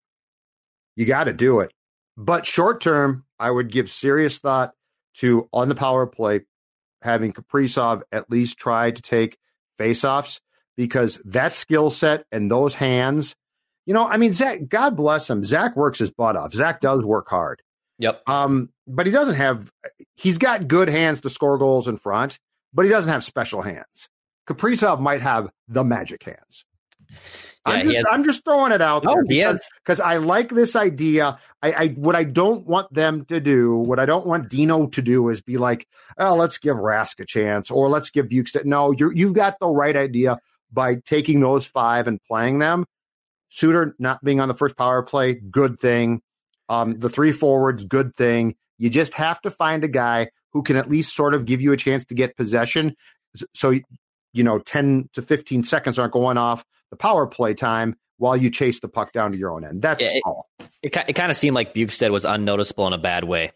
you 0.96 1.06
got 1.06 1.26
to 1.26 1.34
do 1.34 1.60
it. 1.60 1.72
But 2.18 2.46
short 2.46 2.82
term, 2.82 3.26
I 3.40 3.50
would 3.50 3.72
give 3.72 3.90
serious 3.90 4.40
thought 4.40 4.74
to 5.16 5.50
on 5.52 5.70
the 5.70 5.76
power 5.76 6.06
play 6.06 6.42
having 7.02 7.34
Kaprizov 7.34 8.02
at 8.12 8.30
least 8.30 8.58
try 8.58 8.92
to 8.92 9.02
take 9.02 9.38
faceoffs 9.80 10.40
because 10.76 11.18
that 11.26 11.56
skill 11.56 11.90
set 11.90 12.26
and 12.32 12.52
those 12.52 12.74
hands, 12.74 13.36
you 13.86 13.94
know, 13.94 14.06
I 14.06 14.18
mean, 14.18 14.34
Zach, 14.34 14.68
God 14.68 14.96
bless 14.96 15.30
him. 15.30 15.44
Zach 15.44 15.76
works 15.76 16.00
his 16.00 16.12
butt 16.12 16.36
off. 16.36 16.54
Zach 16.54 16.82
does 16.82 17.04
work 17.04 17.30
hard. 17.30 17.62
Yep. 18.00 18.22
Um, 18.28 18.70
but 18.88 19.06
he 19.06 19.12
doesn't 19.12 19.36
have. 19.36 19.72
He's 20.16 20.38
got 20.38 20.68
good 20.68 20.90
hands 20.90 21.22
to 21.22 21.30
score 21.30 21.58
goals 21.58 21.88
in 21.88 21.98
front, 21.98 22.40
but 22.74 22.84
he 22.84 22.90
doesn't 22.92 23.12
have 23.12 23.24
special 23.24 23.62
hands. 23.62 24.10
Kaprizov 24.48 25.00
might 25.00 25.22
have 25.22 25.50
the 25.68 25.84
magic 25.84 26.24
hands. 26.24 26.66
I'm, 27.66 27.84
just, 27.84 27.96
has- 27.96 28.06
I'm 28.10 28.24
just 28.24 28.44
throwing 28.44 28.72
it 28.72 28.82
out 28.82 29.04
No, 29.04 29.16
there 29.28 29.58
because 29.84 30.00
I 30.00 30.18
like 30.18 30.50
this 30.50 30.76
idea. 30.76 31.38
I, 31.62 31.72
I 31.72 31.88
what 31.90 32.16
I 32.16 32.24
don't 32.24 32.66
want 32.66 32.94
them 32.94 33.26
to 33.26 33.40
do, 33.40 33.76
what 33.76 34.00
I 34.00 34.06
don't 34.06 34.26
want 34.26 34.50
Dino 34.50 34.88
to 34.88 35.02
do, 35.02 35.30
is 35.30 35.42
be 35.42 35.58
like, 35.58 35.88
oh, 36.18 36.36
let's 36.36 36.58
give 36.58 36.78
Rask 36.78 37.20
a 37.20 37.26
chance 37.26 37.70
or 37.70 37.90
let's 37.90 38.10
give 38.10 38.28
Bjugstad. 38.28 38.66
No, 38.66 38.92
you 38.92 39.12
you've 39.14 39.34
got 39.34 39.60
the 39.60 39.68
right 39.68 39.96
idea 39.96 40.40
by 40.72 40.96
taking 41.06 41.40
those 41.40 41.66
five 41.66 42.08
and 42.08 42.20
playing 42.28 42.60
them. 42.60 42.86
Suter 43.50 43.96
not 44.00 44.24
being 44.24 44.40
on 44.40 44.48
the 44.48 44.54
first 44.54 44.78
power 44.78 45.02
play, 45.04 45.34
good 45.34 45.80
thing. 45.80 46.22
Um, 46.70 47.00
the 47.00 47.10
three 47.10 47.32
forwards, 47.32 47.84
good 47.84 48.16
thing. 48.16 48.56
You 48.78 48.90
just 48.90 49.14
have 49.16 49.42
to 49.42 49.52
find 49.52 49.84
a 49.84 49.88
guy 49.88 50.30
who 50.54 50.62
can 50.64 50.76
at 50.76 50.90
least 50.90 51.16
sort 51.16 51.34
of 51.34 51.46
give 51.46 51.62
you 51.62 51.74
a 51.74 51.78
chance 51.78 52.06
to 52.06 52.16
get 52.16 52.38
possession. 52.38 52.96
So, 53.54 53.72
you 54.34 54.44
know, 54.44 54.60
10 54.60 55.10
to 55.14 55.22
15 55.22 55.64
seconds 55.64 55.98
aren't 56.00 56.14
going 56.14 56.38
off 56.38 56.64
the 56.90 56.96
power 56.98 57.28
play 57.28 57.54
time 57.54 57.96
while 58.18 58.36
you 58.36 58.50
chase 58.50 58.80
the 58.80 58.88
puck 58.88 59.14
down 59.14 59.32
to 59.32 59.38
your 59.38 59.52
own 59.52 59.64
end. 59.66 59.82
That's 59.82 60.04
it- 60.04 60.22
all. 60.26 60.50
It, 60.82 60.96
it 61.08 61.14
kind 61.14 61.30
of 61.30 61.36
seemed 61.38 61.56
like 61.56 61.74
Bjugstad 61.74 62.12
was 62.12 62.24
unnoticeable 62.26 62.88
in 62.88 62.94
a 62.94 62.98
bad 62.98 63.24
way 63.26 63.52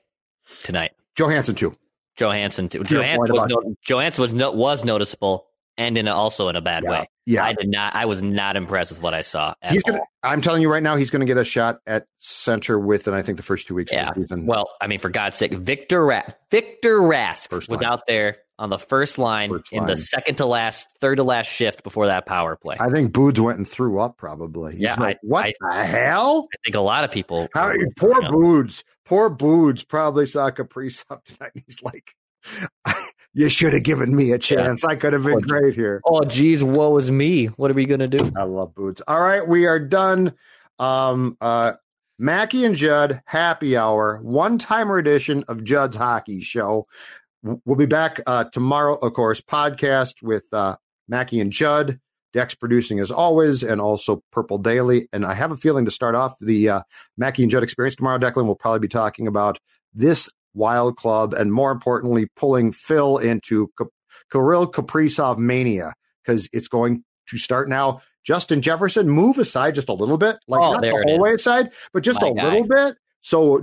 tonight. 0.64 0.92
Johansson, 1.16 1.56
too. 1.56 1.76
Johansson 2.18 2.70
too. 2.70 2.84
To 2.84 2.96
Johansson 2.96 3.34
was, 3.34 3.46
no, 3.46 3.76
Johansson 3.82 4.22
was, 4.22 4.34
no, 4.34 4.52
was 4.52 4.84
noticeable 4.84 5.48
and 5.78 5.98
in 5.98 6.08
a, 6.08 6.14
also 6.14 6.50
in 6.50 6.56
a 6.56 6.62
bad 6.62 6.84
Yeah. 6.84 6.90
way. 6.92 7.10
Yeah. 7.26 7.46
I 7.46 7.54
did 7.54 7.70
not. 7.70 7.96
I 7.96 8.06
was 8.06 8.22
not 8.22 8.56
impressed 8.56 8.92
with 8.92 9.02
what 9.02 9.14
I 9.16 9.22
saw. 9.22 9.54
Gonna, 9.88 10.02
I'm 10.22 10.42
telling 10.42 10.62
you 10.62 10.70
right 10.72 10.84
now, 10.84 10.96
he's 10.98 11.10
going 11.10 11.22
to 11.22 11.26
get 11.26 11.38
a 11.38 11.44
shot 11.46 11.80
at 11.88 12.06
center 12.20 12.78
within, 12.78 13.14
I 13.16 13.22
think, 13.24 13.38
the 13.38 13.44
first 13.44 13.68
two 13.68 13.74
weeks 13.74 13.92
Yeah. 13.94 14.10
of 14.10 14.16
the 14.16 14.22
season. 14.22 14.46
Well, 14.46 14.70
I 14.82 14.88
mean, 14.88 15.00
for 15.00 15.10
God's 15.10 15.38
sake, 15.38 15.54
Victor 15.54 16.06
Ra- 16.06 16.28
Victor 16.52 17.00
Rask 17.00 17.48
First 17.50 17.70
was 17.70 17.82
line. 17.82 17.92
out 17.92 18.02
there 18.06 18.38
on 18.60 18.70
the 18.70 18.78
first 18.78 19.18
line 19.18 19.50
First 19.50 19.74
in 19.74 19.86
the 19.86 19.98
second 19.98 20.36
to 20.36 20.46
last, 20.46 20.88
third 21.02 21.16
to 21.16 21.24
last 21.24 21.48
shift 21.48 21.84
before 21.84 22.08
that 22.08 22.26
power 22.26 22.56
play. 22.56 22.78
I, 22.80 22.90
think 22.90 23.12
Boods 23.12 23.40
went 23.42 23.58
and 23.58 23.68
threw 23.68 24.00
up 24.00 24.18
probably. 24.18 24.76
Yeah, 24.78 24.96
like, 24.96 25.18
I- 25.18 25.20
what 25.24 25.46
I- 25.46 25.54
the 25.60 25.84
hell? 25.86 26.48
I 26.54 26.58
think 26.66 26.76
a 26.76 26.80
lot 26.82 27.04
of 27.04 27.12
people. 27.12 27.48
How, 27.54 27.74
poor 27.98 28.22
Boods, 28.30 28.84
poor 29.06 29.30
Boods 29.30 29.84
probably 29.84 30.26
saw 30.26 30.50
Kaprizov 30.52 31.24
tonight. 31.26 31.52
He's 31.66 31.82
like, 31.82 32.16
you 33.34 33.50
should 33.50 33.74
have 33.74 33.84
given 33.84 34.16
me 34.16 34.32
a 34.32 34.38
chance. 34.38 34.84
I 34.84 34.96
could 34.96 35.14
have 35.14 35.24
been 35.24 35.34
Poor- 35.34 35.42
great 35.62 35.76
here. 35.76 36.02
Oh, 36.06 36.24
geez, 36.24 36.64
woe 36.64 36.98
is 36.98 37.10
me. 37.12 37.48
What 37.48 37.72
are 37.72 37.74
we 37.76 37.86
gonna 37.86 38.08
do? 38.08 38.32
I 38.38 38.44
love 38.44 38.76
Boots. 38.76 39.02
All 39.08 39.22
right, 39.22 39.48
we 39.48 39.66
are 39.66 39.80
done. 39.80 40.34
Um, 40.80 41.38
uh, 41.42 41.74
Mackey 42.20 42.64
and 42.64 42.76
Judd 42.76 43.22
happy 43.26 43.76
hour, 43.76 44.20
one 44.22 44.58
timer 44.60 44.98
edition 45.00 45.44
of 45.48 45.64
Judd's 45.64 45.96
Hockey 45.96 46.42
Show. 46.42 46.88
We'll 47.44 47.78
be 47.78 47.86
back 47.86 48.22
uh, 48.26 48.46
tomorrow, 48.46 48.96
of 48.96 49.14
course, 49.14 49.42
podcast 49.42 50.24
with 50.24 50.46
uh, 50.54 50.78
Mackey 51.08 51.40
and 51.40 51.52
Judd. 51.52 52.00
Dex 52.32 52.56
producing 52.56 53.00
as 53.00 53.12
always, 53.12 53.62
and 53.62 53.80
also 53.80 54.24
Purple 54.32 54.58
Daily. 54.58 55.08
And 55.14 55.24
I 55.24 55.36
have 55.36 55.52
a 55.52 55.56
feeling 55.58 55.86
to 55.86 55.92
start 55.92 56.16
off 56.16 56.36
the 56.42 56.68
uh, 56.68 56.82
Mackey 57.16 57.44
and 57.44 57.52
Judd 57.52 57.62
experience 57.62 57.96
tomorrow, 57.96 58.18
Declan, 58.18 58.46
we'll 58.46 58.56
probably 58.56 58.80
be 58.80 58.88
talking 58.88 59.28
about 59.28 59.60
this 59.94 60.28
wild 60.56 60.98
club 60.98 61.36
and 61.36 61.54
more 61.54 61.72
importantly, 61.72 62.28
pulling 62.36 62.72
Phil 62.72 63.20
into 63.20 63.70
Ka- 63.78 63.86
Kirill 64.32 64.66
Kaprizov 64.72 65.38
mania 65.38 65.94
because 66.26 66.50
it's 66.54 66.68
going 66.68 67.04
to 67.28 67.38
start 67.38 67.70
now. 67.70 68.02
Justin 68.24 68.64
Jefferson, 68.64 69.10
move 69.10 69.38
aside 69.38 69.76
just 69.76 69.90
a 69.90 69.94
little 69.94 70.18
bit, 70.18 70.38
like 70.48 70.62
Oh, 70.62 70.74
not 70.74 70.82
the 70.82 70.90
whole 70.90 71.20
way 71.20 71.34
aside, 71.36 71.72
but 71.94 72.02
just 72.02 72.20
My 72.22 72.30
a 72.30 72.34
guy. 72.34 72.50
little 72.52 72.68
bit. 72.68 72.96
So 73.22 73.62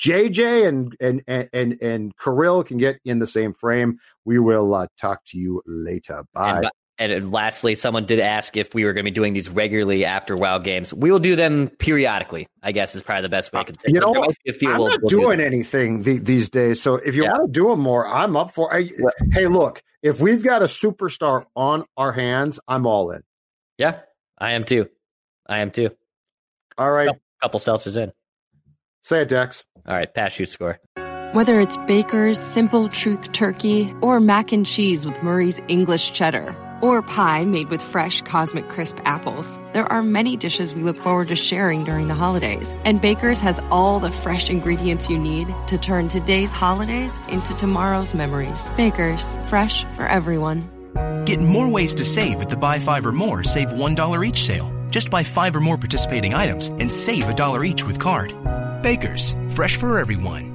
JJ 0.00 0.68
and 0.68 0.96
and 1.00 1.22
and 1.26 1.48
and, 1.52 1.82
and 1.82 2.16
Kirill 2.18 2.62
can 2.64 2.76
get 2.78 3.00
in 3.04 3.18
the 3.18 3.26
same 3.26 3.52
frame. 3.54 3.98
We 4.24 4.38
will 4.38 4.74
uh, 4.74 4.86
talk 5.00 5.24
to 5.26 5.38
you 5.38 5.62
later. 5.66 6.24
Bye. 6.32 6.70
And, 7.00 7.12
and 7.12 7.30
lastly, 7.30 7.76
someone 7.76 8.06
did 8.06 8.18
ask 8.18 8.56
if 8.56 8.74
we 8.74 8.84
were 8.84 8.92
going 8.92 9.04
to 9.04 9.10
be 9.10 9.14
doing 9.14 9.32
these 9.32 9.48
regularly 9.48 10.04
after 10.04 10.34
Wild 10.36 10.64
games. 10.64 10.92
We 10.92 11.12
will 11.12 11.20
do 11.20 11.36
them 11.36 11.68
periodically. 11.78 12.48
I 12.60 12.72
guess 12.72 12.96
is 12.96 13.04
probably 13.04 13.22
the 13.22 13.28
best 13.28 13.52
way 13.52 13.60
I 13.60 13.64
can 13.64 13.76
say. 13.78 13.84
You 13.86 14.00
know 14.00 14.12
There 14.12 14.20
what? 14.20 14.30
might 14.30 14.36
be 14.44 14.50
a 14.50 14.52
few 14.52 14.72
I'm 14.72 14.78
we'll- 14.78 14.88
not 14.88 15.02
we'll 15.02 15.10
doing 15.10 15.38
them. 15.38 15.46
anything 15.46 16.02
the, 16.02 16.18
these 16.18 16.50
days. 16.50 16.82
So 16.82 16.96
if 16.96 17.14
you 17.14 17.22
Yeah. 17.22 17.32
want 17.34 17.52
to 17.54 17.60
do 17.60 17.68
them 17.68 17.78
more, 17.80 18.04
I'm 18.08 18.36
up 18.36 18.52
for. 18.52 18.74
I, 18.74 18.90
hey, 19.30 19.46
look, 19.46 19.80
if 20.02 20.18
we've 20.20 20.42
got 20.42 20.62
a 20.62 20.66
superstar 20.66 21.44
on 21.54 21.84
our 21.96 22.10
hands, 22.10 22.58
I'm 22.66 22.84
all 22.84 23.12
in. 23.12 23.22
Yeah, 23.78 24.00
I 24.36 24.52
am 24.52 24.64
too. 24.64 24.88
I 25.46 25.60
am 25.60 25.70
too. 25.70 25.90
All 26.76 26.90
right, 26.90 27.10
Couple 27.40 27.60
seltzers 27.60 27.96
in. 27.96 28.12
Say 29.02 29.22
it, 29.22 29.28
Dex. 29.28 29.64
All 29.86 29.94
right, 29.94 30.12
pass 30.12 30.38
you 30.38 30.46
score. 30.46 30.78
Whether 31.32 31.60
it's 31.60 31.76
Baker's 31.86 32.38
Simple 32.38 32.88
Truth 32.88 33.32
Turkey 33.32 33.94
or 34.00 34.18
mac 34.18 34.50
and 34.50 34.64
cheese 34.64 35.06
with 35.06 35.22
Murray's 35.22 35.60
English 35.68 36.12
Cheddar 36.12 36.56
or 36.80 37.02
pie 37.02 37.44
made 37.44 37.68
with 37.68 37.82
fresh 37.82 38.22
Cosmic 38.22 38.68
Crisp 38.70 38.96
apples, 39.04 39.58
there 39.74 39.84
are 39.92 40.02
many 40.02 40.38
dishes 40.38 40.74
we 40.74 40.82
look 40.82 40.96
forward 40.96 41.28
to 41.28 41.36
sharing 41.36 41.84
during 41.84 42.08
the 42.08 42.14
holidays. 42.14 42.74
And 42.86 43.00
Baker's 43.02 43.40
has 43.40 43.60
all 43.70 44.00
the 44.00 44.10
fresh 44.10 44.48
ingredients 44.48 45.10
you 45.10 45.18
need 45.18 45.54
to 45.66 45.76
turn 45.76 46.08
today's 46.08 46.54
holidays 46.54 47.14
into 47.28 47.54
tomorrow's 47.54 48.14
memories. 48.14 48.70
Baker's, 48.78 49.34
fresh 49.48 49.84
for 49.96 50.06
everyone. 50.06 50.66
Get 51.26 51.42
more 51.42 51.68
ways 51.68 51.94
to 51.96 52.06
save 52.06 52.40
at 52.40 52.48
the 52.48 52.56
Buy 52.56 52.78
Five 52.78 53.04
or 53.04 53.12
More 53.12 53.44
Save 53.44 53.68
$1 53.68 54.26
each 54.26 54.44
sale. 54.44 54.77
Just 54.90 55.10
buy 55.10 55.24
five 55.24 55.54
or 55.56 55.60
more 55.60 55.78
participating 55.78 56.34
items 56.34 56.68
and 56.68 56.92
save 56.92 57.28
a 57.28 57.34
dollar 57.34 57.64
each 57.64 57.84
with 57.84 57.98
card. 57.98 58.32
Baker's, 58.82 59.34
fresh 59.50 59.76
for 59.76 59.98
everyone. 59.98 60.54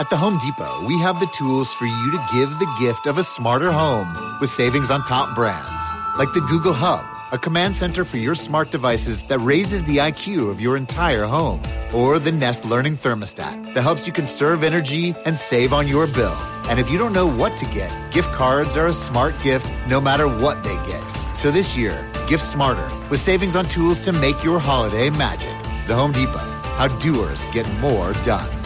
At 0.00 0.10
the 0.10 0.16
Home 0.16 0.38
Depot, 0.38 0.86
we 0.86 0.98
have 0.98 1.20
the 1.20 1.30
tools 1.38 1.72
for 1.72 1.86
you 1.86 2.10
to 2.10 2.26
give 2.32 2.50
the 2.58 2.76
gift 2.80 3.06
of 3.06 3.18
a 3.18 3.22
smarter 3.22 3.70
home 3.70 4.08
with 4.40 4.50
savings 4.50 4.90
on 4.90 5.04
top 5.04 5.34
brands 5.36 5.82
like 6.18 6.32
the 6.32 6.40
Google 6.40 6.72
Hub, 6.72 7.04
a 7.32 7.38
command 7.38 7.74
center 7.74 8.04
for 8.04 8.16
your 8.18 8.34
smart 8.34 8.70
devices 8.70 9.22
that 9.28 9.38
raises 9.38 9.82
the 9.84 9.98
IQ 9.98 10.50
of 10.50 10.60
your 10.60 10.76
entire 10.76 11.24
home, 11.24 11.60
or 11.94 12.18
the 12.18 12.32
Nest 12.32 12.64
Learning 12.64 12.96
Thermostat 12.96 13.74
that 13.74 13.82
helps 13.82 14.06
you 14.06 14.12
conserve 14.12 14.62
energy 14.62 15.14
and 15.24 15.36
save 15.36 15.72
on 15.72 15.88
your 15.88 16.06
bill. 16.06 16.36
And 16.64 16.78
if 16.78 16.90
you 16.90 16.98
don't 16.98 17.12
know 17.12 17.26
what 17.26 17.56
to 17.58 17.64
get, 17.66 17.90
gift 18.12 18.30
cards 18.32 18.76
are 18.76 18.86
a 18.86 18.92
smart 18.92 19.34
gift 19.42 19.70
no 19.88 20.00
matter 20.00 20.26
what 20.26 20.62
they 20.62 20.74
get. 20.86 21.06
So 21.34 21.50
this 21.50 21.76
year, 21.76 22.08
gift 22.28 22.42
smarter 22.42 22.88
with 23.10 23.20
savings 23.20 23.56
on 23.56 23.66
tools 23.66 24.00
to 24.00 24.12
make 24.12 24.42
your 24.44 24.58
holiday 24.58 25.10
magic. 25.10 25.56
The 25.86 25.94
Home 25.94 26.12
Depot, 26.12 26.38
how 26.76 26.88
doers 26.98 27.44
get 27.52 27.68
more 27.80 28.12
done. 28.24 28.61